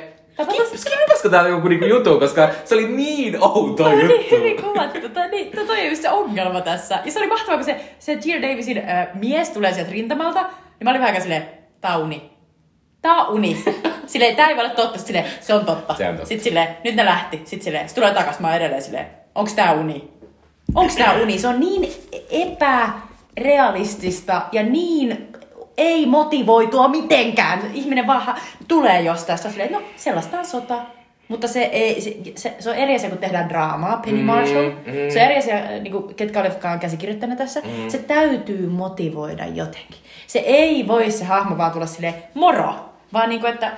Skipasko 0.76 1.30
täällä 1.30 1.50
joku 1.50 1.68
niinku 1.68 1.86
jutu, 1.86 2.20
koska 2.20 2.50
se 2.66 2.76
oli 2.76 2.88
niin 2.88 3.38
outo 3.42 3.84
Toi 3.84 3.94
oli 3.94 4.08
niin 4.08 4.20
juttu. 4.20 4.36
hyvin 4.36 4.62
kuvattu. 4.62 5.02
Tota, 5.02 5.28
niin, 5.28 5.52
to, 5.52 5.66
toi 5.66 5.80
on 5.82 5.90
just 5.90 6.02
se 6.02 6.10
ongelma 6.10 6.62
tässä. 6.62 7.00
Ja 7.06 7.12
se 7.12 7.20
oli 7.20 7.28
mahtavaa, 7.28 7.56
kun 7.58 7.66
se, 7.66 7.82
se 8.00 8.16
Gina 8.16 8.48
Davisin 8.50 8.78
äh, 8.78 9.08
mies 9.14 9.50
tulee 9.50 9.74
sieltä 9.74 9.92
rintamalta, 9.92 10.42
niin 10.42 10.84
mä 10.84 10.90
olin 10.90 11.02
vähän 11.02 11.22
silleen, 11.22 11.61
tää 11.82 11.98
on 11.98 12.04
uni. 12.04 12.32
Tää 13.02 13.16
on 13.16 13.34
uni. 13.34 13.64
Silleen, 14.08 14.36
tää 14.36 14.50
ei 14.50 14.56
voi 14.56 14.66
olla 14.66 14.74
totta. 14.76 15.00
Silleen, 15.00 15.26
se 15.42 15.54
on 15.54 15.66
totta. 15.66 15.96
Se 15.96 16.08
on 16.10 16.14
totta. 16.16 16.28
Sitten 16.28 16.44
silleen, 16.44 16.78
nyt 16.84 16.96
ne 16.96 17.06
lähti. 17.06 17.38
Sitten 17.38 17.62
silleen, 17.64 17.90
se 17.90 17.96
tulee 17.96 18.14
takas. 18.14 18.40
Mä 18.40 18.48
oon 18.48 18.58
edelleen 18.58 18.82
silleen, 18.82 19.08
onks 19.36 19.54
tää 19.54 19.74
uni? 19.74 20.12
Onks 20.76 20.96
tää 20.96 21.14
uni? 21.14 21.40
Se 21.40 21.48
on 21.48 21.60
niin 21.60 21.92
epärealistista 22.30 24.42
ja 24.52 24.64
niin 24.64 25.28
ei 25.78 26.06
motivoitua 26.06 26.88
mitenkään. 26.88 27.60
Ihminen 27.74 28.08
vaan 28.08 28.36
tulee 28.68 29.02
jostain. 29.02 29.38
Sitten 29.38 29.50
on 29.50 29.54
silleen, 29.54 29.72
no 29.74 29.82
sellaista 29.96 30.40
on 30.40 30.46
sota. 30.46 30.76
Mutta 31.28 31.48
se, 31.48 31.62
ei, 31.64 32.02
se, 32.02 32.18
se, 32.36 32.56
se 32.60 32.70
on 32.70 32.76
eri 32.76 32.96
asia, 32.96 33.10
kun 33.10 33.18
tehdään 33.18 33.50
draamaa, 33.50 33.98
Penny 34.06 34.24
Marshall. 34.24 34.70
mm. 34.70 34.76
Se 35.14 35.20
on 35.20 35.26
eri 35.26 35.38
asia, 35.38 35.56
niin 35.82 35.92
kuin, 35.92 36.16
ketkä 36.16 36.40
olivatkaan 36.40 36.80
käsikirjoittaneet 36.80 37.38
tässä. 37.38 37.60
Mm. 37.60 37.90
Se 37.90 37.98
täytyy 37.98 38.68
motivoida 38.68 39.46
jotenkin. 39.46 39.98
Se 40.32 40.40
ei 40.40 40.88
voi 40.88 41.12
se 41.12 41.26
hahmo 41.26 41.58
vaan 41.58 41.72
tulla 41.72 41.86
silleen 41.86 42.14
moro, 42.34 42.74
vaan 43.14 43.30
niin 43.30 43.42
kuin, 43.42 43.54
että 43.54 43.72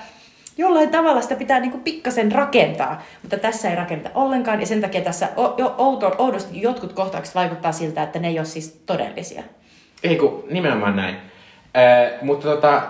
jollain 0.58 0.90
tavalla 0.90 1.22
sitä 1.22 1.36
pitää 1.36 1.60
niin 1.60 1.72
kuin 1.72 1.84
pikkasen 1.84 2.32
rakentaa. 2.32 3.02
Mutta 3.22 3.38
tässä 3.38 3.70
ei 3.70 3.76
rakenneta 3.76 4.10
ollenkaan 4.16 4.60
ja 4.60 4.66
sen 4.66 4.82
takia 4.82 5.02
tässä 5.02 5.30
oudosti 6.18 6.62
jotkut 6.62 6.94
kohtaukset 6.94 7.36
vaikuttaa 7.36 7.72
siltä, 7.72 8.04
että 8.04 8.20
ne 8.20 8.28
ei 8.28 8.40
ole 8.40 8.46
siis 8.46 8.82
todellisia. 8.86 9.44
Ei 10.04 10.16
kun, 10.16 10.44
nimenomaan 10.52 10.96
näin. 10.96 11.16
Äh, 11.16 12.22
mutta 12.22 12.48
tota, 12.48 12.82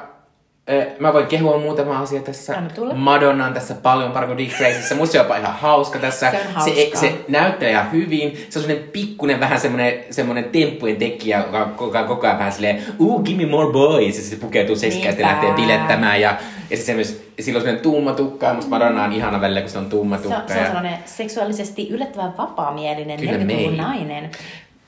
mä 0.99 1.13
voin 1.13 1.27
kehua 1.27 1.57
muutama 1.57 1.99
asia 1.99 2.21
tässä. 2.21 2.55
Madonna 2.95 3.45
on 3.45 3.53
tässä 3.53 3.73
paljon 3.75 4.11
paremmin 4.11 4.37
kuin 4.37 4.45
Dick 4.47 4.57
Tracyssä. 4.57 4.95
Musta 4.95 5.11
se 5.11 5.19
on 5.19 5.25
jopa 5.25 5.37
ihan 5.37 5.53
hauska 5.55 5.99
tässä. 5.99 6.31
Se 6.31 6.37
on 6.57 6.63
se, 6.75 6.91
se 6.93 7.13
näyttää 7.27 7.69
ihan 7.69 7.91
hyvin. 7.91 8.37
Se 8.49 8.59
on 8.59 8.65
semmonen 8.65 8.89
pikkunen 8.89 9.39
vähän 9.39 9.59
semmonen, 9.59 9.93
semmonen 10.09 10.43
temppujen 10.43 10.95
tekijä, 10.95 11.37
joka 11.37 11.65
koko 11.65 11.97
ajan, 11.97 12.07
koko 12.07 12.27
ajan 12.27 12.39
vähän 12.39 12.51
silleen, 12.51 12.83
uh, 12.99 13.23
give 13.23 13.45
me 13.45 13.51
more 13.51 13.71
boys. 13.71 14.17
Ja 14.17 14.23
se 14.23 14.35
pukeutuu 14.35 14.75
seksikästi 14.75 15.21
ja 15.21 15.27
lähtee 15.27 15.53
bilettämään. 15.53 16.21
Ja, 16.21 16.35
ja 16.69 16.77
se 16.77 16.93
myös, 16.93 17.23
sillä 17.39 17.57
on 17.57 17.61
semmonen 17.63 17.83
tumma 17.83 18.13
tukka. 18.13 18.45
Ja 18.45 18.53
musta 18.53 18.69
Madonna 18.69 19.03
on 19.03 19.13
ihana 19.13 19.41
välillä, 19.41 19.61
kun 19.61 19.69
se 19.69 19.77
on 19.77 19.89
tumma 19.89 20.17
Se, 20.17 20.23
tukka. 20.23 20.37
on- 20.37 20.47
se 20.47 20.59
on 20.59 20.65
sellainen 20.65 20.97
seksuaalisesti 21.05 21.89
yllättävän 21.89 22.37
vapaamielinen 22.37 23.19
Kyllä 23.19 23.31
40-luvun 23.31 23.45
mei. 23.73 23.77
nainen. 23.77 24.31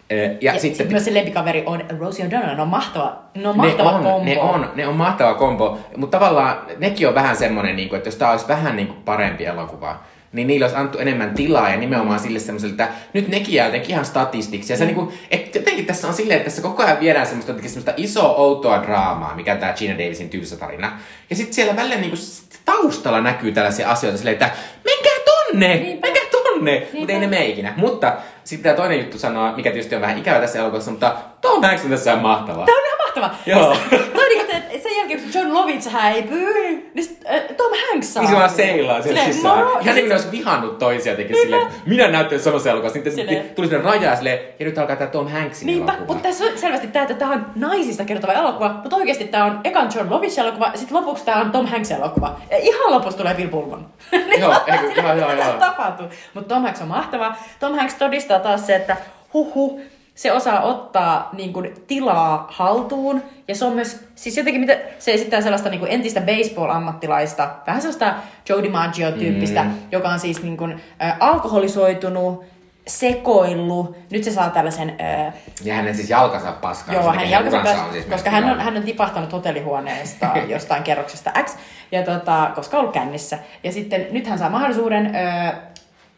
Ja, 0.10 0.18
Ja, 0.42 0.60
sitten 0.60 0.76
sit 0.76 0.90
myös 0.90 1.06
se 1.06 1.14
lempikaveri 1.14 1.64
on 1.66 1.84
Rosie 2.00 2.26
O'Donnell. 2.26 2.56
Ne 2.56 2.62
on 2.62 2.68
mahtava, 2.68 3.20
ne 3.36 3.48
on 3.48 3.58
mahtava 3.58 3.92
ne 3.92 3.98
on, 3.98 4.04
kombo. 4.04 4.26
Ne 4.26 4.40
on, 4.40 4.72
ne 4.76 4.88
on 4.88 4.96
mahtava 4.96 5.34
kombo, 5.34 5.80
mutta 5.98 6.18
tavallaan 6.18 6.58
nekin 6.78 7.08
on 7.08 7.16
vähän 7.16 7.36
semmonen, 7.36 7.76
niin 7.76 7.90
kuin, 7.90 7.98
että 7.98 8.08
jos 8.08 8.16
tää 8.16 8.32
olisi 8.32 8.48
vähän 8.48 8.76
niin 8.76 8.88
kuin 8.88 9.00
parempi 9.06 9.46
elokuva, 9.46 10.00
niin 10.34 10.48
niillä 10.48 10.64
olisi 10.64 10.78
annettu 10.78 10.98
enemmän 10.98 11.34
tilaa 11.34 11.70
ja 11.70 11.78
nimenomaan 11.78 12.20
sille 12.20 12.40
semmoiselle, 12.40 12.72
että 12.72 12.90
nyt 13.14 13.28
nekin 13.28 13.56
jää 13.56 13.66
jotenkin 13.66 13.92
ihan 13.92 14.06
statistiksi. 14.06 14.74
Ja 14.74 14.78
se 14.78 14.86
niin 14.86 14.96
kuin, 14.96 15.14
että 15.32 15.58
jotenkin 15.60 15.86
tässä 15.86 16.08
on 16.08 16.14
silleen, 16.14 16.38
että 16.38 16.50
tässä 16.50 16.62
koko 16.62 16.84
ajan 16.84 17.00
viedään 17.00 17.28
semmoista, 17.28 17.54
semmoista 17.54 17.94
isoa 17.98 18.36
outoa 18.36 18.84
draamaa, 18.84 19.36
mikä 19.36 19.56
tämä 19.56 19.74
Gina 19.74 19.94
Davisin 19.94 20.30
tylsä 20.30 20.58
tarina. 20.58 21.00
Ja 21.30 21.36
sitten 21.36 21.54
siellä 21.54 21.76
välillä 21.76 21.96
niin 21.96 22.10
kuin, 22.10 22.22
taustalla 22.66 23.22
näkyy 23.22 23.52
tällaisia 23.52 23.90
asioita 23.92 24.18
silleen, 24.18 24.34
että 24.34 24.50
menkää 24.86 25.14
tonne, 25.26 25.76
Niinpä. 25.76 26.08
menkää 26.08 26.24
tonne, 26.32 26.88
mutta 26.94 27.14
ei 27.14 27.20
ne 27.20 27.28
mene 27.28 27.46
ikinä. 27.46 27.74
Mutta 27.78 28.14
sitten 28.46 28.64
tämä 28.64 28.76
toinen 28.76 29.00
juttu 29.00 29.18
sanoo, 29.20 29.52
mikä 29.56 29.72
tietysti 29.72 29.96
on 29.96 30.02
vähän 30.02 30.18
ikävä 30.18 30.40
tässä 30.40 30.60
elokuvassa, 30.60 30.92
mutta 30.92 31.16
Tom 31.42 31.64
Hanks 31.64 31.84
on 31.84 31.90
tässä 31.90 32.16
mahtava. 32.16 32.66
Tämä 32.66 32.78
on 32.78 32.86
ihan 32.86 32.98
mahtava. 33.08 33.36
Joo. 33.46 33.76
Se- 33.76 33.98
Toi 33.98 34.30
niin 34.30 34.46
kuin, 34.46 34.56
että 34.58 34.74
sen 34.90 34.98
jälkeen, 34.98 35.22
kun 35.22 35.32
John 35.46 35.54
Lovitz 35.58 35.88
häipyy, 35.88 36.92
niin 36.94 37.04
sit, 37.06 37.20
äh, 37.34 37.42
Tom 37.58 37.72
Hanks 37.92 38.14
saa. 38.14 38.24
Niin 38.24 38.30
se 38.32 38.38
vaan 38.38 38.50
seilaa 38.50 38.96
sen 38.96 39.04
Silleen, 39.04 39.34
sisään. 39.34 39.58
moro. 39.58 39.70
Ihan 39.72 39.86
Ja 39.86 39.94
niin 39.94 40.04
kuin 40.04 40.10
ne 40.10 40.16
olisi 40.16 40.32
vihannut 40.32 40.78
toisia 40.80 41.12
jotenkin 41.14 41.36
silleen, 41.36 41.62
että 41.62 41.74
minä 41.86 42.08
näyttelen 42.08 42.44
samassa 42.44 42.70
elokuvassa. 42.70 42.94
Sitten 42.94 43.14
Silleen. 43.14 43.50
tuli 43.50 43.68
sinne 43.68 43.84
raja 43.84 44.16
silleen, 44.16 44.40
ja 44.60 44.66
nyt 44.66 44.78
alkaa 44.78 44.96
tämä 44.96 45.10
Tom 45.12 45.28
Hanksin 45.32 45.66
Niinpä, 45.66 45.92
elokuva. 45.92 46.14
mutta 46.14 46.28
tässä 46.30 46.44
on 46.46 46.52
selvästi 46.58 46.88
tämä, 46.88 47.04
että 47.04 47.16
tämä 47.16 47.32
on 47.32 47.46
naisista 47.56 48.06
kertova 48.06 48.34
elokuva, 48.34 48.70
mutta 48.82 48.96
oikeasti 48.96 49.24
tämä 49.28 49.46
on 49.46 49.60
ekan 49.64 49.90
John 49.96 50.10
Lovitz 50.10 50.38
elokuva, 50.38 50.66
ja 50.74 50.78
sitten 50.78 50.98
lopuksi 50.98 51.26
tämä 51.26 51.42
on 51.42 51.52
Tom 51.52 51.66
Hanks 51.68 51.92
elokuva. 51.92 52.40
Ja 52.52 52.58
ihan 52.58 52.92
lopussa 52.92 53.18
tulee 53.18 53.34
Bill 53.36 53.50
Pullman. 53.50 53.86
Niin 54.12 54.42
Joo, 54.42 54.54
eikö- 54.68 55.02
joo, 55.02 55.14
joo, 55.16 55.32
joo. 55.34 55.54
tapahtuu? 55.60 56.06
Mutta 56.34 56.54
Tom 56.56 56.64
Hanks 56.64 56.82
on 56.82 56.88
mahtava. 56.88 57.36
Tom 57.60 57.76
Hanks 57.76 57.94
todistaa 57.94 58.40
taas 58.40 58.68
se, 58.68 58.76
että 58.76 58.98
huhu, 59.34 59.82
se 60.16 60.32
osaa 60.32 60.62
ottaa 60.62 61.30
niin 61.34 61.54
kuin, 61.54 61.74
tilaa 61.88 62.48
haltuun. 62.50 63.24
Ja 63.48 63.56
se 63.56 63.66
on 63.66 63.74
myös, 63.74 64.08
siis 64.16 64.38
jotenkin 64.38 64.62
mitä, 64.62 64.78
se 65.00 65.14
esittää 65.14 65.42
sellaista 65.42 65.70
niin 65.70 65.80
kuin, 65.80 65.92
entistä 65.92 66.22
baseball-ammattilaista, 66.22 67.50
vähän 67.68 67.82
sellaista 67.82 68.14
Joe 68.50 68.64
DiMaggio-tyyppistä, 68.64 69.64
mm. 69.64 69.74
joka 69.92 70.10
on 70.10 70.20
siis 70.20 70.44
niin 70.44 70.58
kuin, 70.58 70.82
äh, 71.02 71.18
alkoholisoitunut, 71.20 72.46
sekoillut. 72.88 73.98
Nyt 74.12 74.24
se 74.24 74.32
saa 74.32 74.50
tällaisen 74.50 74.96
äh, 75.02 75.34
Ja 75.64 75.76
hänen 75.76 75.96
siis 75.96 76.10
jalkansa 76.10 76.52
paskaa. 76.52 76.96
Joo, 76.96 77.04
se 77.04 77.10
hän 77.10 77.18
mikä 77.18 77.30
jalkansa 77.30 77.60
pääsi, 77.64 77.92
siis 77.92 78.06
koska 78.06 78.30
hän 78.30 78.44
on, 78.44 78.60
hän 78.60 78.78
on 78.78 78.84
tipahtanut 78.84 79.32
hotellihuoneesta 79.32 80.32
jostain 80.48 80.84
kerroksesta 80.84 81.32
X, 81.44 81.58
ja 81.92 82.04
tota, 82.04 82.52
koska 82.56 82.78
on 82.78 82.82
ollut 82.82 82.94
kännissä. 82.94 83.40
Ja 83.64 83.72
sitten 83.72 84.08
nyt 84.12 84.28
hän 84.28 84.40
saa 84.40 84.50
mahdollisuuden 84.50 85.16
öö, 85.16 85.75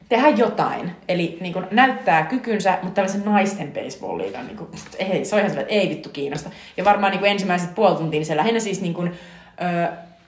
tehdä 0.09 0.29
jotain, 0.29 0.91
eli 1.07 1.37
niin 1.41 1.53
kuin, 1.53 1.65
näyttää 1.71 2.25
kykynsä, 2.25 2.77
mutta 2.81 2.95
tällaisen 2.95 3.25
naisten 3.25 3.73
baseball-liigan, 3.73 4.47
niin 4.47 4.57
kuin, 4.57 4.69
ei, 4.99 5.25
se 5.25 5.35
on 5.35 5.39
ihan 5.39 5.51
sellainen, 5.51 5.59
että 5.59 5.73
ei 5.73 5.89
vittu 5.89 6.09
kiinnosta. 6.09 6.49
Ja 6.77 6.85
varmaan 6.85 7.11
niin 7.11 7.19
kuin 7.19 7.31
ensimmäiset 7.31 7.75
puoli 7.75 7.95
tuntia, 7.95 8.19
niin 8.19 8.25
se 8.25 8.37
lähinnä 8.37 8.59
siis 8.59 8.81
niin 8.81 8.93
kuin, 8.93 9.11
öö, 9.61 9.87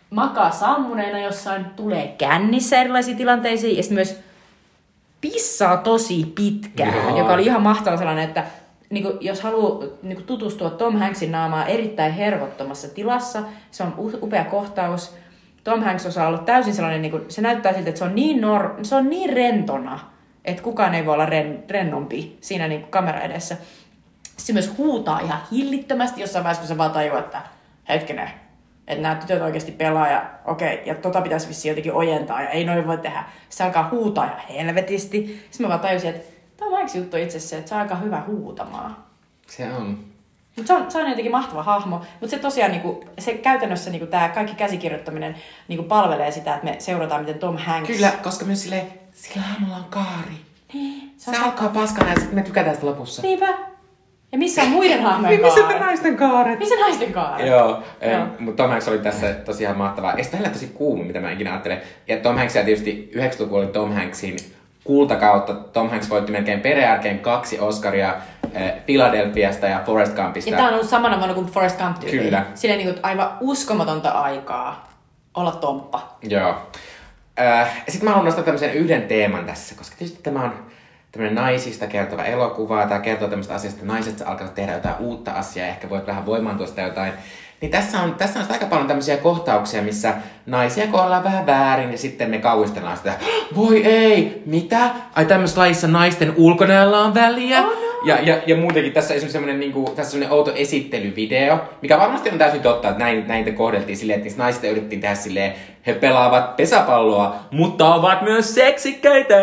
makaa 0.10 0.52
sammuneena 0.52 1.20
jossain, 1.20 1.66
tulee 1.66 2.16
kännissä 2.18 2.82
erilaisiin 2.82 3.18
tilanteisiin, 3.18 3.78
ja 3.78 3.84
sitten 3.84 3.96
myös 3.96 4.20
pissaa 5.22 5.78
tosi 5.78 6.32
pitkään, 6.36 7.08
Joo. 7.08 7.18
joka 7.18 7.34
oli 7.34 7.46
ihan 7.46 7.62
mahtava 7.62 7.98
sellainen, 7.98 8.24
että 8.28 8.44
niin 8.90 9.04
kuin, 9.04 9.18
jos 9.22 9.42
haluaa 9.42 9.84
niin 10.02 10.16
kuin, 10.16 10.26
tutustua 10.26 10.70
Tom 10.70 10.98
Hanksin 10.98 11.32
naamaan 11.32 11.68
erittäin 11.68 12.14
hervottomassa 12.14 12.88
tilassa, 12.88 13.44
se 13.72 13.84
on 13.84 13.94
upea 14.22 14.46
kohtaus. 14.46 15.16
Tom 15.70 15.84
Hanks 15.84 16.06
osaa 16.06 16.28
olla 16.28 16.38
täysin 16.38 16.74
sellainen, 16.74 17.02
niin 17.02 17.12
kuin, 17.12 17.26
se 17.28 17.42
näyttää 17.42 17.74
siltä, 17.74 17.90
että 17.90 18.00
se 18.00 18.06
on 18.06 18.16
niin, 18.16 18.42
nor, 18.42 18.76
se 18.82 18.96
on 18.96 19.10
niin 19.10 19.34
rentona, 19.34 20.00
että 20.46 20.64
kukaan 20.64 20.96
ei 20.96 21.06
voi 21.06 21.14
olla 21.14 21.26
ren, 21.26 21.64
rennompi 21.70 22.38
siinä 22.42 22.68
niin 22.68 22.82
kuin, 22.82 22.92
kamera 22.92 23.22
edessä. 23.22 23.58
Se 24.38 24.54
myös 24.54 24.78
huutaa 24.78 25.20
ihan 25.20 25.40
hillittömästi 25.52 26.22
jossain 26.22 26.44
vaiheessa, 26.44 26.62
kun 26.62 26.68
se 26.68 26.78
vaan 26.78 26.92
tajuaa, 26.92 27.20
että 27.20 27.42
hetkinen, 27.90 28.30
että 28.88 29.02
nämä 29.02 29.16
tytöt 29.16 29.42
oikeasti 29.42 29.72
pelaa 29.72 30.08
ja 30.08 30.26
okei, 30.46 30.82
ja 30.86 30.96
tota 30.96 31.22
pitäisi 31.22 31.48
vissiin 31.48 31.70
jotenkin 31.70 31.94
ojentaa 31.94 32.42
ja 32.42 32.50
ei 32.50 32.66
noin 32.66 32.88
voi 32.88 32.98
tehdä. 32.98 33.24
Se 33.50 33.64
alkaa 33.64 33.90
huutaa 33.92 34.26
ja 34.26 34.54
helvetisti. 34.54 35.48
Sitten 35.52 35.66
mä 35.66 35.70
vaan 35.70 35.80
tajusin, 35.80 36.10
että 36.10 36.34
tämä 36.58 36.78
on 36.78 36.90
juttu 36.96 37.18
itse 37.18 37.38
asiassa, 37.38 37.58
että 37.58 37.70
se 37.70 37.76
on 37.76 37.82
aika 37.82 37.96
hyvä 37.96 38.24
huutamaan. 38.28 38.98
Se 39.48 39.74
on. 39.74 40.00
Mutta 40.56 40.68
se 40.68 40.80
on, 40.80 40.92
se 40.92 40.98
on 40.98 41.10
jotenkin 41.10 41.32
mahtava 41.32 41.64
hahmo. 41.64 42.02
Mutta 42.22 42.36
se 42.36 42.40
tosiaan, 42.42 42.72
niinku, 42.72 43.06
se 43.20 43.34
käytännössä 43.34 43.90
niinku, 43.92 44.08
tämä 44.08 44.30
kaikki 44.30 44.56
käsikirjoittaminen 44.56 45.36
niinku, 45.68 45.84
palvelee 45.84 46.32
sitä, 46.32 46.54
että 46.56 46.66
me 46.66 46.76
seurataan, 46.80 47.22
miten 47.22 47.40
Tom 47.40 47.58
Hanks... 47.58 47.88
Kyllä, 47.90 48.12
koska 48.24 48.46
myös 48.46 48.64
sille, 48.64 48.86
sillä 49.14 49.42
hahmolla 49.42 49.76
on 49.76 49.86
kaari. 49.90 50.36
Niin, 50.74 51.14
se 51.18 51.32
Se 51.32 51.38
on 51.38 51.44
alkaa 51.44 51.70
paskana 51.70 52.10
ja 52.10 52.16
sitten 52.16 52.36
me 52.36 52.42
tykätään 52.42 52.76
sitä 52.76 52.88
lopussa. 52.88 53.22
Niinpä. 53.22 53.48
Ja 54.32 54.38
missä 54.38 54.62
on 54.62 54.68
muiden 54.68 55.04
hahmojen 55.04 55.30
Niin, 55.30 55.46
missä 55.46 55.62
kaaret? 55.62 55.80
ne 55.80 55.86
naisten 55.86 56.18
kaaret? 56.18 56.60
Missä 56.60 56.76
naisten 56.76 57.14
kaaret? 57.14 57.48
Joo, 57.48 57.84
Joo. 58.12 58.26
mutta 58.40 58.64
Tom 58.64 58.70
Hanks 58.72 58.88
oli 58.88 59.00
tässä 59.00 59.34
tosiaan 59.34 59.78
mahtavaa. 59.78 60.14
Ja 60.18 60.24
sitten 60.24 60.52
tosi 60.52 60.68
kuuma, 60.68 61.04
mitä 61.04 61.20
mä 61.20 61.32
ikinä 61.32 61.52
ajattelen. 61.52 61.82
Ja 62.08 62.18
Tom 62.18 62.38
Hanks 62.38 62.56
ja 62.56 62.64
tietysti 62.64 63.12
90-luku 63.16 63.56
oli 63.56 63.68
Tom 63.68 63.94
Hanksin 63.94 64.38
kultakautta. 64.84 65.54
Tom 65.54 65.90
Hanks 65.90 66.10
voitti 66.10 66.32
melkein 66.32 66.62
peräjälkeen 66.62 67.20
kaksi 67.20 67.60
Oscaria 67.60 68.16
Philadelphiasta 68.86 69.68
ja 69.68 69.82
Forest 69.86 70.16
Gumpista. 70.16 70.50
Ja 70.50 70.58
tää 70.58 70.68
on 70.68 70.74
ollut 70.74 70.90
samana 70.90 71.18
vuonna 71.18 71.34
kuin 71.34 71.48
Forrest 71.48 71.78
Gump 71.80 72.00
tyyli. 72.00 72.18
Kyllä. 72.18 72.46
Silleen 72.56 72.78
niin 72.78 72.94
kuin, 72.94 73.06
aivan 73.06 73.38
uskomatonta 73.40 74.10
aikaa 74.10 74.90
olla 75.34 75.52
tomppa. 75.52 76.18
Joo. 76.22 76.56
Äh, 77.40 77.84
Sitten 77.88 78.04
mä 78.04 78.10
haluan 78.10 78.26
nostaa 78.26 78.44
tämmöisen 78.44 78.74
yhden 78.74 79.02
teeman 79.02 79.46
tässä, 79.46 79.76
koska 79.76 79.96
tietysti 79.98 80.24
tämä 80.24 80.44
on 80.44 80.54
tämmöinen 81.12 81.36
naisista 81.36 81.88
kertova 81.88 82.24
elokuva. 82.24 82.86
Tämä 82.86 83.00
kertoo 83.00 83.28
tämmöistä 83.28 83.54
asiasta, 83.54 83.80
että 83.80 83.94
naiset 83.94 84.24
alkavat 84.26 84.56
tehdä 84.56 84.74
jotain 84.74 84.96
uutta 85.00 85.32
asiaa, 85.32 85.68
ehkä 85.68 85.90
voit 85.90 86.08
vähän 86.08 86.26
voimaantua 86.26 86.68
sitä 86.68 86.82
jotain. 86.82 87.14
Niin 87.62 87.72
tässä 87.72 88.02
on, 88.02 88.16
tässä 88.16 88.40
on 88.40 88.46
aika 88.50 88.66
paljon 88.66 88.88
tämmöisiä 88.88 89.18
kohtauksia, 89.18 89.82
missä 89.82 90.14
naisia 90.46 90.88
kohdellaan 90.88 91.24
vähän 91.24 91.46
väärin 91.46 91.92
ja 91.92 91.98
sitten 91.98 92.30
me 92.30 92.38
kauhistellaan 92.38 92.98
sitä, 92.98 93.14
voi 93.56 93.86
ei, 93.86 94.44
mitä? 94.46 94.90
Ai 95.16 95.26
tämmöisessä 95.26 95.62
lajissa 95.62 95.88
naisten 95.88 96.34
ulkonäöllä 96.38 97.00
on 97.00 97.14
väliä? 97.14 97.60
Oh 97.62 97.82
no. 97.82 97.89
Ja, 98.06 98.18
ja, 98.22 98.38
ja 98.48 98.56
muutenkin 98.56 98.94
tässä 98.94 99.14
esimerkiksi 99.14 99.34
semmoinen, 99.34 99.60
niin 99.60 99.72
kuin, 99.72 99.96
tässä 99.96 100.12
semmoinen 100.12 100.38
outo 100.38 100.52
esittelyvideo, 100.56 101.60
mikä 101.82 101.98
varmasti 101.98 102.30
on 102.30 102.38
täysin 102.38 102.62
totta, 102.62 102.90
että 102.90 103.04
näin, 103.04 103.28
näin 103.28 103.46
te 103.46 103.52
kohdeltiin 103.52 103.98
silleen, 103.98 104.18
että 104.18 104.26
niistä 104.26 104.44
naisista 104.44 104.68
yritettiin 104.68 105.02
tehdä 105.02 105.16
silleen, 105.16 105.54
he 105.88 105.94
pelaavat 105.94 106.56
pesäpalloa, 106.56 107.36
mutta 107.52 107.96
ovat 107.96 108.22
myös 108.22 108.56
seksikkäitä. 108.56 109.36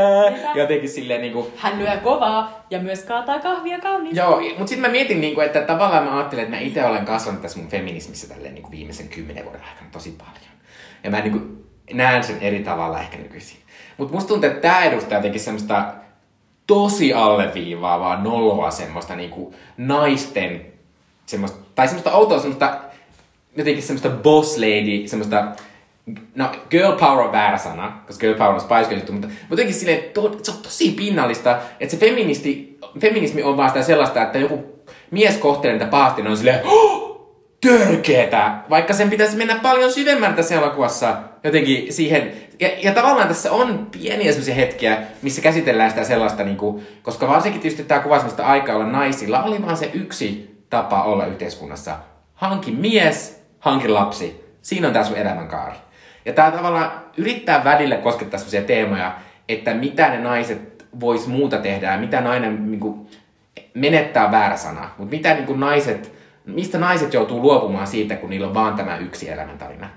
Jotenkin 0.54 0.88
silleen 0.88 1.20
niin 1.20 1.32
kuin, 1.32 1.46
Hän 1.56 1.78
lyö 1.78 1.96
kovaa 2.02 2.66
ja 2.70 2.78
myös 2.78 3.02
kaataa 3.02 3.38
kahvia 3.38 3.78
kauniisti. 3.78 4.18
Joo, 4.18 4.40
mutta 4.40 4.66
sitten 4.66 4.80
mä 4.80 4.88
mietin, 4.88 5.20
niinku, 5.20 5.40
että 5.40 5.60
tavallaan 5.60 6.04
mä 6.04 6.16
ajattelen, 6.16 6.44
että 6.44 6.56
mä 6.56 6.62
itse 6.62 6.84
olen 6.84 7.04
kasvanut 7.04 7.42
tässä 7.42 7.58
mun 7.58 7.68
feminismissä 7.68 8.28
tälleen 8.28 8.54
niinku 8.54 8.70
viimeisen 8.70 9.08
kymmenen 9.08 9.44
vuoden 9.44 9.60
aikana 9.60 9.90
tosi 9.92 10.14
paljon. 10.18 10.56
Ja 11.04 11.10
mä 11.10 11.20
niinku 11.20 11.40
näen 11.92 12.24
sen 12.24 12.36
eri 12.40 12.58
tavalla 12.58 13.00
ehkä 13.00 13.18
nykyisin. 13.18 13.58
Mutta 13.96 14.14
musta 14.14 14.28
tuntuu, 14.28 14.50
että 14.50 14.60
tämä 14.60 14.84
edustaa 14.84 15.18
jotenkin 15.18 15.40
semmoista 15.40 15.84
tosi 16.66 17.12
alleviivaavaa, 17.12 18.22
noloa 18.22 18.70
semmoista 18.70 19.16
niinku 19.16 19.54
naisten 19.76 20.66
semmoista, 21.26 21.58
tai 21.74 21.88
semmoista 21.88 22.12
outoa 22.12 22.38
semmoista 22.38 22.78
jotenkin 23.56 23.82
semmoista 23.82 24.10
boss 24.10 24.56
lady, 24.56 25.08
semmoista 25.08 25.46
No, 26.34 26.50
girl 26.70 26.92
power 26.92 27.26
on 27.26 27.32
väärä 27.32 27.58
sana, 27.58 28.02
koska 28.06 28.20
girl 28.20 28.38
power 28.38 28.54
on 28.54 28.60
Spice 28.60 28.84
Girls 28.88 28.96
juttu, 28.96 29.12
mutta 29.12 29.28
jotenkin 29.50 29.74
silleen, 29.74 30.02
to, 30.14 30.38
se 30.42 30.50
on 30.50 30.56
tosi 30.62 30.90
pinnallista, 30.90 31.58
että 31.80 31.96
se 31.96 32.06
feministi, 32.06 32.78
feminismi 33.00 33.42
on 33.42 33.56
vaan 33.56 33.70
sitä 33.70 33.82
sellaista, 33.82 34.22
että 34.22 34.38
joku 34.38 34.64
mies 35.10 35.36
kohtelee 35.36 35.76
niitä 35.76 35.90
pahasti, 35.90 36.22
niin 36.22 36.30
on 36.30 36.36
silleen, 36.36 36.66
oh, 36.66 37.05
törkeetä, 37.60 38.54
vaikka 38.70 38.94
sen 38.94 39.10
pitäisi 39.10 39.36
mennä 39.36 39.58
paljon 39.62 39.92
syvemmältä 39.92 40.36
tässä 40.36 40.54
elokuvassa 40.54 41.16
jotenkin 41.44 41.92
siihen. 41.92 42.32
Ja, 42.60 42.68
ja 42.82 42.92
tavallaan 42.92 43.28
tässä 43.28 43.52
on 43.52 43.86
pieniä 43.92 44.32
sellaisia 44.32 44.54
hetkiä, 44.54 44.98
missä 45.22 45.42
käsitellään 45.42 45.90
sitä 45.90 46.04
sellaista, 46.04 46.42
niin 46.42 46.56
kuin, 46.56 46.86
koska 47.02 47.28
varsinkin 47.28 47.60
tietysti 47.60 47.84
tämä 47.84 48.00
kuvaa 48.00 48.18
sellaista 48.18 48.46
aikaa 48.46 48.76
olla 48.76 48.86
naisilla, 48.86 49.42
oli 49.42 49.62
vaan 49.62 49.76
se 49.76 49.90
yksi 49.94 50.56
tapa 50.70 51.02
olla 51.02 51.26
yhteiskunnassa. 51.26 51.96
Hanki 52.34 52.70
mies, 52.70 53.42
hanki 53.58 53.88
lapsi. 53.88 54.44
Siinä 54.62 54.86
on 54.86 54.92
tämä 54.92 55.04
sun 55.04 55.16
elämänkaari. 55.16 55.76
Ja 56.24 56.32
tämä 56.32 56.50
tavallaan 56.50 56.92
yrittää 57.16 57.64
välillä 57.64 57.96
koskettaa 57.96 58.38
sellaisia 58.38 58.62
teemoja, 58.62 59.14
että 59.48 59.74
mitä 59.74 60.08
ne 60.08 60.20
naiset 60.20 60.86
vois 61.00 61.26
muuta 61.26 61.58
tehdä 61.58 61.92
ja 61.92 61.98
mitä 61.98 62.20
nainen 62.20 62.70
niin 62.70 62.80
kuin, 62.80 63.06
menettää 63.74 64.30
väärä 64.30 64.56
sana, 64.56 64.90
mutta 64.98 65.16
mitä 65.16 65.34
niin 65.34 65.46
kuin 65.46 65.60
naiset, 65.60 66.15
mistä 66.46 66.78
naiset 66.78 67.14
joutuu 67.14 67.42
luopumaan 67.42 67.86
siitä, 67.86 68.16
kun 68.16 68.30
niillä 68.30 68.46
on 68.46 68.54
vaan 68.54 68.74
tämä 68.74 68.96
yksi 68.96 69.30
elämäntarina. 69.30 69.88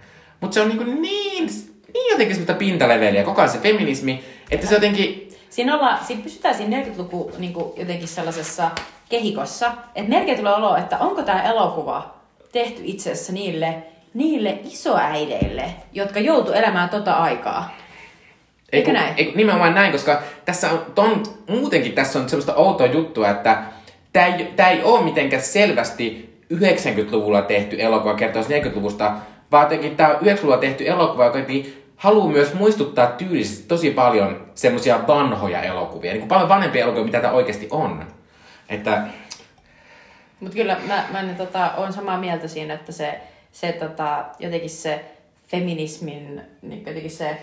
Mutta 0.41 0.53
se 0.53 0.61
on 0.61 0.69
niin, 0.69 1.01
niin, 1.01 1.47
niin 1.93 2.11
jotenkin 2.11 2.35
semmoista 2.35 2.53
pintaleveliä, 2.53 3.23
koko 3.23 3.41
ajan 3.41 3.51
se 3.51 3.59
feminismi, 3.59 4.23
että 4.51 4.67
se 4.67 4.73
jotenkin, 4.75 5.29
Siinä, 5.49 5.75
olla, 5.75 5.97
siinä 5.97 6.23
pysytään 6.23 6.55
siinä 6.55 6.83
40-luku 6.83 7.31
niin 7.37 7.53
jotenkin 7.77 8.07
sellaisessa 8.07 8.71
kehikossa, 9.09 9.71
että 9.95 10.09
melkein 10.09 10.37
tulee 10.37 10.53
olo, 10.53 10.75
että 10.75 10.97
onko 10.97 11.23
tämä 11.23 11.43
elokuva 11.43 12.13
tehty 12.51 12.81
itse 12.85 13.11
asiassa 13.11 13.33
niille, 13.33 13.83
niille 14.13 14.59
isoäideille, 14.63 15.65
jotka 15.93 16.19
joutu 16.19 16.51
elämään 16.51 16.89
tota 16.89 17.13
aikaa. 17.13 17.77
Eikö 18.71 18.93
näin? 18.93 19.13
Ei, 19.17 19.33
nimenomaan 19.35 19.75
näin, 19.75 19.91
koska 19.91 20.21
tässä 20.45 20.71
on, 20.71 20.85
ton, 20.95 21.23
muutenkin 21.49 21.91
tässä 21.91 22.19
on 22.19 22.29
semmoista 22.29 22.55
outoa 22.55 22.87
juttua, 22.87 23.29
että 23.29 23.63
tämä 24.13 24.25
ei, 24.25 24.45
tää 24.55 24.69
ei 24.69 24.83
ole 24.83 25.03
mitenkään 25.03 25.43
selvästi 25.43 26.28
90-luvulla 26.53 27.41
tehty 27.41 27.81
elokuva 27.81 28.13
kertoisi 28.13 28.61
40-luvusta, 28.61 29.11
vaan 29.51 29.63
jotenkin 29.63 29.95
tämä 29.95 30.13
90-luvulla 30.13 30.57
tehty 30.57 30.87
elokuva, 30.87 31.25
joka 31.25 31.39
haluaa 31.95 32.31
myös 32.31 32.53
muistuttaa 32.53 33.07
tyylisesti 33.07 33.67
tosi 33.67 33.91
paljon 33.91 34.45
semmoisia 34.55 35.07
vanhoja 35.07 35.61
elokuvia, 35.61 36.11
niin 36.11 36.19
kuin 36.19 36.29
paljon 36.29 36.49
vanhempia 36.49 36.83
elokuvia, 36.83 37.05
mitä 37.05 37.21
tämä 37.21 37.33
oikeasti 37.33 37.67
on. 37.71 38.05
Että 38.69 39.03
Mutta 40.39 40.55
kyllä 40.55 40.77
mä, 40.87 41.05
mä 41.11 41.21
niin, 41.21 41.35
tota, 41.35 41.71
olen 41.77 41.93
samaa 41.93 42.17
mieltä 42.17 42.47
siinä, 42.47 42.73
että 42.73 42.91
se, 42.91 43.19
se 43.51 43.71
tota, 43.71 44.25
jotenkin 44.39 44.69
se 44.69 45.05
feminismin, 45.47 46.41
niin 46.61 46.83
jotenkin 46.85 47.11
se 47.11 47.37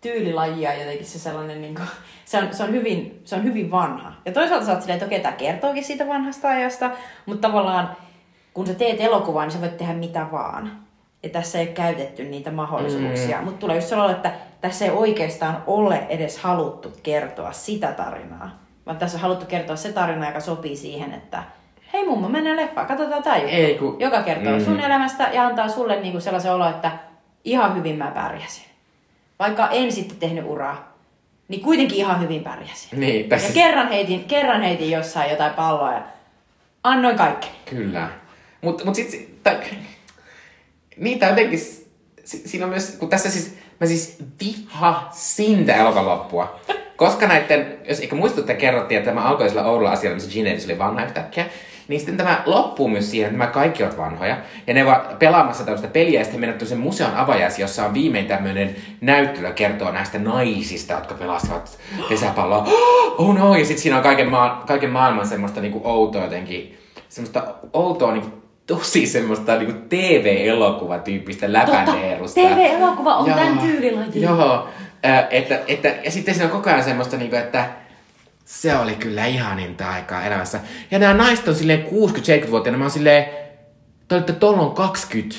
tyylilaji 0.00 0.62
ja 0.62 0.74
jotenkin 0.74 1.06
se 1.06 1.18
sellainen, 1.18 1.60
niin 1.60 1.74
kuin, 1.74 1.88
se, 2.24 2.38
on, 2.38 2.54
se, 2.54 2.62
on 2.62 2.72
hyvin, 2.72 3.22
se 3.24 3.34
on 3.34 3.44
hyvin 3.44 3.70
vanha. 3.70 4.12
Ja 4.24 4.32
toisaalta 4.32 4.66
sä 4.66 4.72
oot 4.72 4.80
silleen, 4.80 4.96
että 4.96 5.06
okei, 5.06 5.20
tämä 5.20 5.36
kertookin 5.36 5.84
siitä 5.84 6.08
vanhasta 6.08 6.48
ajasta, 6.48 6.90
mutta 7.26 7.48
tavallaan 7.48 7.96
kun 8.58 8.66
sä 8.66 8.74
teet 8.74 9.00
elokuvaa, 9.00 9.42
niin 9.44 9.52
sä 9.52 9.60
voit 9.60 9.76
tehdä 9.76 9.92
mitä 9.92 10.26
vaan. 10.32 10.72
Ja 11.22 11.28
tässä 11.28 11.58
ei 11.58 11.66
ole 11.66 11.74
käytetty 11.74 12.24
niitä 12.24 12.50
mahdollisuuksia. 12.50 13.38
Mm. 13.38 13.44
Mutta 13.44 13.58
tulee 13.60 13.76
just 13.76 13.88
sellainen, 13.88 14.16
että 14.16 14.32
tässä 14.60 14.84
ei 14.84 14.90
oikeastaan 14.90 15.62
ole 15.66 16.06
edes 16.08 16.38
haluttu 16.38 16.92
kertoa 17.02 17.52
sitä 17.52 17.92
tarinaa. 17.92 18.50
Vaan 18.86 18.98
tässä 18.98 19.16
on 19.18 19.22
haluttu 19.22 19.46
kertoa 19.46 19.76
se 19.76 19.92
tarina, 19.92 20.26
joka 20.26 20.40
sopii 20.40 20.76
siihen, 20.76 21.12
että 21.12 21.42
hei 21.92 22.06
mummo, 22.08 22.28
mennään 22.28 22.56
leffaan, 22.56 22.86
katsotaan 22.86 23.22
tämä 23.22 23.36
juttu. 23.36 23.50
Ei, 23.56 23.74
kun- 23.78 23.96
Joka 24.00 24.22
kertoo 24.22 24.52
Mm. 24.58 24.64
sun 24.64 24.80
elämästä 24.80 25.28
ja 25.32 25.46
antaa 25.46 25.68
sulle 25.68 26.00
niinku 26.00 26.20
sellaisen 26.20 26.54
olo, 26.54 26.68
että 26.68 26.90
ihan 27.44 27.76
hyvin 27.76 27.96
mä 27.96 28.10
pärjäsin. 28.14 28.64
Vaikka 29.38 29.68
en 29.68 29.92
sitten 29.92 30.18
tehnyt 30.18 30.44
uraa, 30.46 30.92
niin 31.48 31.60
kuitenkin 31.60 31.98
ihan 31.98 32.20
hyvin 32.20 32.44
pärjäsin. 32.44 33.00
niin, 33.00 33.28
tässä... 33.28 33.48
Ja 33.48 33.54
kerran 33.54 33.88
heitin, 33.88 34.24
kerran 34.24 34.62
heitin 34.62 34.90
jossain 34.90 35.30
jotain 35.30 35.54
palloa 35.54 35.92
ja 35.92 36.02
annoin 36.84 37.16
kaikki. 37.16 37.48
Kyllä. 37.70 38.08
Mutta 38.60 38.84
mut 38.84 38.94
sitten, 38.94 39.20
tai, 39.42 39.56
niitä 40.96 41.26
jotenkin, 41.26 41.58
si, 42.24 42.42
siinä 42.48 42.64
on 42.64 42.70
myös, 42.70 42.96
kun 42.98 43.08
tässä 43.08 43.30
siis, 43.30 43.54
mä 43.80 43.86
siis 43.86 44.16
vihasin 44.40 45.66
tää 45.66 45.76
elokuvan 45.76 46.06
loppua. 46.06 46.60
Koska 46.96 47.26
näiden, 47.26 47.78
jos 47.88 48.00
eikä 48.00 48.16
muistutte, 48.16 48.54
kerrottiin, 48.54 48.98
että 48.98 49.10
tämä 49.10 49.22
alkoi 49.22 49.48
sillä 49.48 49.64
oudolla 49.64 49.90
asialla, 49.90 50.14
missä 50.14 50.30
Gene 50.32 50.50
Davis 50.50 50.64
oli 50.64 50.78
vanha 50.78 51.04
yhtäkkiä, 51.04 51.46
niin 51.88 52.00
sitten 52.00 52.16
tämä 52.16 52.42
loppuu 52.46 52.88
myös 52.88 53.10
siihen, 53.10 53.26
että 53.26 53.38
nämä 53.38 53.50
kaikki 53.50 53.82
ovat 53.82 53.98
vanhoja. 53.98 54.36
Ja 54.66 54.74
ne 54.74 54.84
ovat 54.84 55.18
pelaamassa 55.18 55.64
tällaista 55.64 55.88
peliä 55.88 56.20
ja 56.20 56.24
sitten 56.24 56.40
mennään 56.40 56.66
sen 56.66 56.78
museon 56.78 57.14
avajaisiin, 57.14 57.60
jossa 57.60 57.84
on 57.84 57.94
viimein 57.94 58.26
tämmöinen 58.26 58.76
näyttely 59.00 59.52
kertoo 59.52 59.90
näistä 59.90 60.18
naisista, 60.18 60.92
jotka 60.92 61.14
pelastavat 61.14 61.78
pesäpalloa. 62.08 62.68
Oh 63.18 63.34
no! 63.34 63.56
Ja 63.56 63.64
sitten 63.64 63.82
siinä 63.82 63.96
on 63.96 64.02
kaiken, 64.02 64.30
maa, 64.30 64.64
kaiken 64.66 64.90
maailman 64.90 65.28
semmoista 65.28 65.60
niinku 65.60 65.80
outoa 65.84 66.24
jotenkin, 66.24 66.78
semmoista 67.08 67.54
outoa 67.72 68.12
niinku 68.12 68.47
tosi 68.68 69.06
semmoista 69.06 69.56
niinku 69.56 69.80
TV-elokuvatyyppistä 69.88 71.52
läpäneerusta. 71.52 72.40
TV-elokuva 72.40 73.16
on 73.16 73.26
Joo, 73.26 73.36
tämän 73.36 73.58
tyylilaji. 73.58 74.22
Joo, 74.22 74.68
Äh, 75.06 75.26
että, 75.30 75.60
että, 75.66 75.94
ja 76.04 76.10
sitten 76.10 76.34
siinä 76.34 76.46
on 76.46 76.56
koko 76.56 76.70
ajan 76.70 76.84
semmoista, 76.84 77.16
niinku, 77.16 77.36
että 77.36 77.70
se 78.44 78.76
oli 78.76 78.94
kyllä 78.94 79.26
ihaninta 79.26 79.90
aikaa 79.90 80.24
elämässä. 80.24 80.60
Ja 80.90 80.98
nämä 80.98 81.14
naiset 81.14 81.48
on 81.48 81.54
silleen 81.54 81.86
60-70-vuotiaana, 81.86 82.78
mä 82.78 82.84
oon 82.84 82.90
silleen, 82.90 83.24
te 84.08 84.14
olette 84.14 84.32
tollon 84.32 84.74
20. 84.74 85.36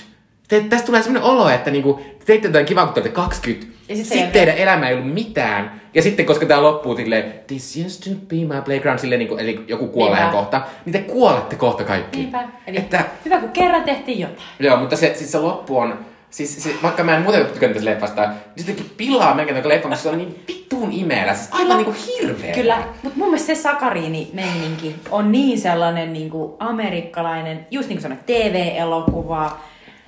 Te, 0.47 0.61
tästä 0.69 0.85
tulee 0.85 1.03
semmoinen 1.03 1.29
olo, 1.29 1.49
että 1.49 1.71
niinku, 1.71 1.93
te 1.93 2.25
teitte 2.25 2.47
jotain 2.47 2.65
kivaa, 2.65 2.85
kun 2.85 2.93
te 2.93 2.99
olette 2.99 3.15
20. 3.15 3.78
Ja 3.89 3.95
sit 3.95 4.05
sitten 4.05 4.31
teidän 4.31 4.57
elämä 4.57 4.89
ei 4.89 4.93
ollut 4.95 5.13
mitään. 5.13 5.81
Ja 5.93 6.01
sitten, 6.01 6.25
koska 6.25 6.45
tää 6.45 6.63
loppuu 6.63 6.95
silleen, 6.95 7.33
this 7.47 7.79
used 7.85 8.13
to 8.13 8.19
be 8.27 8.35
my 8.35 8.61
playground, 8.65 8.99
silleen, 8.99 9.19
niinku, 9.19 9.37
eli 9.37 9.65
joku 9.67 9.87
kuolee 9.87 10.19
Niinpä. 10.19 10.31
kohta, 10.31 10.61
niin 10.85 10.93
te 10.93 10.99
kuolette 10.99 11.55
kohta 11.55 11.83
kaikki. 11.83 12.17
Niinpä. 12.17 12.43
Eli 12.67 12.77
Että, 12.77 13.03
hyvä, 13.25 13.39
kun 13.39 13.49
kerran 13.49 13.83
tehtiin 13.83 14.19
jotain. 14.19 14.39
Joo, 14.59 14.77
mutta 14.77 14.95
se, 14.95 15.13
siis 15.15 15.31
se 15.31 15.39
loppu 15.39 15.77
on, 15.77 15.99
siis 16.29 16.63
se, 16.63 16.69
vaikka 16.83 17.03
mä 17.03 17.15
en 17.17 17.21
muuten 17.23 17.45
tykännyt 17.45 17.75
tästä 17.77 17.89
leffasta, 17.89 18.21
niin 18.21 18.33
se 18.55 18.61
jotenkin 18.71 18.91
pilaa 18.97 19.35
melkein 19.35 19.55
tämän 19.55 19.69
leffan, 19.69 19.91
koska 19.91 20.03
se 20.03 20.09
on 20.09 20.17
niin 20.17 20.43
vittuun 20.47 20.91
imeellä, 20.91 21.33
siis 21.33 21.49
aivan 21.51 21.77
niinku 21.77 21.95
hirveä. 22.07 22.53
Kyllä, 22.53 22.77
mutta 23.03 23.19
mun 23.19 23.27
mielestä 23.27 23.55
se 23.55 23.61
Sakariini-meininki 23.61 24.95
on 25.11 25.31
niin 25.31 25.59
sellainen 25.59 26.13
niin 26.13 26.29
kuin 26.29 26.53
amerikkalainen, 26.59 27.67
just 27.71 27.89
niin 27.89 27.97
kuin 27.97 28.03
sanoit, 28.03 28.25
TV-elokuva, 28.25 29.57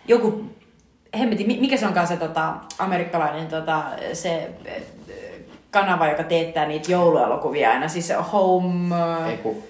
joku, 0.08 0.46
hemmetin, 1.20 1.48
mi- 1.48 1.58
mikä 1.62 1.78
se 1.78 1.88
onkaan 1.88 2.08
se 2.08 2.18
tota, 2.18 2.54
amerikkalainen 2.80 3.48
tota, 3.48 3.84
se 4.14 4.50
eh, 4.66 4.84
kanava, 5.72 6.08
joka 6.08 6.24
teettää 6.24 6.66
niitä 6.66 6.92
jouluelokuvia 6.92 7.72
aina, 7.72 7.88
siis 7.88 8.08
se 8.08 8.14
Home... 8.14 8.96
Ei 9.30 9.38
kun, 9.38 9.64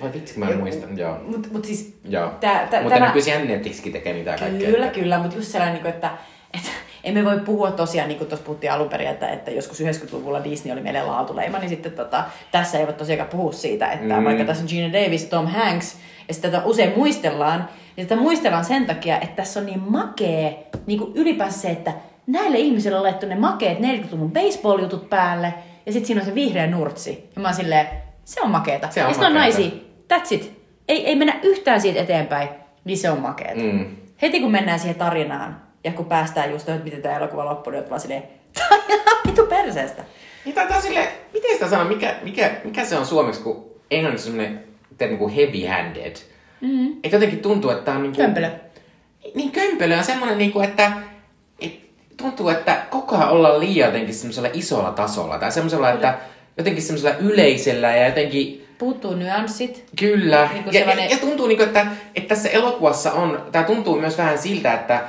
vai 0.00 0.12
vitsi 0.12 0.38
mä 0.38 0.48
en 0.48 0.58
muista, 0.58 0.86
joo. 0.96 1.16
Mutta 1.26 1.48
mut 1.52 1.64
siis 1.64 1.94
Joo. 2.08 2.30
tää, 2.40 2.66
tää, 2.66 2.82
Mutta 2.82 2.94
tämä... 2.94 3.06
nykyisin 3.06 3.48
Netflixkin 3.48 3.92
tekee 3.92 4.12
niitä 4.12 4.36
kaikkea. 4.40 4.70
Kyllä, 4.70 4.86
kyllä, 4.88 5.18
mutta 5.18 5.36
just 5.36 5.48
sellainen, 5.48 5.74
niin 5.74 5.82
kuin, 5.82 5.94
että, 5.94 6.10
että 6.54 6.68
emme 7.04 7.24
voi 7.24 7.38
puhua 7.40 7.70
tosiaan, 7.70 8.08
niin 8.08 8.18
kuin 8.18 8.28
tuossa 8.28 8.44
puhuttiin 8.46 8.72
alun 8.72 8.88
perin, 8.88 9.08
että, 9.08 9.28
että 9.28 9.50
joskus 9.50 9.80
90-luvulla 9.80 10.44
Disney 10.44 10.72
oli 10.72 10.80
meille 10.80 11.02
laatuleima, 11.02 11.58
niin 11.58 11.68
sitten 11.68 11.92
tota, 11.92 12.24
tässä 12.52 12.78
ei 12.78 12.86
voi 12.86 12.94
tosiaan 12.94 13.28
puhua 13.28 13.52
siitä, 13.52 13.92
että 13.92 14.16
Mm. 14.16 14.24
vaikka 14.24 14.44
tässä 14.44 14.62
on 14.62 14.68
Gina 14.68 14.92
Davis 14.92 15.22
ja 15.22 15.28
Tom 15.30 15.46
Hanks, 15.46 15.96
ja 16.28 16.34
sitä 16.34 16.50
tätä 16.50 16.64
usein 16.64 16.92
muistellaan, 16.96 17.68
niin 18.00 18.08
tätä 18.08 18.20
muistellaan 18.20 18.64
sen 18.64 18.86
takia, 18.86 19.20
että 19.20 19.36
tässä 19.36 19.60
on 19.60 19.66
niin 19.66 19.80
makee, 19.80 20.66
niin 20.86 20.98
kuin 20.98 21.12
ylipäänsä 21.14 21.58
se, 21.58 21.70
että 21.70 21.92
näille 22.26 22.58
ihmisille 22.58 22.96
on 22.96 23.02
laittu 23.02 23.26
ne 23.26 23.34
makeet 23.34 23.78
40-luvun 23.78 24.32
baseball-jutut 24.32 25.10
päälle, 25.10 25.54
ja 25.86 25.92
sitten 25.92 26.06
siinä 26.06 26.20
on 26.20 26.26
se 26.26 26.34
vihreä 26.34 26.66
nurtsi. 26.66 27.30
Ja 27.36 27.42
mä 27.42 27.48
oon 27.48 27.54
silleen, 27.54 27.86
se 28.24 28.40
on 28.40 28.50
makeeta. 28.50 28.90
Se 28.90 29.00
on 29.00 29.08
ja 29.08 29.12
sitten 29.12 29.28
on 29.28 29.34
naisia, 29.34 29.70
that's 30.12 30.34
it. 30.34 30.60
Ei, 30.88 31.06
ei 31.06 31.16
mennä 31.16 31.40
yhtään 31.42 31.80
siitä 31.80 32.00
eteenpäin, 32.00 32.48
niin 32.84 32.98
se 32.98 33.10
on 33.10 33.20
makeeta. 33.20 33.62
Mm. 33.62 33.86
Heti 34.22 34.40
kun 34.40 34.50
mennään 34.50 34.78
siihen 34.78 34.98
tarinaan, 34.98 35.62
ja 35.84 35.92
kun 35.92 36.06
päästään 36.06 36.50
just 36.50 36.68
että 36.68 36.84
miten 36.84 37.02
tämä 37.02 37.16
elokuva 37.16 37.44
loppui, 37.44 37.72
niin 37.72 37.80
oot 37.80 37.90
vaan 37.90 38.00
silleen, 38.00 38.22
vitu 39.26 39.46
perseestä. 39.46 40.02
Niin 40.44 40.54
tää, 40.54 40.64
on 40.64 40.82
miten 41.32 41.52
sitä 41.52 41.68
sanoo, 41.68 41.84
mikä, 41.84 42.14
mikä, 42.22 42.50
mikä 42.64 42.84
se 42.84 42.96
on 42.96 43.06
suomeksi, 43.06 43.42
kun 43.42 43.70
englanniksi 43.90 44.24
semmoinen 44.24 44.64
termi 44.98 45.16
kuin 45.16 45.34
heavy-handed. 45.34 46.29
Mm. 46.60 46.92
Että 47.04 47.16
jotenkin 47.16 47.38
tuntuu, 47.38 47.70
että 47.70 47.84
tää 47.84 47.94
on 47.94 48.02
niinku... 48.02 48.16
Kömpelö. 48.20 48.50
Niin 49.34 49.52
kömpelö 49.52 49.98
on 49.98 50.04
semmoinen, 50.04 50.38
niinku, 50.38 50.60
että 50.60 50.92
et, 51.60 51.80
tuntuu, 52.16 52.48
että 52.48 52.82
koko 52.90 53.16
ajan 53.16 53.30
ollaan 53.30 53.60
liian 53.60 53.88
jotenkin 53.88 54.14
semmoisella 54.14 54.48
isolla 54.52 54.90
tasolla. 54.90 55.38
Tai 55.38 55.52
semmoisella, 55.52 55.90
että 55.90 56.18
jotenkin 56.56 56.82
semmoisella 56.82 57.16
yleisellä 57.16 57.96
ja 57.96 58.06
jotenkin 58.06 58.66
Puuttuu 58.78 59.14
nyanssit. 59.14 59.84
Kyllä. 59.98 60.48
Niinku 60.52 60.70
ja, 60.70 60.80
sellainen- 60.80 61.04
ja, 61.04 61.10
ja 61.10 61.18
tuntuu, 61.18 61.46
niinku, 61.46 61.62
että, 61.64 61.86
että 62.14 62.28
tässä 62.28 62.48
elokuvassa 62.48 63.12
on, 63.12 63.42
tämä 63.52 63.64
tuntuu 63.64 64.00
myös 64.00 64.18
vähän 64.18 64.38
siltä, 64.38 64.74
että 64.74 65.04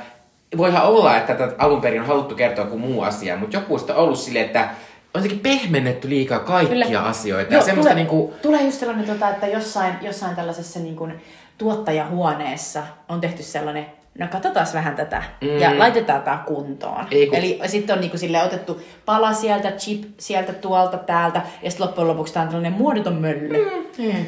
voihan 0.56 0.82
olla, 0.82 1.16
että 1.16 1.34
tätä 1.34 1.54
alun 1.58 1.80
perin 1.80 2.00
on 2.00 2.06
haluttu 2.06 2.34
kertoa 2.34 2.64
kuin 2.64 2.80
muu 2.80 3.02
asia, 3.02 3.36
mutta 3.36 3.56
joku 3.56 3.74
on 3.74 3.96
ollut 3.96 4.18
silleen, 4.18 4.46
että 4.46 4.68
on 5.14 5.22
jotenkin 5.22 5.40
pehmennetty 5.40 6.08
liikaa 6.08 6.38
kaikkia 6.38 6.86
Kyllä. 6.86 7.02
asioita. 7.02 7.54
Joo, 7.54 7.62
tulee, 7.74 7.94
niinku, 7.94 8.34
tulee 8.42 8.62
just 8.62 8.78
sellainen, 8.78 9.06
tota, 9.06 9.28
että 9.28 9.46
jossain, 9.46 9.94
jossain 10.02 10.36
tällaisessa 10.36 10.80
niin 10.80 10.96
kuin, 10.96 11.20
tuottajahuoneessa 11.62 12.82
on 13.08 13.20
tehty 13.20 13.42
sellainen, 13.42 13.86
no 14.18 14.26
katsotaan 14.30 14.66
vähän 14.74 14.96
tätä 14.96 15.22
mm. 15.40 15.58
ja 15.58 15.78
laitetaan 15.78 16.22
tämä 16.22 16.42
kuntoon. 16.46 17.06
Ei 17.10 17.26
kun- 17.26 17.38
Eli 17.38 17.60
sitten 17.66 17.94
on 17.94 18.00
niin 18.00 18.10
kuin, 18.10 18.20
sille 18.20 18.42
otettu 18.42 18.80
pala 19.04 19.32
sieltä, 19.32 19.70
chip 19.70 20.04
sieltä, 20.18 20.52
tuolta, 20.52 20.98
täältä 20.98 21.42
ja 21.62 21.70
sitten 21.70 21.86
loppujen 21.86 22.08
lopuksi 22.08 22.32
tämä 22.34 22.42
on 22.42 22.48
tällainen 22.48 22.72
muodoton 22.72 23.14
mölly. 23.14 23.88
Mm. 23.98 24.24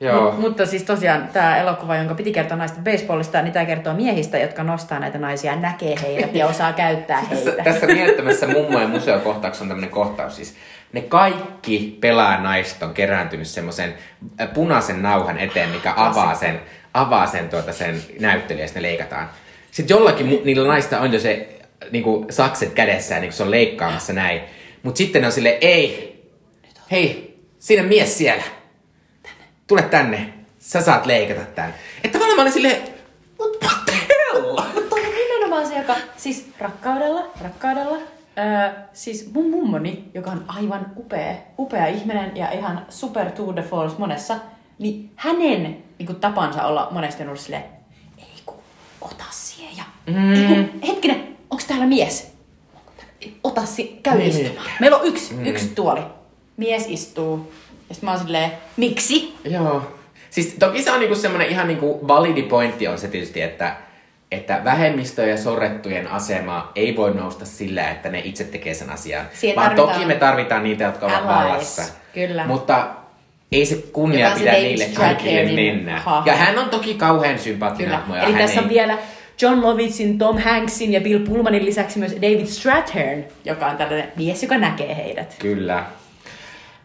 joo. 0.00 0.30
Mut, 0.32 0.40
mutta 0.40 0.66
siis 0.66 0.82
tosiaan 0.82 1.28
tämä 1.32 1.56
elokuva, 1.58 1.96
jonka 1.96 2.14
piti 2.14 2.32
kertoa 2.32 2.56
naisten 2.56 2.84
baseballista, 2.84 3.42
niin 3.42 3.52
tämä 3.52 3.64
kertoo 3.64 3.94
miehistä, 3.94 4.38
jotka 4.38 4.62
nostaa 4.62 4.98
näitä 4.98 5.18
naisia, 5.18 5.56
näkee 5.56 5.94
heidät 6.02 6.34
ja 6.34 6.46
osaa 6.46 6.72
käyttää 6.72 7.22
Tässä, 7.30 7.50
heitä. 7.50 7.64
tässä 7.64 7.86
mielettömässä 7.86 8.46
mummo- 8.46 8.80
ja 8.80 8.88
museokohtauksessa 8.88 9.64
on 9.64 9.68
tämmöinen 9.68 9.90
kohtaus 9.90 10.36
siis. 10.36 10.54
Ne 10.96 11.02
kaikki 11.02 11.98
pelaajanaiset 12.00 12.82
on 12.82 12.94
kerääntynyt 12.94 13.46
semmoisen 13.46 13.94
punaisen 14.54 15.02
nauhan 15.02 15.38
eteen, 15.38 15.70
mikä 15.70 15.92
avaa 15.96 16.34
sen, 16.34 16.60
avaa 16.94 17.26
sen, 17.26 17.48
tuota, 17.48 17.72
sen 17.72 18.02
näyttelijä 18.20 18.66
ne 18.74 18.82
leikataan. 18.82 19.30
Sitten 19.70 19.94
jollakin 19.94 20.40
niillä 20.44 20.68
naista 20.68 21.00
on 21.00 21.12
jo 21.12 21.20
se 21.20 21.48
niinku, 21.90 22.26
sakset 22.30 22.72
kädessään, 22.72 23.20
niin 23.20 23.32
se 23.32 23.42
on 23.42 23.50
leikkaamassa 23.50 24.12
näin. 24.12 24.40
Mutta 24.82 24.98
sitten 24.98 25.22
ne 25.22 25.26
on 25.26 25.32
sille 25.32 25.58
ei, 25.60 26.16
hei, 26.90 27.38
siinä 27.58 27.82
mies 27.82 28.18
siellä. 28.18 28.44
Tule 29.66 29.82
tänne, 29.82 30.32
sä 30.58 30.80
saat 30.80 31.06
leikata 31.06 31.46
tän. 31.54 31.74
Että 32.04 32.18
tavallaan 32.18 32.36
mä 32.36 32.42
olin 32.42 32.52
silleen, 32.52 32.82
what 33.40 33.84
the 33.86 33.92
hell? 34.08 34.42
Mutta 34.74 34.96
on 34.96 35.02
nimenomaan 35.14 35.66
se, 35.66 35.78
joka 35.78 35.96
siis 36.16 36.48
rakkaudella, 36.58 37.30
rakkaudella, 37.42 38.15
öö, 38.38 38.70
siis 38.92 39.30
mun 39.34 39.50
mummoni, 39.50 40.04
joka 40.14 40.30
on 40.30 40.44
aivan 40.48 40.86
upea, 40.96 41.34
upea 41.58 41.86
ihminen 41.86 42.36
ja 42.36 42.50
ihan 42.50 42.86
super 42.88 43.30
tour 43.30 43.56
de 43.56 43.62
force 43.62 43.94
monessa, 43.98 44.36
niin 44.78 45.10
hänen 45.16 45.84
niin 45.98 46.06
kuin, 46.06 46.20
tapansa 46.20 46.62
olla 46.66 46.88
monesti 46.90 47.22
on 47.22 47.28
ollut 47.28 47.40
silleen, 47.40 47.64
ei 48.18 48.42
kun, 48.46 48.56
ota 49.00 49.24
siihen 49.30 49.76
ja, 49.76 49.84
mm. 50.06 50.32
ei 50.34 50.46
kun, 50.46 50.80
hetkinen, 50.88 51.36
onks 51.50 51.64
täällä 51.64 51.86
mies? 51.86 52.32
Ota 53.44 53.66
si, 53.66 54.00
käy 54.02 54.18
Niin. 54.18 54.28
istumaan. 54.30 54.70
Meillä 54.80 54.96
on 54.96 55.06
yksi, 55.06 55.34
mm. 55.34 55.46
yksi 55.46 55.68
tuoli. 55.74 56.00
Mies 56.56 56.86
istuu. 56.88 57.52
Ja 57.88 57.94
sit 57.94 58.02
mä 58.04 58.10
oon 58.10 58.20
silleen, 58.20 58.52
miksi? 58.76 59.34
Joo. 59.44 59.82
Siis 60.30 60.56
toki 60.58 60.82
se 60.82 60.92
on 60.92 61.00
niinku 61.00 61.14
semmoinen 61.14 61.48
ihan 61.48 61.68
niinku 61.68 62.08
validi 62.08 62.42
pointti 62.42 62.88
on 62.88 62.98
se 62.98 63.08
tietysti, 63.08 63.42
että, 63.42 63.76
että 64.32 64.60
vähemmistöjen 64.64 65.30
ja 65.30 65.36
sorrettujen 65.36 66.06
asema 66.08 66.72
ei 66.74 66.96
voi 66.96 67.14
nousta 67.14 67.44
sillä, 67.44 67.90
että 67.90 68.08
ne 68.08 68.20
itse 68.24 68.44
tekee 68.44 68.74
sen 68.74 68.90
asian. 68.90 69.26
Siihen 69.34 69.56
Vaan 69.56 69.76
toki 69.76 70.04
me 70.04 70.14
tarvitaan 70.14 70.64
niitä, 70.64 70.84
jotka 70.84 71.06
ovat 71.06 71.26
vallassa. 71.26 71.82
kyllä. 72.14 72.46
Mutta 72.46 72.88
ei 73.52 73.66
se 73.66 73.76
kunnia 73.92 74.26
Joka 74.26 74.34
se 74.34 74.40
pidä 74.40 74.52
David 74.52 74.64
niille 74.64 74.84
kaikille 74.94 75.52
mennä. 75.52 76.00
hahmo. 76.00 76.30
Ja 76.30 76.36
hän 76.36 76.58
on 76.58 76.68
toki 76.70 76.94
kauhean 76.94 77.38
sympaattinen 77.38 78.00
Kyllä. 78.00 78.22
Eli 78.22 78.32
hän 78.32 78.42
tässä 78.42 78.60
ei... 78.60 78.64
on 78.64 78.68
vielä 78.68 78.98
John 79.42 79.62
Lovitzin, 79.62 80.18
Tom 80.18 80.38
Hanksin 80.38 80.92
ja 80.92 81.00
Bill 81.00 81.26
Pullmanin 81.26 81.64
lisäksi 81.64 81.98
myös 81.98 82.12
David 82.16 82.46
Strathairn, 82.46 83.24
joka 83.44 83.66
on 83.66 83.76
tällainen 83.76 84.12
mies, 84.16 84.42
joka 84.42 84.58
näkee 84.58 84.96
heidät. 84.96 85.36
Kyllä. 85.38 85.84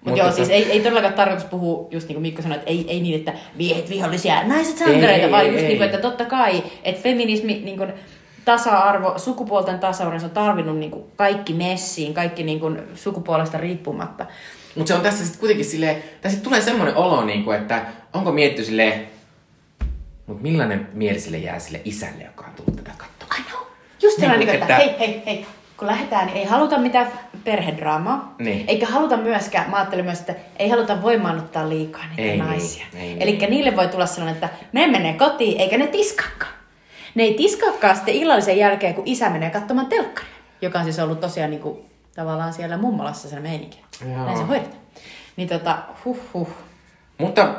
Mutta 0.06 0.20
joo, 0.20 0.32
siis 0.32 0.50
ei, 0.50 0.72
ei 0.72 0.80
todellakaan 0.80 1.14
tarkoitus 1.14 1.46
puhua, 1.46 1.88
just 1.92 2.08
niin 2.08 2.16
kuin 2.16 2.22
Mikko 2.22 2.42
sanoi, 2.42 2.58
että 2.58 2.70
ei, 2.70 2.86
ei 2.88 3.00
niin, 3.02 3.16
että 3.20 3.34
miehet 3.56 3.90
vihollisia, 3.90 4.44
naiset 4.48 4.78
sankareita, 4.78 5.26
Ei, 5.26 5.32
vaan 5.32 5.46
just 5.48 5.58
ei. 5.60 5.64
niin 5.68 5.78
kuin, 5.78 5.86
että 5.86 5.98
totta 6.02 6.26
kai, 6.26 6.64
että 6.84 7.02
feminismi, 7.02 7.62
niin 7.66 7.78
kuin, 7.78 7.94
tasa-arvo, 8.46 9.14
sukupuolten 9.20 9.80
tasa-arvo, 9.80 10.20
se 10.20 10.26
on 10.26 10.32
tarvinnut 10.32 10.78
niin 10.78 10.92
kuin, 10.92 11.04
kaikki 11.16 11.54
messiin, 11.54 12.14
kaikki 12.14 12.44
niin 12.44 12.60
kuin, 12.60 12.80
sukupuolesta 12.96 13.58
riippumatta. 13.58 14.26
Mutta 14.76 14.88
se 14.88 14.94
on 14.94 15.02
tässä 15.02 15.24
sitten 15.24 15.40
kuitenkin 15.40 15.66
silleen, 15.66 16.04
tässä 16.22 16.40
tulee 16.40 16.62
semmoinen 16.62 16.96
olo, 16.96 17.26
niinku, 17.26 17.52
että 17.52 17.86
onko 18.14 18.32
mietitty 18.32 18.64
silleen, 18.64 19.08
mutta 20.28 20.44
millainen 20.44 20.88
mieli 20.94 21.20
sille 21.20 21.38
jää 21.38 21.60
sille 21.60 21.82
isälle, 21.86 22.24
joka 22.24 22.46
on 22.48 22.54
tullut 22.56 22.76
tätä 22.76 22.92
katsomaan? 22.98 23.42
I 23.42 23.44
know. 23.52 23.62
Just 24.04 24.18
Niin 24.18 24.30
sellainen, 24.32 24.48
kuin, 24.48 24.62
että, 24.62 24.78
että- 24.78 24.98
hei, 25.00 25.00
hei, 25.00 25.22
hei, 25.26 25.46
kun 25.82 25.88
lähdetään, 25.88 26.26
niin 26.26 26.38
ei 26.38 26.46
haluta 26.46 26.78
mitään 26.78 27.08
perhedraamaa. 27.44 28.36
Niin. 28.40 28.66
Eikä 28.68 28.86
haluta 28.86 29.18
myöskään, 29.18 29.70
mä 29.70 29.78
ajattelen 29.78 30.06
myös, 30.06 30.20
että 30.20 30.36
ei 30.60 30.70
haluta 30.70 31.02
voimaannuttaa 31.02 31.70
liikaa 31.70 32.02
niitä 32.08 32.22
Ei 32.22 32.30
niin, 32.30 32.40
naisia. 32.40 32.86
ei 32.94 33.18
Eli 33.20 33.38
niin. 33.38 33.50
niille 33.50 33.76
voi 33.76 33.88
tulla 33.88 34.06
sellainen, 34.06 34.44
että 34.44 34.50
ne 34.72 34.88
menee 34.88 35.14
kotiin, 35.14 35.62
eikä 35.62 35.78
ne 35.78 35.88
tiskaakaan. 35.88 36.52
Ne 37.16 37.24
ei 37.24 37.34
tiskaakaan 37.34 37.96
sitten 37.96 38.14
illallisen 38.16 38.58
jälkeen, 38.58 38.94
kun 38.94 39.04
isä 39.08 39.30
menee 39.30 39.50
katsomaan 39.50 39.88
telkkaria. 39.88 40.32
Joka 40.62 40.80
on 40.80 40.84
siis 40.84 41.00
ollut 41.00 41.20
tosiaan 41.20 41.50
niin 41.50 41.62
kuin, 41.62 41.80
tavallaan 42.16 42.54
siellä 42.54 42.78
mummolassa 42.78 43.30
se 43.30 43.40
meininki. 43.40 43.80
Joo. 44.02 44.26
Näin 44.26 44.38
se 44.38 44.44
hoidetaan. 44.44 44.82
Niin 45.36 45.50
tota, 45.50 45.78
huh 46.06 46.20
huh. 46.34 46.50
Mutta 47.18 47.56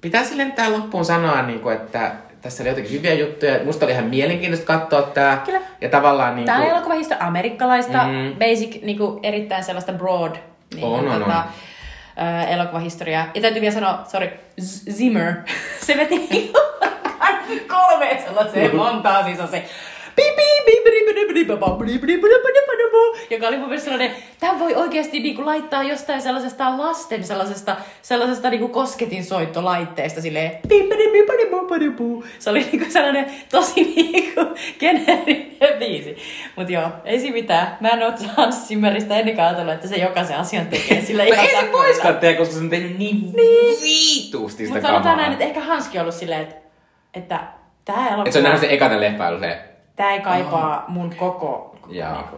pitää 0.00 0.24
silleen 0.24 0.52
tähän 0.52 0.72
loppuun 0.72 1.04
sanoa, 1.04 1.42
niin 1.42 1.60
kuin, 1.60 1.76
että 1.76 2.12
tässä 2.42 2.62
oli 2.62 2.68
jotenkin 2.68 2.92
hyviä 2.92 3.14
juttuja. 3.14 3.64
Musta 3.64 3.86
oli 3.86 3.92
ihan 3.92 4.04
mielenkiintoista 4.04 4.66
katsoa 4.78 5.02
tämä. 5.02 5.42
Kyllä. 5.46 5.60
Ja 5.80 5.88
tavallaan 5.88 6.36
niin 6.36 6.46
Tämä 6.46 6.58
on 6.58 6.64
kuin, 6.64 6.74
elokuvahistoria 6.74 7.26
amerikkalaista, 7.26 8.04
Mm. 8.04 8.34
basic, 8.38 8.82
niinku, 8.82 9.20
erittäin 9.22 9.64
sellaista 9.64 9.92
broad 9.92 10.36
niin, 10.74 10.84
On, 10.86 11.08
on, 11.08 11.20
tota, 11.22 11.36
on. 11.36 11.44
Ö, 12.42 12.46
elokuvahistoriaa. 12.48 13.26
Ja 13.34 13.40
täytyy 13.40 13.60
vielä 13.60 13.74
sanoa, 13.74 14.04
sorry, 14.08 14.30
Zimmer, 14.90 15.32
se 15.86 15.96
veti 15.96 16.52
kolme 17.74 18.22
sellaiseen 18.26 18.76
montaa, 18.76 19.24
siis 19.24 19.40
on 19.40 19.48
se 19.48 19.64
joka 23.42 23.48
oli 23.48 23.56
mun 23.56 23.68
mielestä 23.68 23.90
sellainen, 23.90 24.16
tämä 24.40 24.58
voi 24.58 24.74
oikeasti 24.74 25.20
niinku 25.20 25.46
laittaa 25.46 25.82
jostain 25.82 26.22
sellaisesta 26.22 26.78
lasten 26.78 27.24
sellaisesta, 27.24 27.76
sellaisesta 28.02 28.50
niinku 28.50 28.68
kosketinsoittolaitteesta 28.68 30.20
silleen 30.20 30.52
se 32.38 32.50
oli 32.50 32.66
niinku 32.72 32.86
sellainen 32.90 33.26
tosi 33.50 33.84
niinku 33.84 34.40
geneerinen 34.80 35.78
biisi. 35.78 36.16
Mut 36.56 36.70
joo, 36.70 36.88
ei 37.04 37.20
siinä 37.20 37.34
mitään. 37.34 37.76
Mä 37.80 37.88
en 37.88 38.02
oo 38.02 38.12
Hans 38.36 38.68
Zimmeristä 38.68 39.18
ennenkään 39.18 39.48
ajatellut, 39.48 39.74
että 39.74 39.88
se 39.88 39.96
jokaisen 39.96 40.36
asian 40.36 40.66
tekee 40.66 41.00
sillä 41.00 41.24
No 41.24 41.32
ihan 41.32 41.44
ei 41.44 41.60
se 41.60 41.72
voiskaan 41.72 42.16
tehdä, 42.16 42.38
koska 42.38 42.54
se 42.54 42.60
on 42.60 42.70
tehnyt 42.70 42.98
niin, 42.98 43.32
niin. 43.36 43.82
viituusti 43.82 44.66
sitä 44.66 44.74
Mutta 44.74 44.88
kamaa. 44.88 45.02
sanotaan 45.02 45.16
näin, 45.16 45.32
että 45.32 45.44
ehkä 45.44 45.60
Hanski 45.60 45.98
on 45.98 46.02
ollut 46.02 46.14
silleen, 46.14 46.40
että, 46.40 46.56
että 47.14 47.40
tää 47.84 48.08
elokuva, 48.08 48.26
Et 48.26 48.32
se 48.32 48.38
on 48.38 48.42
nähnyt 48.42 48.60
sen 48.60 48.70
ekana 48.70 49.00
leffailu 49.00 49.40
se. 49.40 49.71
Tää 49.96 50.10
ei 50.10 50.20
kaipaa 50.20 50.84
mun 50.88 51.14
koko, 51.16 51.76
Joo. 51.88 52.12
niinku, 52.12 52.36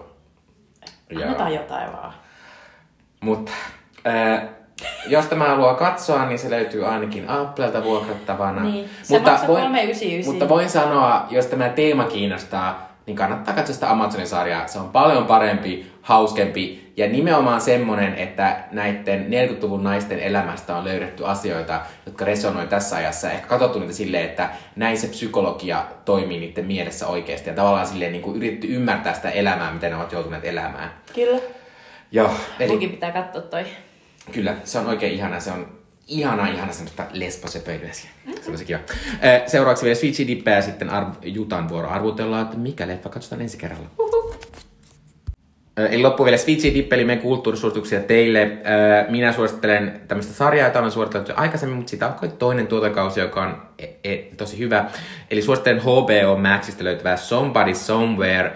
annetaan 1.22 1.54
jotain 1.54 1.92
vaan. 1.92 2.12
Mutta 3.20 3.52
äh, 4.06 4.42
jos 5.06 5.26
tämä 5.26 5.48
haluaa 5.48 5.74
katsoa, 5.74 6.26
niin 6.26 6.38
se 6.38 6.50
löytyy 6.50 6.86
ainakin 6.86 7.30
Applelta 7.30 7.84
vuokrattavana. 7.84 8.62
Niin, 8.62 8.90
se 9.02 9.18
maksaa 9.18 9.48
3,99. 9.48 10.26
Mutta 10.26 10.48
voin 10.48 10.70
sanoa, 10.70 11.26
jos 11.30 11.46
tämä 11.46 11.68
teema 11.68 12.04
kiinnostaa, 12.04 12.88
niin 13.06 13.16
kannattaa 13.16 13.54
katsoa 13.54 13.74
sitä 13.74 13.90
Amazonin 13.90 14.26
sarjaa. 14.26 14.66
Se 14.66 14.78
on 14.78 14.88
paljon 14.88 15.26
parempi, 15.26 15.92
hauskempi 16.02 16.83
ja 16.96 17.08
nimenomaan 17.08 17.60
semmonen, 17.60 18.14
että 18.14 18.64
näiden 18.70 19.26
40-luvun 19.30 19.84
naisten 19.84 20.20
elämästä 20.20 20.76
on 20.76 20.84
löydetty 20.84 21.26
asioita, 21.26 21.80
jotka 22.06 22.24
resonoi 22.24 22.66
tässä 22.66 22.96
ajassa. 22.96 23.30
Ehkä 23.30 23.46
katsottu 23.46 23.78
niitä 23.78 23.94
silleen, 23.94 24.24
että 24.24 24.50
näin 24.76 24.98
se 24.98 25.08
psykologia 25.08 25.84
toimii 26.04 26.40
niiden 26.40 26.66
mielessä 26.66 27.06
oikeasti. 27.06 27.50
Ja 27.50 27.56
tavallaan 27.56 27.86
silleen 27.86 28.12
niin 28.12 28.22
kuin 28.22 28.36
yritetty 28.36 28.66
ymmärtää 28.66 29.14
sitä 29.14 29.30
elämää, 29.30 29.72
mitä 29.72 29.88
ne 29.88 29.96
ovat 29.96 30.12
joutuneet 30.12 30.44
elämään. 30.44 30.90
Kyllä. 31.14 31.40
Joo, 32.12 32.30
eli 32.60 32.68
Munkin 32.68 32.90
pitää 32.90 33.12
katsoa 33.12 33.42
toi. 33.42 33.64
Kyllä, 34.32 34.54
se 34.64 34.78
on 34.78 34.86
oikein 34.86 35.12
ihana. 35.12 35.40
Se 35.40 35.50
on 35.50 35.78
ihana, 36.08 36.48
ihana 36.48 36.72
semmoista 36.72 37.06
lesbosepöilyä 37.12 37.92
siellä. 37.92 38.40
Se 38.42 38.50
on 38.50 38.58
se 38.58 38.64
kiva. 38.64 38.78
Seuraavaksi 39.46 39.84
vielä 39.84 39.94
Switchi 39.94 40.26
Dippe 40.26 40.50
ja 40.50 40.62
sitten 40.62 40.88
Arv- 40.88 41.16
Jutan 41.22 41.68
vuoro. 41.68 41.88
Arvutellaan, 41.88 42.42
että 42.42 42.56
mikä 42.56 42.88
leffa 42.88 43.08
katsotaan 43.08 43.42
ensi 43.42 43.58
kerralla. 43.58 43.86
Ö, 44.00 44.13
Eli 45.76 46.02
loppu 46.02 46.24
vielä 46.24 46.36
Switchi 46.36 46.74
Dippe, 46.74 46.96
eli 46.96 47.04
meidän 47.04 47.22
kulttuurisuosituksia 47.22 48.00
teille. 48.00 48.50
Minä 49.08 49.32
suosittelen 49.32 50.00
tämmöistä 50.08 50.32
sarjaa, 50.32 50.68
jota 50.68 50.78
olen 50.78 50.90
suositellut 50.90 51.28
jo 51.28 51.34
aikaisemmin, 51.36 51.76
mutta 51.76 51.90
siitä 51.90 52.06
alkoi 52.06 52.28
toinen 52.28 52.66
tuotokausi, 52.66 53.20
joka 53.20 53.42
on 53.42 53.62
e- 53.78 54.12
e- 54.12 54.24
tosi 54.36 54.58
hyvä. 54.58 54.84
Eli 55.30 55.42
suosittelen 55.42 55.82
HBO 55.82 56.36
Maxista 56.36 56.84
löytyvää 56.84 57.16
Somebody 57.16 57.74
Somewhere 57.74 58.52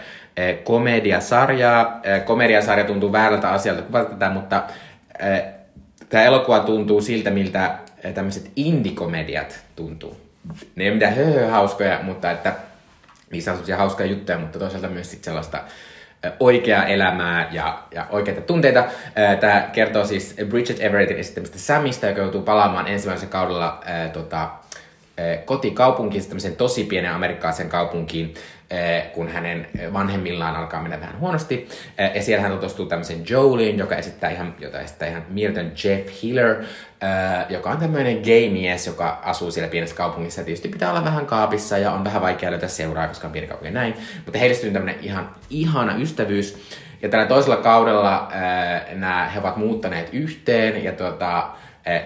komediasarjaa. 0.65 2.01
Komediasarja 2.25 2.85
tuntuu 2.85 3.13
väärältä 3.13 3.51
asialta 3.51 3.83
kuvata 3.83 4.31
mutta 4.31 4.63
Tämä 6.09 6.25
elokuva 6.25 6.61
tuntuu 6.61 7.01
siltä, 7.01 7.31
miltä 7.31 7.79
tämmöiset 8.15 8.51
indikomediat 8.57 9.61
tuntuu. 9.77 10.17
Ne 10.77 10.85
ei 10.85 10.91
ole 10.91 10.95
mitään 10.95 11.51
hauskoja, 11.51 12.01
mutta 12.03 12.31
että 12.31 12.53
niissä 13.31 13.51
on 13.51 13.57
sellaisia 13.57 13.77
hauskoja 13.77 14.09
juttuja, 14.09 14.39
mutta 14.39 14.59
toisaalta 14.59 14.89
myös 14.89 15.11
sit 15.11 15.25
sellaista 15.25 15.61
oikeaa 16.41 16.87
elämää 16.87 17.49
ja, 17.53 17.79
ja 17.95 18.07
oikeita 18.11 18.41
tunteita. 18.41 18.85
Tämä 19.41 19.69
kertoo 19.73 20.05
siis 20.05 20.35
Bridget 20.49 20.81
Everettin 20.81 21.17
esittämistä 21.17 21.59
Samista, 21.59 22.07
joka 22.07 22.21
joutuu 22.21 22.43
palaamaan 22.43 22.89
ensimmäisellä 22.89 23.33
kaudella 23.33 23.81
tota, 24.13 24.51
kotikaupunkiin, 25.45 26.23
siis 26.23 26.29
tämmöiseen 26.29 26.57
tosi 26.57 26.85
pienen 26.85 27.13
amerikkalaisen 27.13 27.69
kaupunkiin, 27.69 28.35
kun 29.15 29.29
hänen 29.29 29.67
vanhemmillaan 29.93 30.57
alkaa 30.57 30.83
mennä 30.83 31.01
vähän 31.01 31.21
huonosti. 31.21 31.69
Ää, 31.99 32.15
Ja 32.15 32.23
siellä 32.23 32.43
hän 32.43 32.53
tutustuu 32.53 32.87
tämmöisen 32.87 33.23
Jolien, 33.31 33.79
joka 33.79 33.97
esittää 33.97 34.31
ihan, 34.31 34.55
jota 34.59 34.81
esittää 34.81 35.09
ihan 35.09 35.23
mieletön 35.29 35.73
Jeff 35.85 36.23
Hiller, 36.23 36.57
ää, 37.01 37.47
joka 37.49 37.71
on 37.71 37.79
tämmöinen 37.79 38.17
gay-mies, 38.17 38.87
joka 38.87 39.19
asuu 39.23 39.51
siellä 39.51 39.71
pienessä 39.71 39.97
kaupungissa. 39.97 40.45
Tietysti 40.45 40.69
pitää 40.69 40.91
olla 40.91 41.05
vähän 41.05 41.27
kaapissa 41.27 41.79
ja 41.79 41.93
on 41.93 42.05
vähän 42.05 42.23
vaikea 42.23 42.51
löytää 42.51 42.69
seuraa, 42.69 43.09
koska 43.09 43.27
on 43.27 43.33
pieni 43.33 43.49
kaupunki 43.49 43.73
näin. 43.73 43.95
Mutta 44.25 44.39
heille 44.39 44.55
syntyy 44.55 44.73
tämmöinen 44.73 45.05
ihan 45.05 45.31
ihana 45.51 45.97
ystävyys. 45.97 46.79
Ja 47.03 47.09
tällä 47.09 47.27
toisella 47.27 47.57
kaudella 47.57 48.33
nämä, 48.93 49.31
he 49.35 49.41
ovat 49.41 49.57
muuttaneet 49.57 50.09
yhteen 50.13 50.85
ja 50.85 50.93
tuota, 50.93 51.49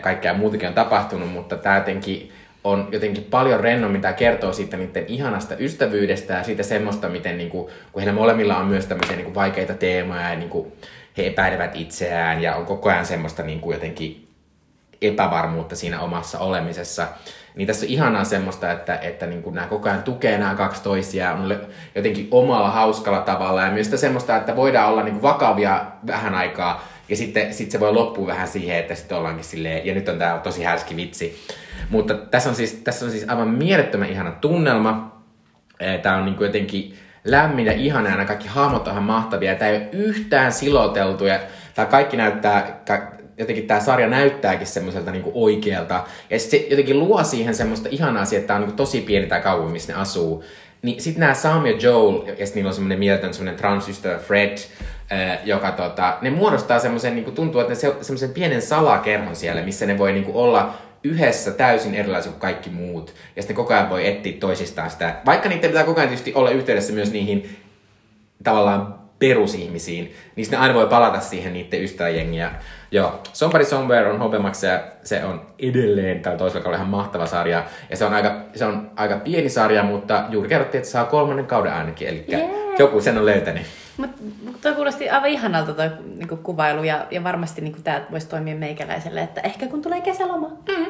kaikkea 0.00 0.34
muutakin 0.34 0.68
on 0.68 0.74
tapahtunut, 0.74 1.32
mutta 1.32 1.56
tämä 1.56 1.76
jotenkin 1.76 2.32
on 2.64 2.88
jotenkin 2.92 3.24
paljon 3.24 3.60
rennommin, 3.60 4.00
tämä 4.00 4.14
kertoo 4.14 4.52
siitä 4.52 4.76
niiden 4.76 5.04
ihanasta 5.08 5.54
ystävyydestä 5.58 6.34
ja 6.34 6.44
siitä 6.44 6.62
semmoista, 6.62 7.08
miten 7.08 7.38
niinku, 7.38 7.70
kun 7.92 8.02
heillä 8.02 8.18
molemmilla 8.18 8.56
on 8.56 8.66
myös 8.66 8.86
tämmöisiä 8.86 9.16
niinku 9.16 9.34
vaikeita 9.34 9.74
teemoja 9.74 10.30
ja 10.30 10.36
niinku, 10.36 10.72
he 11.16 11.26
epäilevät 11.26 11.76
itseään 11.76 12.42
ja 12.42 12.56
on 12.56 12.66
koko 12.66 12.90
ajan 12.90 13.06
semmoista 13.06 13.42
niinku 13.42 13.72
jotenkin 13.72 14.28
epävarmuutta 15.02 15.76
siinä 15.76 16.00
omassa 16.00 16.38
olemisessa. 16.38 17.06
Niin 17.54 17.66
tässä 17.66 17.86
on 17.86 17.92
ihanaa 17.92 18.24
semmoista, 18.24 18.72
että, 18.72 18.96
että 18.96 19.26
niin 19.26 19.42
kuin 19.42 19.54
nämä 19.54 19.66
koko 19.66 19.88
ajan 19.88 20.02
tukee 20.02 20.38
nämä 20.38 20.54
kaksi 20.54 20.82
toisiaan 20.82 21.40
on 21.40 21.56
jotenkin 21.94 22.28
omalla 22.30 22.70
hauskalla 22.70 23.20
tavalla. 23.20 23.62
Ja 23.62 23.70
myös 23.70 23.90
semmoista, 23.96 24.36
että 24.36 24.56
voidaan 24.56 24.88
olla 24.88 25.02
niin 25.02 25.12
kuin 25.12 25.22
vakavia 25.22 25.84
vähän 26.06 26.34
aikaa 26.34 26.88
ja 27.12 27.16
sitten 27.16 27.54
sit 27.54 27.70
se 27.70 27.80
voi 27.80 27.92
loppua 27.92 28.26
vähän 28.26 28.48
siihen, 28.48 28.78
että 28.78 28.94
sitten 28.94 29.18
ollaankin 29.18 29.44
silleen, 29.44 29.86
ja 29.86 29.94
nyt 29.94 30.08
on 30.08 30.18
tämä 30.18 30.40
tosi 30.42 30.62
härski 30.62 30.96
vitsi. 30.96 31.46
Mutta 31.90 32.14
tässä 32.14 32.48
on 32.48 32.54
siis, 32.54 32.72
tässä 32.72 33.04
on 33.04 33.10
siis 33.10 33.24
aivan 33.28 33.48
mielettömän 33.48 34.10
ihana 34.10 34.30
tunnelma. 34.30 35.22
Tämä 36.02 36.16
on 36.16 36.24
niin 36.24 36.34
kuin 36.34 36.46
jotenkin 36.46 36.94
lämmin 37.24 37.66
ja 37.66 37.72
ihana 37.72 38.08
ja 38.08 38.14
nämä 38.14 38.24
kaikki 38.24 38.48
hahmot 38.48 38.86
on 38.86 38.92
ihan 38.92 39.04
mahtavia. 39.04 39.54
Tämä 39.54 39.70
ei 39.70 39.76
ole 39.76 39.88
yhtään 39.92 40.52
siloteltu 40.52 41.26
ja 41.26 41.38
tämä 41.74 41.86
kaikki 41.86 42.16
näyttää, 42.16 42.80
ka- 42.86 43.12
jotenkin 43.38 43.66
tämä 43.66 43.80
sarja 43.80 44.08
näyttääkin 44.08 44.66
semmoiselta 44.66 45.10
niinku 45.10 45.32
oikealta. 45.34 46.04
Ja 46.30 46.38
sit 46.38 46.50
se 46.50 46.66
jotenkin 46.70 46.98
luo 46.98 47.24
siihen 47.24 47.54
semmoista 47.54 47.88
ihanaa 47.92 48.22
asiaa, 48.22 48.38
että 48.38 48.46
tämä 48.46 48.56
on 48.56 48.60
niinku 48.60 48.76
tosi 48.76 49.00
pieni 49.00 49.26
tämä 49.26 49.40
kaupunki, 49.40 49.72
missä 49.72 49.92
ne 49.92 49.98
asuu. 49.98 50.44
Niin 50.82 51.00
sitten 51.00 51.20
nämä 51.20 51.34
Sam 51.34 51.66
ja 51.66 51.76
Joel, 51.76 52.16
ja 52.26 52.26
sitten 52.26 52.54
niillä 52.54 52.68
on 52.68 52.74
semmoinen 52.74 52.98
mieletön 52.98 53.34
semmoinen 53.34 53.60
transystävä 53.60 54.18
Fred, 54.18 54.58
joka 55.44 55.72
tota, 55.72 56.18
ne 56.22 56.30
muodostaa 56.30 56.78
semmoisen, 56.78 57.14
niinku 57.14 57.30
tuntuu, 57.30 57.60
että 57.60 57.70
ne 57.70 57.74
se, 57.74 57.94
semmoisen 58.00 58.30
pienen 58.30 58.62
salakerhon 58.62 59.36
siellä, 59.36 59.62
missä 59.62 59.86
ne 59.86 59.98
voi 59.98 60.12
niinku 60.12 60.40
olla 60.42 60.74
yhdessä 61.04 61.50
täysin 61.50 61.94
erilaisia 61.94 62.32
kuin 62.32 62.40
kaikki 62.40 62.70
muut. 62.70 63.14
Ja 63.36 63.42
sitten 63.42 63.56
koko 63.56 63.74
ajan 63.74 63.90
voi 63.90 64.08
etsiä 64.08 64.36
toisistaan 64.40 64.90
sitä, 64.90 65.14
vaikka 65.26 65.48
niiden 65.48 65.70
pitää 65.70 65.84
koko 65.84 66.00
ajan 66.00 66.08
tietysti 66.08 66.34
olla 66.34 66.50
yhteydessä 66.50 66.92
myös 66.92 67.12
niihin 67.12 67.56
tavallaan 68.44 69.02
perusihmisiin, 69.18 70.14
niin 70.36 70.44
sitten 70.44 70.58
ne 70.58 70.62
aina 70.62 70.74
voi 70.74 70.86
palata 70.86 71.20
siihen 71.20 71.52
niiden 71.52 71.82
ystäväjengiä. 71.82 72.50
Joo, 72.90 73.20
Somebody 73.32 73.64
Somewhere 73.64 74.10
on 74.10 74.16
HBO 74.16 74.48
ja 74.66 74.82
se 75.04 75.24
on 75.24 75.46
edelleen 75.58 76.22
tällä 76.22 76.38
toisella 76.38 76.62
kaudella 76.62 76.82
ihan 76.82 76.90
mahtava 76.90 77.26
sarja. 77.26 77.64
Ja 77.90 77.96
se 77.96 78.04
on 78.04 78.14
aika, 78.14 78.40
se 78.54 78.64
on 78.64 78.90
aika 78.96 79.16
pieni 79.16 79.48
sarja, 79.48 79.82
mutta 79.82 80.24
juuri 80.28 80.48
kerrottiin, 80.48 80.78
että 80.78 80.90
saa 80.90 81.04
kolmannen 81.04 81.46
kauden 81.46 81.72
ainakin, 81.72 82.08
eli 82.08 82.24
Jee. 82.28 82.50
joku 82.78 83.00
sen 83.00 83.18
on 83.18 83.26
löytänyt. 83.26 83.62
Mutta 83.96 84.22
toi 84.62 84.74
kuulosti 84.74 85.10
aivan 85.10 85.28
ihanalta 85.28 85.74
toi 85.74 85.90
niinku, 86.16 86.36
kuvailu 86.36 86.82
ja, 86.82 87.06
ja 87.10 87.24
varmasti 87.24 87.60
niinku, 87.60 87.80
tämä 87.84 88.06
voisi 88.10 88.28
toimia 88.28 88.56
meikäläiselle, 88.56 89.22
että 89.22 89.40
ehkä 89.40 89.66
kun 89.66 89.82
tulee 89.82 90.00
kesäloma. 90.00 90.48
Mm. 90.48 90.86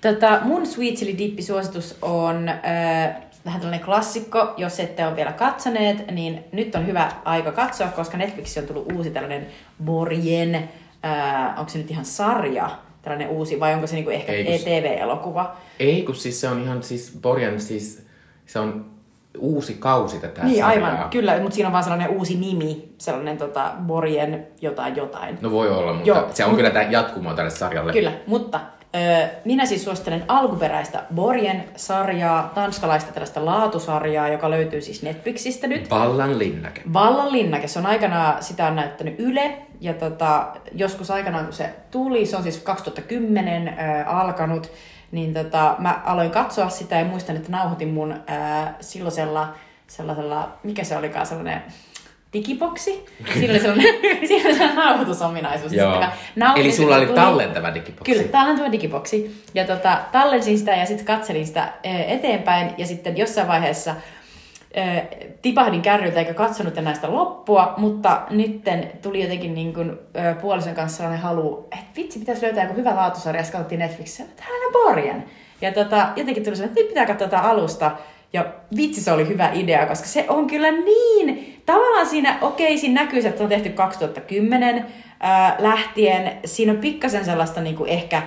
Tota, 0.00 0.40
mun 0.42 0.66
Sweet 0.66 0.94
Chili 0.94 1.18
Dippi-suositus 1.18 1.98
on 2.02 2.48
äh, 2.48 3.16
vähän 3.44 3.60
tällainen 3.60 3.84
klassikko. 3.84 4.54
Jos 4.56 4.80
ette 4.80 5.06
ole 5.06 5.16
vielä 5.16 5.32
katsoneet, 5.32 6.10
niin 6.10 6.44
nyt 6.52 6.74
on 6.74 6.86
hyvä 6.86 7.12
aika 7.24 7.52
katsoa, 7.52 7.88
koska 7.88 8.16
Netflixiin 8.16 8.64
on 8.64 8.68
tullut 8.68 8.92
uusi 8.92 9.10
tällainen 9.10 9.46
Borjen, 9.84 10.54
äh, 10.54 11.58
onko 11.58 11.70
se 11.70 11.78
nyt 11.78 11.90
ihan 11.90 12.04
sarja, 12.04 12.70
tällainen 13.02 13.28
uusi, 13.28 13.60
vai 13.60 13.74
onko 13.74 13.86
se 13.86 13.94
niinku 13.94 14.10
ehkä 14.10 14.32
Ei, 14.32 14.44
kun 14.44 14.52
ETV-elokuva? 14.54 15.56
Ei, 15.80 16.02
kun 16.02 16.14
siis 16.14 16.40
se 16.40 16.48
on 16.48 16.62
ihan 16.62 16.82
siis, 16.82 17.18
Borjan 17.22 17.60
siis, 17.60 18.06
se 18.46 18.58
on 18.58 18.90
uusi 19.38 19.74
kausi 19.74 20.18
tätä 20.18 20.42
Niin, 20.44 20.64
sarjaa. 20.64 20.88
aivan, 20.90 21.08
kyllä, 21.10 21.38
mutta 21.40 21.54
siinä 21.54 21.68
on 21.68 21.72
vaan 21.72 21.84
sellainen 21.84 22.08
uusi 22.10 22.34
nimi, 22.36 22.94
sellainen 22.98 23.38
tota, 23.38 23.72
Borjen 23.86 24.46
jotain 24.60 24.96
jotain. 24.96 25.38
No 25.40 25.50
voi 25.50 25.70
olla, 25.70 25.92
mutta 25.92 26.08
Joo, 26.08 26.28
se 26.34 26.44
on 26.44 26.50
mut- 26.50 26.56
kyllä 26.56 26.70
tämä 26.70 26.84
jatkumo 26.90 27.34
tälle 27.34 27.50
sarjalle. 27.50 27.92
Kyllä, 27.92 28.12
mutta 28.26 28.60
ö, 28.96 29.28
minä 29.44 29.66
siis 29.66 29.84
suosittelen 29.84 30.24
alkuperäistä 30.28 31.02
Borjen-sarjaa, 31.14 32.50
tanskalaista 32.54 33.12
tällaista 33.12 33.44
laatusarjaa, 33.44 34.28
joka 34.28 34.50
löytyy 34.50 34.80
siis 34.80 35.02
Netflixistä 35.02 35.66
nyt. 35.66 35.90
Vallan 35.90 36.38
linnake. 36.38 36.82
Vallan 36.92 37.32
linnake, 37.32 37.68
se 37.68 37.78
on 37.78 37.86
aikanaan, 37.86 38.42
sitä 38.42 38.66
on 38.66 38.76
näyttänyt 38.76 39.14
Yle, 39.18 39.58
ja 39.80 39.94
tota, 39.94 40.46
joskus 40.72 41.10
aikanaan 41.10 41.44
kun 41.44 41.54
se 41.54 41.70
tuli, 41.90 42.26
se 42.26 42.36
on 42.36 42.42
siis 42.42 42.58
2010 42.58 43.68
ö, 43.68 44.04
alkanut, 44.06 44.70
niin 45.12 45.34
tota, 45.34 45.74
mä 45.78 46.00
aloin 46.04 46.30
katsoa 46.30 46.68
sitä 46.68 46.96
ja 46.96 47.04
muistan, 47.04 47.36
että 47.36 47.52
nauhoitin 47.52 47.88
mun 47.88 48.12
ö, 48.12 48.16
silloisella 48.80 49.54
sellaisella, 49.86 50.52
mikä 50.62 50.84
se 50.84 50.96
olikaan, 50.96 51.26
sellainen 51.26 51.62
digiboksi. 52.32 53.06
Siinä 53.38 53.52
oli 53.52 53.60
sellainen, 53.60 54.76
nauhoitusominaisuus. 54.76 55.72
Joo. 55.72 56.04
nauhoitin 56.36 56.64
Eli 56.64 56.76
sulla 56.76 56.96
oli 56.96 57.06
tuli- 57.06 57.16
tallentava 57.16 57.74
digiboksi. 57.74 58.12
Kyllä, 58.12 58.28
tallentava 58.28 58.72
digiboksi. 58.72 59.42
Ja 59.54 59.64
tota, 59.64 59.98
tallensin 60.12 60.58
sitä 60.58 60.70
ja 60.70 60.86
sitten 60.86 61.06
katselin 61.06 61.46
sitä 61.46 61.72
eteenpäin 62.08 62.74
ja 62.78 62.86
sitten 62.86 63.16
jossain 63.16 63.48
vaiheessa 63.48 63.94
tipahdin 65.42 65.82
kärryltä 65.82 66.18
eikä 66.18 66.34
katsonut 66.34 66.78
enää 66.78 66.94
sitä 66.94 67.12
loppua, 67.12 67.74
mutta 67.76 68.22
nytten 68.30 68.92
tuli 69.02 69.22
jotenkin 69.22 69.54
niin 69.54 69.74
kuin, 69.74 69.98
puolison 70.40 70.74
kanssa 70.74 70.96
sellainen 70.96 71.22
halu, 71.22 71.68
että 71.72 71.90
vitsi, 71.96 72.18
pitäisi 72.18 72.42
löytää 72.42 72.64
joku 72.64 72.76
hyvä 72.76 72.96
laatusarja, 72.96 73.40
ja 73.40 73.44
sitten 73.44 73.58
katsottiin 73.58 73.78
Netflixissä, 73.78 74.22
että 74.22 74.42
Borgen. 74.72 75.24
Ja 75.60 75.72
tota, 75.72 76.08
jotenkin 76.16 76.44
tuli 76.44 76.56
sellainen, 76.56 76.68
että 76.68 76.80
nyt 76.80 76.88
pitää 76.88 77.06
katsoa 77.06 77.28
tätä 77.28 77.42
alusta. 77.42 77.90
Ja 78.32 78.46
vitsi, 78.76 79.00
se 79.00 79.12
oli 79.12 79.28
hyvä 79.28 79.50
idea, 79.52 79.86
koska 79.86 80.06
se 80.06 80.24
on 80.28 80.46
kyllä 80.46 80.70
niin, 80.70 81.62
tavallaan 81.66 82.06
siinä, 82.06 82.38
okei, 82.40 82.78
siinä 82.78 83.02
näkyy, 83.02 83.26
että 83.26 83.42
on 83.42 83.48
tehty 83.48 83.68
2010 83.68 84.86
ää, 85.20 85.56
lähtien. 85.58 86.32
Siinä 86.44 86.72
on 86.72 86.78
pikkasen 86.78 87.24
sellaista 87.24 87.60
niin 87.60 87.76
kuin 87.76 87.90
ehkä 87.90 88.22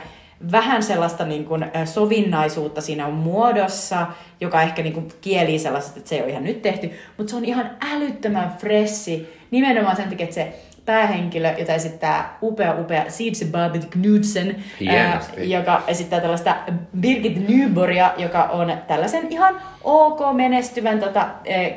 vähän 0.52 0.84
sellaista 0.84 1.26
niin 1.26 1.46
kuin, 1.46 1.66
sovinnaisuutta 1.86 2.82
siinä 2.82 3.08
on 3.08 3.14
muodossa, 3.14 4.08
joka 4.42 4.62
ehkä 4.62 4.82
niin 4.82 4.94
kuin, 4.94 5.08
kielii 5.22 5.60
sellaista, 5.60 5.94
että 5.98 6.10
se 6.10 6.16
ei 6.16 6.22
ole 6.22 6.32
ihan 6.32 6.44
nyt 6.44 6.62
tehty, 6.62 6.92
mutta 7.18 7.32
se 7.32 7.38
on 7.38 7.46
ihan 7.46 7.70
älyttömän 7.94 8.56
fressi, 8.58 9.34
nimenomaan 9.52 9.96
sen 9.96 10.10
takia, 10.10 10.24
että 10.24 10.36
se 10.36 10.54
päähenkilö, 10.86 11.54
jota 11.58 11.74
esittää 11.74 12.38
upea, 12.42 12.80
upea 12.80 13.06
Sietse 13.08 13.46
Babette 13.46 13.88
Knudsen, 13.88 14.64
Hienosti. 14.80 15.50
joka 15.52 15.82
esittää 15.88 16.22
tällaista 16.22 16.56
Birgit 17.00 17.48
Nyborgia, 17.48 18.14
joka 18.18 18.44
on 18.44 18.74
tällaisen 18.88 19.28
ihan 19.30 19.62
ok 19.84 20.20
menestyvän 20.34 21.00
tota, 21.00 21.28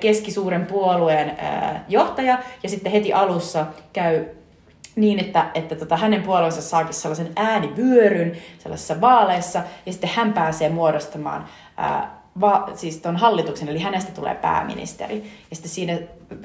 keskisuuren 0.00 0.66
puolueen 0.66 1.28
eh, 1.28 1.80
johtaja, 1.88 2.38
ja 2.62 2.68
sitten 2.68 2.92
heti 2.92 3.12
alussa 3.12 3.66
käy 3.92 4.24
niin, 4.96 5.18
että, 5.18 5.46
että 5.54 5.74
tota, 5.76 5.96
hänen 5.96 6.22
puolueensa 6.22 6.62
saakin 6.62 6.94
sellaisen 6.94 7.32
äänivyöryn 7.36 8.32
sellaisessa 8.58 9.00
vaaleissa, 9.00 9.62
ja 9.86 9.92
sitten 9.92 10.10
hän 10.14 10.32
pääsee 10.32 10.68
muodostamaan 10.68 11.44
ää, 11.76 12.16
va, 12.40 12.70
siis 12.74 12.98
ton 12.98 13.16
hallituksen, 13.16 13.68
eli 13.68 13.78
hänestä 13.78 14.12
tulee 14.12 14.34
pääministeri. 14.34 15.30
Ja 15.50 15.56
sitten 15.56 15.70
siinä 15.70 15.98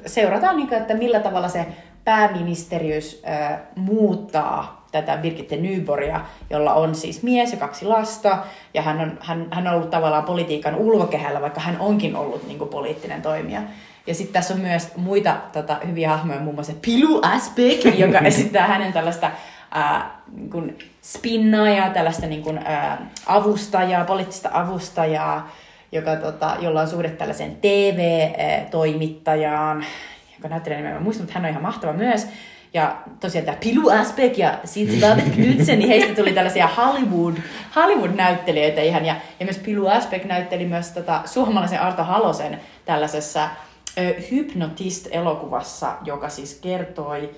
seurataan, 0.06 0.56
niin 0.56 0.68
kuin, 0.68 0.80
että 0.80 0.94
millä 0.94 1.20
tavalla 1.20 1.48
se 1.48 1.66
pääministeriys 2.04 3.22
ää, 3.24 3.66
muuttaa 3.76 4.82
tätä 4.92 5.16
Birgitte 5.16 5.56
Nyborgia, 5.56 6.20
jolla 6.50 6.74
on 6.74 6.94
siis 6.94 7.22
mies 7.22 7.52
ja 7.52 7.58
kaksi 7.58 7.84
lasta, 7.84 8.38
ja 8.74 8.82
hän 8.82 9.00
on, 9.00 9.18
hän, 9.20 9.48
hän 9.50 9.68
on 9.68 9.74
ollut 9.74 9.90
tavallaan 9.90 10.24
politiikan 10.24 10.74
ulkokehällä, 10.74 11.40
vaikka 11.40 11.60
hän 11.60 11.76
onkin 11.80 12.16
ollut 12.16 12.46
niin 12.46 12.58
kuin, 12.58 12.70
poliittinen 12.70 13.22
toimija. 13.22 13.62
Ja 14.06 14.14
sitten 14.14 14.32
tässä 14.32 14.54
on 14.54 14.60
myös 14.60 14.96
muita 14.96 15.36
tota, 15.52 15.76
hyviä 15.86 16.10
hahmoja, 16.10 16.40
muun 16.40 16.54
muassa 16.54 16.72
Pilu 16.82 17.20
Aspek, 17.22 17.98
joka 17.98 18.18
esittää 18.28 18.66
hänen 18.66 18.92
tällaista 18.92 19.30
niin 20.32 20.50
kuin 20.50 20.78
spinnaajaa, 21.02 21.90
tällaista 21.90 22.26
niin 22.26 22.42
kuin, 22.42 22.58
ää, 22.58 23.06
avustajaa, 23.26 24.04
poliittista 24.04 24.50
avustajaa, 24.52 25.50
joka, 25.92 26.16
tota, 26.16 26.56
jolla 26.60 26.80
on 26.80 26.88
suhde 26.88 27.10
tällaiseen 27.10 27.56
TV-toimittajaan, 27.56 29.84
joka 30.42 30.48
näyttelee 30.48 30.78
nimeä, 30.78 30.94
mä 30.94 31.00
muistan, 31.00 31.24
että 31.24 31.34
hän 31.34 31.44
on 31.44 31.50
ihan 31.50 31.62
mahtava 31.62 31.92
myös. 31.92 32.26
Ja 32.74 32.96
tosiaan 33.20 33.44
tämä 33.44 33.56
Pilu 33.60 33.88
Asbeck 33.88 34.38
ja 34.38 34.58
Sitz 34.64 35.00
Babette 35.00 35.30
Knudsen, 35.42 35.78
niin 35.78 35.88
heistä 35.88 36.14
tuli 36.14 36.32
tällaisia 36.32 36.66
Hollywood, 36.66 37.34
Hollywood-näyttelijöitä 37.76 38.80
ihan. 38.80 39.04
Ja, 39.04 39.16
ja 39.40 39.46
myös 39.46 39.58
Pilu 39.58 39.86
Asbeck 39.86 40.24
näytteli 40.24 40.64
myös 40.64 40.90
tota, 40.90 41.22
suomalaisen 41.24 41.80
Arto 41.80 42.04
Halosen 42.04 42.60
tällaisessa 42.84 43.48
ö, 43.98 44.14
Hypnotist-elokuvassa, 44.30 45.92
joka 46.04 46.28
siis 46.28 46.58
kertoi, 46.62 47.30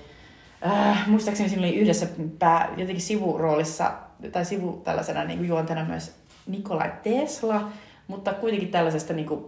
äh, 0.67 1.07
muistaakseni 1.07 1.49
siinä 1.49 1.67
oli 1.67 1.75
yhdessä 1.75 2.07
pää, 2.39 2.69
jotenkin 2.77 3.01
sivuroolissa, 3.01 3.91
tai 4.31 4.45
sivu 4.45 4.81
tällaisena 4.83 5.23
niin 5.23 5.37
kuin 5.37 5.49
juontena 5.49 5.85
myös 5.85 6.15
Nikolai 6.47 6.91
Tesla, 7.03 7.69
mutta 8.07 8.33
kuitenkin 8.33 8.71
tällaisesta 8.71 9.13
niin 9.13 9.27
kuin, 9.27 9.45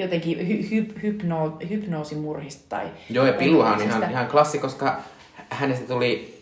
jotenkin 0.00 0.48
hy, 0.48 0.70
hy, 0.70 0.94
hypno, 1.02 1.58
hypnoosimurhista. 1.70 2.64
Tai 2.68 2.86
Joo, 3.10 3.26
ja 3.26 3.32
Piluhan 3.32 3.74
on 3.74 3.82
ihan, 3.82 4.10
ihan 4.10 4.26
klassi, 4.26 4.58
koska 4.58 5.00
hänestä 5.50 5.86
tuli 5.86 6.40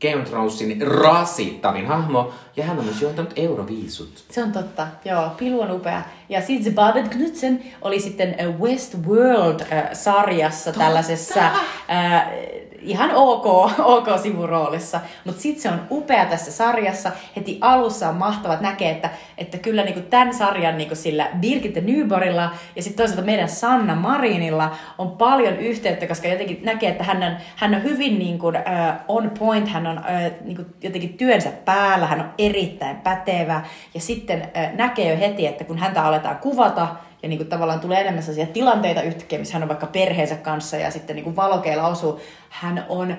Game 0.00 0.22
of 0.22 0.28
Thronesin 0.28 0.82
rasittavin 0.82 1.86
hahmo, 1.86 2.32
ja 2.56 2.64
hän 2.64 2.78
on 2.78 2.84
myös 2.84 3.02
johtanut 3.02 3.32
Euroviisut. 3.36 4.24
Se 4.30 4.42
on 4.42 4.52
totta, 4.52 4.86
joo. 5.04 5.30
Pilu 5.36 5.60
on 5.60 5.70
upea. 5.70 6.02
Ja 6.28 6.40
sitten 6.40 6.74
Babette 6.74 7.16
Knudsen 7.16 7.62
oli 7.82 8.00
sitten 8.00 8.36
äh, 8.40 8.60
Westworld-sarjassa 8.60 10.72
tällaisessa 10.72 11.46
äh, 11.90 12.26
ihan 12.82 13.10
ok, 13.14 13.46
ok 13.96 14.06
sivuroolissa. 14.22 15.00
Mutta 15.24 15.42
sitten 15.42 15.62
se 15.62 15.68
on 15.68 15.80
upea 15.90 16.24
tässä 16.24 16.52
sarjassa. 16.52 17.12
Heti 17.36 17.58
alussa 17.60 18.08
on 18.08 18.14
mahtavat 18.14 18.60
näkee, 18.60 18.90
että, 18.90 19.10
että 19.38 19.58
kyllä 19.58 19.82
niinku 19.84 20.00
tämän 20.00 20.34
sarjan 20.34 20.78
niinku 20.78 20.94
sillä 20.94 21.28
Birgitte 21.40 21.80
Nyborilla 21.80 22.50
ja 22.76 22.82
sitten 22.82 22.96
toisaalta 22.96 23.26
meidän 23.26 23.48
Sanna 23.48 23.94
Marinilla 23.94 24.76
on 24.98 25.10
paljon 25.10 25.56
yhteyttä, 25.56 26.06
koska 26.06 26.28
jotenkin 26.28 26.60
näkee, 26.62 26.90
että 26.90 27.04
hän 27.04 27.22
on, 27.22 27.36
hän 27.56 27.74
on 27.74 27.82
hyvin 27.82 28.18
niinku, 28.18 28.48
äh, 28.48 28.96
on 29.08 29.30
point, 29.38 29.68
hän 29.68 29.86
on 29.86 29.98
äh, 29.98 30.32
niinku 30.44 30.62
jotenkin 30.82 31.14
työnsä 31.14 31.50
päällä, 31.64 32.06
hän 32.06 32.20
on 32.20 32.30
erittäin 32.38 32.96
pätevä 32.96 33.62
ja 33.94 34.00
sitten 34.00 34.42
äh, 34.56 34.72
näkee 34.74 35.10
jo 35.12 35.18
heti, 35.18 35.46
että 35.46 35.64
kun 35.64 35.78
häntä 35.78 36.04
aletaan 36.04 36.36
kuvata, 36.36 36.88
ja 37.22 37.28
niin 37.28 37.38
kuin 37.38 37.48
tavallaan 37.48 37.80
tulee 37.80 38.00
enemmän 38.00 38.22
sellaisia 38.22 38.52
tilanteita 38.52 39.02
yhtäkkiä, 39.02 39.38
missä 39.38 39.54
hän 39.54 39.62
on 39.62 39.68
vaikka 39.68 39.86
perheensä 39.86 40.36
kanssa 40.36 40.76
ja 40.76 40.90
sitten 40.90 41.16
niin 41.16 41.24
kuin 41.24 41.36
valokeilla 41.36 41.86
osuu. 41.86 42.20
Hän 42.48 42.84
on 42.88 43.16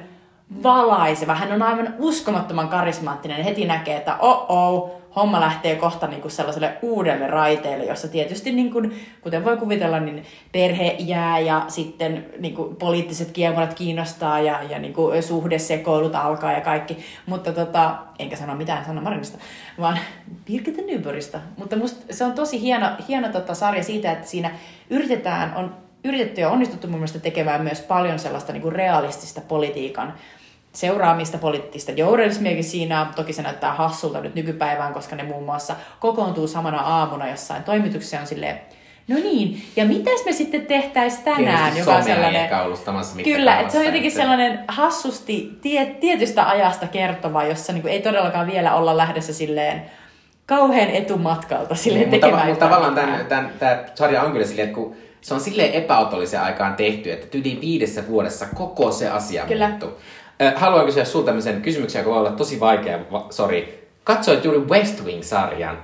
valaiseva, 0.63 1.35
hän 1.35 1.51
on 1.51 1.61
aivan 1.61 1.93
uskomattoman 1.99 2.69
karismaattinen 2.69 3.43
heti 3.43 3.65
näkee, 3.65 3.97
että 3.97 4.17
oh 4.19 4.45
oh, 4.49 5.00
homma 5.15 5.39
lähtee 5.39 5.75
kohta 5.75 6.07
niin 6.07 6.21
kuin 6.21 6.31
sellaiselle 6.31 6.77
uudelle 6.81 7.27
raiteelle, 7.27 7.85
jossa 7.85 8.07
tietysti, 8.07 8.51
niin 8.51 8.71
kuin, 8.71 9.05
kuten 9.21 9.45
voi 9.45 9.57
kuvitella, 9.57 9.99
niin 9.99 10.23
perhe 10.51 10.95
jää 10.99 11.39
ja 11.39 11.65
sitten 11.67 12.25
niin 12.39 12.55
kuin 12.55 12.75
poliittiset 12.75 13.31
kiemurat 13.31 13.73
kiinnostaa 13.73 14.39
ja, 14.39 14.63
ja 14.63 14.79
niin 14.79 14.93
kuin 14.93 15.23
suhdesekoilut 15.23 16.15
alkaa 16.15 16.51
ja 16.51 16.61
kaikki. 16.61 16.97
Mutta 17.25 17.53
tota, 17.53 17.95
enkä 18.19 18.35
sano 18.35 18.55
mitään 18.55 18.85
Sanna 18.85 19.01
Marinista, 19.01 19.37
vaan 19.79 19.99
Birgitte 20.47 20.81
Nyborgista. 20.81 21.39
Mutta 21.57 21.75
musta 21.75 22.13
se 22.13 22.23
on 22.23 22.33
tosi 22.33 22.61
hieno, 22.61 22.87
hieno 23.07 23.29
tota 23.29 23.53
sarja 23.53 23.83
siitä, 23.83 24.11
että 24.11 24.27
siinä 24.27 24.51
yritetään, 24.89 25.55
on 25.55 25.75
yritetty 26.03 26.41
ja 26.41 26.49
onnistuttu 26.49 26.87
mun 26.87 26.99
mielestä 26.99 27.19
tekemään 27.19 27.63
myös 27.63 27.79
paljon 27.79 28.19
sellaista 28.19 28.53
niin 28.53 28.61
kuin 28.61 28.75
realistista 28.75 29.41
politiikan 29.41 30.13
seuraamista 30.73 31.37
poliittista 31.37 31.91
journalismiakin 31.91 32.63
siinä. 32.63 33.01
on. 33.01 33.07
Toki 33.15 33.33
se 33.33 33.41
näyttää 33.41 33.73
hassulta 33.73 34.21
nyt 34.21 34.35
nykypäivään, 34.35 34.93
koska 34.93 35.15
ne 35.15 35.23
muun 35.23 35.43
muassa 35.43 35.75
kokoontuu 35.99 36.47
samana 36.47 36.79
aamuna 36.79 37.29
jossain 37.29 37.63
toimituksessa 37.63 38.19
on 38.19 38.27
silleen, 38.27 38.61
no 39.07 39.15
niin, 39.15 39.63
ja 39.75 39.85
mitäs 39.85 40.25
me 40.25 40.31
sitten 40.31 40.65
tehtäisiin 40.65 41.23
tänään, 41.23 41.77
joka 41.77 41.95
on 41.95 42.03
sellainen... 42.03 42.49
Kyllä, 43.23 43.59
että 43.59 43.71
se 43.71 43.79
on 43.79 43.85
jotenkin 43.85 44.11
sellainen 44.11 44.59
hassusti 44.67 45.57
tie, 45.61 45.85
tietystä 45.85 46.49
ajasta 46.49 46.87
kertova, 46.87 47.43
jossa 47.43 47.73
niin 47.73 47.81
kuin 47.81 47.93
ei 47.93 48.01
todellakaan 48.01 48.47
vielä 48.47 48.75
olla 48.75 48.97
lähdössä 48.97 49.33
silleen 49.33 49.81
kauhean 50.45 50.89
etumatkalta 50.89 51.75
silleen 51.75 52.09
Niin, 52.09 52.09
mutta, 52.09 52.27
tekemään 52.27 52.47
mutta 52.47 52.65
jotain 52.65 52.81
tavallaan 52.81 52.95
tämän, 52.95 53.25
tämän, 53.25 53.51
tämä 53.59 53.83
sarja 53.95 54.21
on 54.21 54.31
kyllä 54.31 54.45
silleen, 54.45 54.67
että 54.67 54.75
kun 54.75 54.95
se 55.21 55.33
on 55.33 55.39
silleen 55.39 55.73
epäotollisen 55.73 56.41
aikaan 56.41 56.75
tehty, 56.75 57.11
että 57.11 57.37
yli 57.37 57.57
viidessä 57.61 58.07
vuodessa 58.07 58.45
koko 58.55 58.91
se 58.91 59.09
asia 59.09 59.45
Kyllä. 59.45 59.67
muuttuu. 59.67 59.89
Haluan 60.55 60.85
kysyä 60.85 61.05
sulta 61.05 61.25
tämmöisen 61.25 61.61
kysymyksen, 61.61 61.99
joka 61.99 62.11
voi 62.11 62.19
olla 62.19 62.31
tosi 62.31 62.59
vaikea, 62.59 62.99
va- 63.11 63.27
sori. 63.29 63.89
Katsoit 64.03 64.45
juuri 64.45 64.59
West 64.59 65.05
Wing-sarjan. 65.05 65.77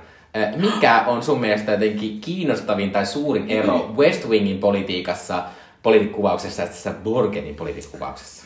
Mikä 0.56 1.04
on 1.06 1.22
sun 1.22 1.40
mielestä 1.40 1.72
jotenkin 1.72 2.20
kiinnostavin 2.20 2.90
tai 2.90 3.06
suurin 3.06 3.50
ero 3.50 3.94
West 3.96 4.28
Wingin 4.28 4.58
politiikassa, 4.58 5.44
politiikkuvauksessa 5.82 6.62
ja 6.62 6.68
tässä 6.68 6.94
Borgenin 7.04 7.54
politiikkuvauksessa? 7.54 8.44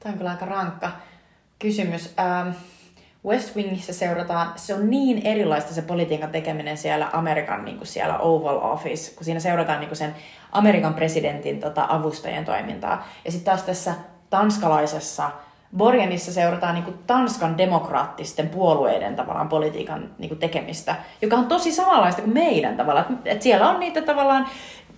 Tämä 0.00 0.12
on 0.12 0.18
kyllä 0.18 0.30
aika 0.30 0.46
rankka 0.46 0.90
kysymys. 1.58 2.14
West 3.26 3.56
Wingissä 3.56 3.92
seurataan, 3.92 4.52
se 4.56 4.74
on 4.74 4.90
niin 4.90 5.26
erilaista 5.26 5.74
se 5.74 5.82
politiikan 5.82 6.30
tekeminen 6.30 6.76
siellä 6.76 7.10
Amerikan 7.12 7.64
niin 7.64 7.76
kuin 7.76 7.86
siellä 7.86 8.18
Oval 8.18 8.72
Office, 8.72 9.14
kun 9.14 9.24
siinä 9.24 9.40
seurataan 9.40 9.80
niin 9.80 9.88
kuin 9.88 9.98
sen 9.98 10.14
Amerikan 10.52 10.94
presidentin 10.94 11.60
tota, 11.60 11.86
avustajien 11.88 12.44
toimintaa. 12.44 13.08
Ja 13.24 13.32
sitten 13.32 13.52
taas 13.52 13.62
tässä 13.62 13.94
tanskalaisessa 14.30 15.30
Borgenissa 15.76 16.32
seurataan 16.32 16.74
niin 16.74 16.84
kuin 16.84 16.98
Tanskan 17.06 17.58
demokraattisten 17.58 18.48
puolueiden 18.48 19.16
tavallaan 19.16 19.48
politiikan 19.48 20.10
niin 20.18 20.28
kuin 20.28 20.38
tekemistä, 20.38 20.96
joka 21.22 21.36
on 21.36 21.46
tosi 21.46 21.72
samanlaista 21.72 22.22
kuin 22.22 22.34
meidän 22.34 22.76
tavallaan. 22.76 23.18
Et, 23.24 23.42
siellä 23.42 23.70
on 23.70 23.80
niitä 23.80 24.02
tavallaan 24.02 24.46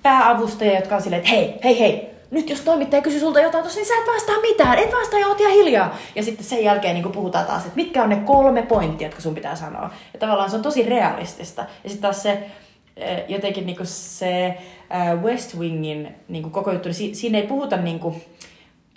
pääavustajia, 0.03 0.75
jotka 0.75 0.95
on 0.95 1.03
silleen, 1.03 1.21
että 1.21 1.31
hei, 1.31 1.59
hei, 1.65 1.79
hei, 1.81 2.11
nyt 2.31 2.51
jos 2.51 2.61
toimittaja 2.61 3.03
kysyy 3.03 3.21
sulta 3.21 3.41
jotain 3.41 3.65
tossa, 3.65 3.79
niin 3.79 3.89
sä 3.89 3.95
et 4.01 4.15
vastaa 4.15 4.41
mitään, 4.41 4.79
et 4.79 4.93
vastaa 4.93 5.21
ja 5.21 5.27
oot 5.27 5.41
ihan 5.41 5.53
hiljaa. 5.53 5.97
Ja 6.15 6.23
sitten 6.23 6.45
sen 6.45 6.65
jälkeen 6.65 6.95
niin 6.95 7.13
puhutaan 7.13 7.47
taas, 7.47 7.63
että 7.63 7.77
mitkä 7.77 8.03
on 8.03 8.09
ne 8.09 8.17
kolme 8.17 8.63
pointtia, 8.63 9.09
jotka 9.09 9.21
sun 9.21 9.35
pitää 9.35 9.57
sanoa. 9.57 9.91
Ja 10.13 10.19
tavallaan 10.19 10.51
se 10.51 10.57
on 10.57 10.63
tosi 10.63 10.83
realistista. 10.83 11.65
Ja 11.85 11.91
sitten 11.91 12.03
taas 12.03 12.23
se 12.23 12.51
eh, 12.97 13.25
jotenkin 13.29 13.67
niin 13.67 13.77
se 13.83 14.47
eh, 14.47 14.59
West 15.23 15.59
Wingin 15.59 16.15
niin 16.29 16.51
koko 16.51 16.73
juttu, 16.73 16.89
niin 16.89 16.95
si- 16.95 17.15
siinä 17.15 17.39
ei 17.39 17.47
puhuta 17.47 17.77
niin 17.77 18.01
kuin, 18.01 18.23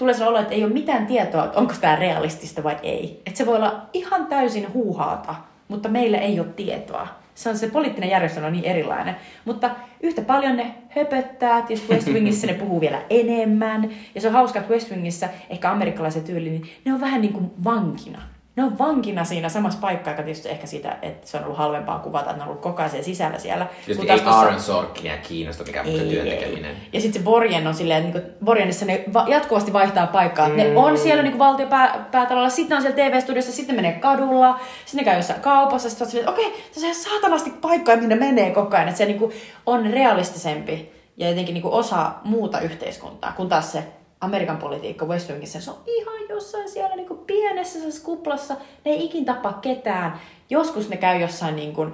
tulee 0.01 0.13
sellainen 0.13 0.37
olo, 0.37 0.41
että 0.41 0.55
ei 0.55 0.63
ole 0.63 0.73
mitään 0.73 1.07
tietoa, 1.07 1.45
että 1.45 1.59
onko 1.59 1.73
tämä 1.81 1.95
realistista 1.95 2.63
vai 2.63 2.77
ei. 2.83 3.21
Että 3.25 3.37
se 3.37 3.45
voi 3.45 3.55
olla 3.55 3.81
ihan 3.93 4.25
täysin 4.25 4.73
huuhaata, 4.73 5.35
mutta 5.67 5.89
meillä 5.89 6.17
ei 6.17 6.39
ole 6.39 6.47
tietoa. 6.47 7.07
Se 7.35 7.49
on 7.49 7.57
se 7.57 7.67
poliittinen 7.67 8.09
järjestelmä 8.09 8.47
on 8.47 8.53
niin 8.53 8.65
erilainen. 8.65 9.15
Mutta 9.45 9.69
yhtä 10.03 10.21
paljon 10.21 10.57
ne 10.57 10.75
höpöttää, 10.89 11.61
tietysti 11.61 11.93
West 11.93 12.07
Wingissä 12.07 12.47
ne 12.47 12.53
puhuu 12.53 12.81
vielä 12.81 13.01
enemmän. 13.09 13.89
Ja 14.15 14.21
se 14.21 14.27
on 14.27 14.33
hauska, 14.33 14.59
että 14.59 14.73
West 14.73 14.91
Wingissä, 14.91 15.29
ehkä 15.49 15.71
amerikkalaisen 15.71 16.23
tyyli, 16.23 16.49
niin 16.49 16.63
ne 16.85 16.93
on 16.93 17.01
vähän 17.01 17.21
niin 17.21 17.33
kuin 17.33 17.51
vankina. 17.63 18.21
Ne 18.62 18.66
on 18.68 18.78
vankina 18.78 19.24
siinä 19.24 19.49
samassa 19.49 19.80
paikkaa, 19.82 20.14
joka 20.14 20.24
tietysti 20.24 20.49
ehkä 20.49 20.68
siitä, 20.68 20.97
että 21.01 21.28
se 21.28 21.38
on 21.38 21.43
ollut 21.43 21.57
halvempaa 21.57 21.99
kuvata, 21.99 22.26
että 22.26 22.38
ne 22.38 22.41
on 22.43 22.47
ollut 22.49 22.62
koko 22.62 22.78
ajan 22.78 22.89
siellä 22.89 23.05
sisällä 23.05 23.39
siellä. 23.39 23.68
Tietysti 23.86 24.07
taas 24.07 24.20
ei 24.20 24.26
tossa- 24.26 24.39
Aaron 24.39 24.59
Sorkinia 24.59 25.18
kiinnosta 25.18 25.64
mikään 25.64 25.86
muuta 25.88 26.03
työn 26.03 26.28
tekeminen. 26.28 26.76
ja 26.93 27.01
sitten 27.01 27.22
se 27.22 27.26
Borgen 27.26 27.68
on 27.68 27.74
silleen, 27.74 28.05
että 28.05 28.20
niinku, 28.20 28.45
Borgenissa 28.45 28.86
ne 28.86 29.03
va- 29.14 29.26
jatkuvasti 29.28 29.74
vaihtaa 29.74 30.07
paikkaa. 30.07 30.49
Mm. 30.49 30.55
Ne 30.55 30.72
on 30.76 30.97
siellä 30.97 31.24
niinku 31.24 31.39
valtiopäätalolla, 31.39 32.49
sitten 32.49 32.70
ne 32.70 32.76
on 32.76 32.82
siellä 32.93 33.09
TV-studiossa, 33.12 33.51
sitten 33.51 33.76
ne 33.76 33.82
menee 33.82 33.99
kadulla, 33.99 34.59
sitten 34.86 34.97
ne 34.97 35.12
käy 35.12 35.18
jossain 35.20 35.41
kaupassa, 35.41 35.89
sitten 35.89 36.05
on 36.05 36.12
silleen, 36.12 36.30
että 36.30 36.41
okei, 36.41 36.51
tässä 36.74 36.80
on 36.88 36.91
ihan 36.91 36.95
saatanasti 37.03 37.49
paikkaa, 37.62 37.95
minne 37.95 38.16
menee 38.16 38.51
koko 38.51 38.76
ajan. 38.76 38.88
Että 38.88 38.97
se 38.97 39.05
niinku 39.05 39.32
on 39.66 39.86
realistisempi 39.93 40.91
ja 41.18 41.30
jotenkin 41.30 41.53
niinku 41.53 41.74
osa 41.76 42.12
muuta 42.24 42.59
yhteiskuntaa, 42.59 43.34
kun 43.38 43.49
taas 43.49 43.72
se 43.72 43.84
Amerikan 44.22 44.57
politiikka 44.57 45.05
West 45.05 45.30
Wingissä, 45.30 45.61
se 45.61 45.72
on 45.72 45.78
ihan 45.86 46.30
jossain 46.30 46.69
siellä 46.69 46.95
niinku 46.95 47.15
pienessä 47.15 47.74
sellaisessa 47.74 48.05
kuplassa. 48.05 48.53
Ne 48.86 48.91
ei 48.91 49.05
ikin 49.05 49.26
tapa 49.26 49.53
ketään. 49.53 50.19
Joskus 50.49 50.89
ne 50.89 50.97
käy 50.97 51.19
jossain 51.22 51.55
niinku 51.55 51.88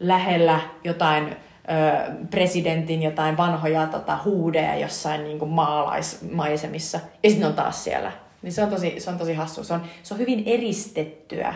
lähellä 0.00 0.60
jotain 0.84 1.26
ö, 1.26 2.12
presidentin 2.30 3.02
jotain 3.02 3.36
vanhoja 3.36 3.86
tota, 3.86 4.18
huudeja 4.24 4.76
jossain 4.76 5.24
niinku 5.24 5.46
maalaismaisemissa. 5.46 7.00
Ja 7.22 7.30
sitten 7.30 7.48
on 7.48 7.54
taas 7.54 7.84
siellä. 7.84 8.12
Niin 8.42 8.52
se 8.52 8.62
on 8.62 8.70
tosi, 8.70 9.00
se 9.00 9.10
on 9.10 9.18
tosi 9.18 9.34
hassu. 9.34 9.64
Se 9.64 9.74
on, 9.74 9.82
se 10.02 10.14
on 10.14 10.20
hyvin 10.20 10.42
eristettyä 10.46 11.54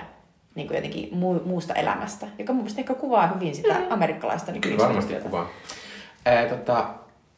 niin 0.54 0.66
kuin 0.66 0.76
jotenkin 0.76 1.08
mu- 1.12 1.46
muusta 1.48 1.74
elämästä, 1.74 2.26
joka 2.38 2.52
mun 2.52 2.62
mielestä 2.62 2.80
ehkä 2.80 2.94
kuvaa 2.94 3.26
hyvin 3.26 3.54
sitä 3.54 3.76
amerikkalaista 3.90 4.52
niin 4.52 4.60
Kyllä 4.60 4.78
varmasti 4.78 5.14
kuvaa. 5.14 5.48
Ää, 6.24 6.46
tota, 6.46 6.88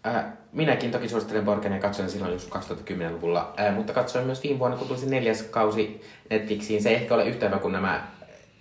ää, 0.04 0.36
minäkin 0.52 0.90
toki 0.90 1.08
suosittelen 1.08 1.44
Borgenia 1.44 1.76
ja 1.76 1.82
katsoin 1.82 2.10
silloin 2.10 2.32
just 2.32 2.50
2010-luvulla, 2.50 3.54
ää, 3.56 3.72
mutta 3.72 3.92
katsoin 3.92 4.26
myös 4.26 4.42
viime 4.42 4.58
vuonna, 4.58 4.76
kun 4.76 4.88
tuli 4.88 4.98
se 4.98 5.06
neljäs 5.06 5.42
kausi 5.42 6.02
Netflixiin. 6.30 6.82
Se 6.82 6.88
ei 6.88 6.94
ehkä 6.94 7.14
ole 7.14 7.26
yhtä 7.28 7.46
hyvä 7.46 7.58
kuin 7.58 7.72
nämä 7.72 8.06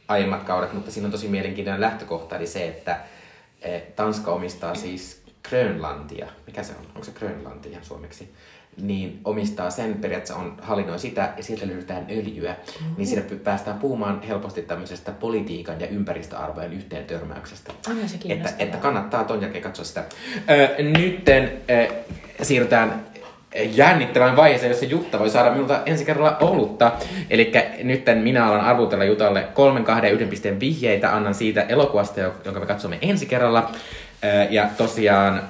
aiemmat 0.08 0.44
kaudet, 0.44 0.74
mutta 0.74 0.92
siinä 0.92 1.06
on 1.06 1.12
tosi 1.12 1.28
mielenkiintoinen 1.28 1.82
lähtökohta, 1.82 2.36
eli 2.36 2.48
se, 2.48 2.68
että 2.68 2.92
ää, 2.92 3.80
Tanska 3.96 4.32
omistaa 4.32 4.76
siis 4.76 5.24
Grönlantia. 5.50 6.28
Mikä 6.48 6.64
se 6.64 6.74
on? 6.80 6.86
Onko 6.86 7.04
se 7.04 7.12
Grönlanti 7.12 7.70
ihan 7.70 7.86
suomeksi? 7.86 8.34
Niin 8.82 9.20
omistaa 9.26 9.70
sen, 9.70 9.94
periaatteessa 9.94 10.42
on, 10.42 10.58
hallinnoi 10.62 11.00
sitä 11.00 11.34
ja 11.38 11.44
sieltä 11.44 11.68
löydetään 11.68 12.06
öljyä, 12.10 12.52
mm-hmm. 12.52 12.96
niin 12.98 13.08
siinä 13.08 13.24
päästään 13.44 13.80
puhumaan 13.80 14.22
helposti 14.22 14.62
tämmöisestä 14.62 15.12
politiikan 15.12 15.82
ja 15.82 15.88
ympäristöarvojen 15.88 16.74
yhteen 16.74 17.06
törmäyksestä. 17.06 17.74
Se 18.06 18.20
Että, 18.30 18.50
että 18.60 18.78
kannattaa 18.78 19.24
ton 19.24 19.42
jälkeen 19.42 19.64
katsoa 19.64 19.86
sitä. 19.86 20.04
Ö, 20.50 20.84
nytten 20.84 21.52
ö, 21.70 21.88
siirrytään 22.42 23.10
jännittävän 23.56 24.36
vaiheeseen, 24.36 24.70
jossa 24.70 24.86
Jutta 24.86 25.20
voi 25.20 25.30
saada 25.30 25.52
minulta 25.52 25.82
ensi 25.86 26.06
kerralla 26.06 26.38
olutta. 26.38 26.92
Eli 27.30 27.52
nyt 27.84 28.04
minä 28.22 28.48
alan 28.48 28.62
arvutella 28.62 29.04
Jutalle 29.04 29.48
kolmen, 29.54 29.84
kahden 29.84 30.08
ja 30.08 30.14
yhden 30.14 30.28
pisteen 30.28 30.60
vihjeitä. 30.60 31.16
Annan 31.16 31.34
siitä 31.36 31.62
elokuvasta, 31.62 32.20
jonka 32.20 32.60
me 32.60 32.66
katsomme 32.66 32.98
ensi 33.02 33.26
kerralla. 33.26 33.72
Ja 34.50 34.70
tosiaan 34.78 35.42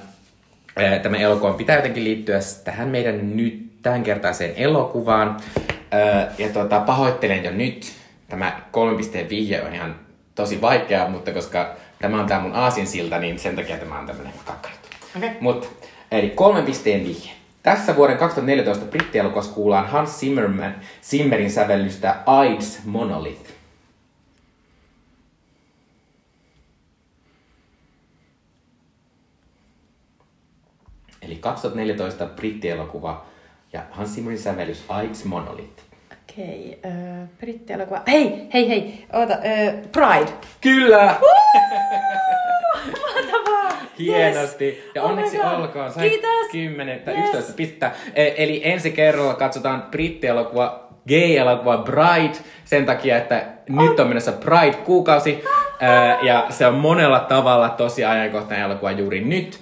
tämä 1.04 1.18
elokuva 1.18 1.54
pitää 1.54 1.76
jotenkin 1.76 2.04
liittyä 2.04 2.40
tähän 2.64 2.88
meidän 2.88 3.38
nyt 3.38 3.70
tämänkertaiseen 3.82 4.54
elokuvaan. 4.56 5.38
Ja 6.38 6.50
tota, 6.50 6.80
pahoittelen 6.80 7.44
jo 7.44 7.52
nyt. 7.52 7.94
Tämä 8.28 8.62
kolmen 8.72 8.98
pisteen 8.98 9.30
vihje 9.30 9.62
on 9.64 9.74
ihan 9.74 9.96
tosi 10.36 10.62
vaikea, 10.62 11.10
mutta 11.10 11.32
koska 11.32 11.76
tämä 12.00 12.20
on 12.20 12.28
tämä 12.28 12.42
mun 12.42 12.56
aasinsilta, 12.56 13.20
niin 13.20 13.40
sen 13.40 13.56
takia 13.56 13.78
tämä 13.78 14.00
on 14.00 14.06
tämmöinen 14.06 14.34
kakkarut. 14.46 14.80
Okay. 15.18 15.30
Mutta, 15.40 15.68
eli 16.12 16.30
kolmen 16.30 16.66
pisteen 16.66 17.04
vihje. 17.06 17.32
Tässä 17.64 17.96
vuoden 17.96 18.18
2014 18.18 18.86
brittielokuvassa 18.86 19.54
kuullaan 19.54 19.88
Hans 19.88 20.20
Zimmerman, 20.20 20.76
Zimmerin 21.04 21.52
sävellystä 21.52 22.16
AIDS 22.26 22.80
Monolith. 22.86 23.49
Eli 31.30 31.36
2014 31.38 32.26
brittielokuva 32.26 33.26
ja 33.74 33.82
Hans 33.92 34.16
Zimmerin 34.16 34.40
sävellys 34.40 34.84
AIDS 34.88 35.26
Monolith. 35.26 35.84
Okei, 36.12 36.78
okay, 36.80 36.92
äh, 36.92 37.30
brittielokuva. 37.40 38.02
Hei, 38.08 38.48
hei, 38.54 38.70
hei, 38.70 39.06
oota, 39.14 39.34
äh, 39.34 39.74
Pride. 39.92 40.32
Kyllä! 40.62 41.16
Mahtavaa! 43.02 43.70
Hienosti. 44.00 44.66
Yes. 44.66 44.78
Ja 44.96 45.04
Oh 45.04 45.10
onneksi 45.10 45.38
God. 45.38 45.46
olkoon. 45.60 45.92
Sait 45.92 46.12
Kiitos. 46.12 46.48
10 46.52 47.00
tai 47.00 47.14
Yes. 47.14 47.26
11 47.26 47.54
pistettä. 47.54 47.92
E- 48.16 48.34
Eli 48.38 48.62
ensi 48.64 48.92
kerralla 48.92 49.34
katsotaan 49.34 49.82
brittielokuva, 49.92 50.88
gay-elokuva 51.08 51.78
Bride 51.78 52.38
sen 52.66 52.86
takia, 52.86 53.18
että 53.18 53.46
nyt 53.70 54.00
on 54.00 54.08
menossa 54.08 54.32
Pride-kuukausi. 54.32 55.44
Ja 56.22 56.46
se 56.50 56.68
on 56.68 56.74
monella 56.74 57.20
tavalla 57.20 57.70
tosi 57.70 58.06
ajankohtainen 58.06 58.66
elokuva 58.66 58.92
juuri 58.92 59.22
nyt. 59.22 59.60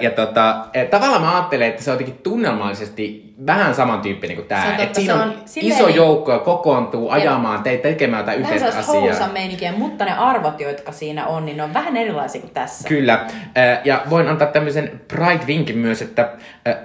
Ja 0.00 0.10
tota, 0.10 0.56
tavallaan 0.90 1.22
mä 1.22 1.34
ajattelen, 1.34 1.68
että 1.68 1.82
se 1.82 1.90
on 1.90 1.94
jotenkin 1.94 2.22
tunnelmallisesti 2.22 3.32
vähän 3.46 3.74
samantyyppinen 3.74 4.36
kuin 4.36 4.48
tämä. 4.48 4.76
Että 4.76 5.00
siinä 5.00 5.14
on 5.14 5.20
on 5.20 5.34
iso 5.56 5.86
niin- 5.86 5.96
joukko 5.96 6.38
kokoontuu 6.38 7.10
ajamaan, 7.10 7.62
te 7.62 7.76
tekemään 7.76 8.20
jotain 8.20 8.42
Vähän 8.42 8.54
yhteistä 8.54 8.80
asiaa. 8.80 9.00
housan 9.00 9.32
meininkiä, 9.32 9.72
mutta 9.72 10.04
ne 10.04 10.12
arvot, 10.18 10.60
jotka 10.60 10.92
siinä 10.92 11.26
on, 11.26 11.44
niin 11.44 11.56
ne 11.56 11.62
on 11.62 11.74
vähän 11.74 11.96
erilaisia 11.96 12.40
kuin 12.40 12.52
tässä. 12.52 12.88
Kyllä. 12.88 13.26
Ja 13.84 14.02
voin 14.10 14.28
antaa 14.28 14.48
tämmöisen 14.48 15.00
Pride-vinkin 15.08 15.78
myös, 15.78 16.02
että 16.02 16.28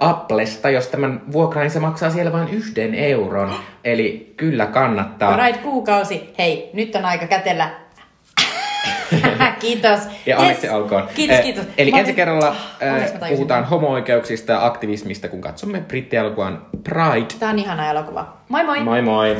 Applesta, 0.00 0.70
jos 0.70 0.86
tämän 0.86 1.20
vuokraa, 1.32 1.62
niin 1.62 1.70
se 1.70 1.80
maksaa 1.80 2.10
siellä 2.10 2.32
vain 2.32 2.48
yhden 2.48 2.94
euron. 2.94 3.54
Eli 3.84 4.34
kyllä 4.36 4.66
kannattaa. 4.66 5.36
Pride-kuukausi. 5.36 6.34
Hei, 6.38 6.70
nyt 6.72 6.94
on 6.94 7.04
aika 7.04 7.26
kätellä. 7.26 7.70
kiitos. 9.60 10.00
Ja 10.26 10.38
onneksi 10.38 10.66
Yes. 10.66 10.74
olkoon. 10.74 11.08
Kiitos, 11.14 11.36
Äh, 11.36 11.42
kiitos. 11.42 11.64
Eli 11.78 11.90
Mä 11.90 11.98
ensi 11.98 12.08
olin- 12.08 12.16
kerralla 12.16 12.46
Ah, 12.48 13.12
äh, 13.22 13.28
puhutaan 13.28 13.64
homo-oikeuksista 13.64 14.52
ja 14.52 14.66
aktivismista, 14.66 15.28
kun 15.28 15.40
katsomme 15.40 15.80
brittielokuvan 15.80 16.62
Pride. 16.84 17.26
Tää 17.38 17.50
on 17.50 17.58
ihana 17.58 17.90
elokuva. 17.90 18.36
Moi 18.48 18.64
moi! 18.64 18.80
Moi 18.80 19.02
moi! 19.02 19.36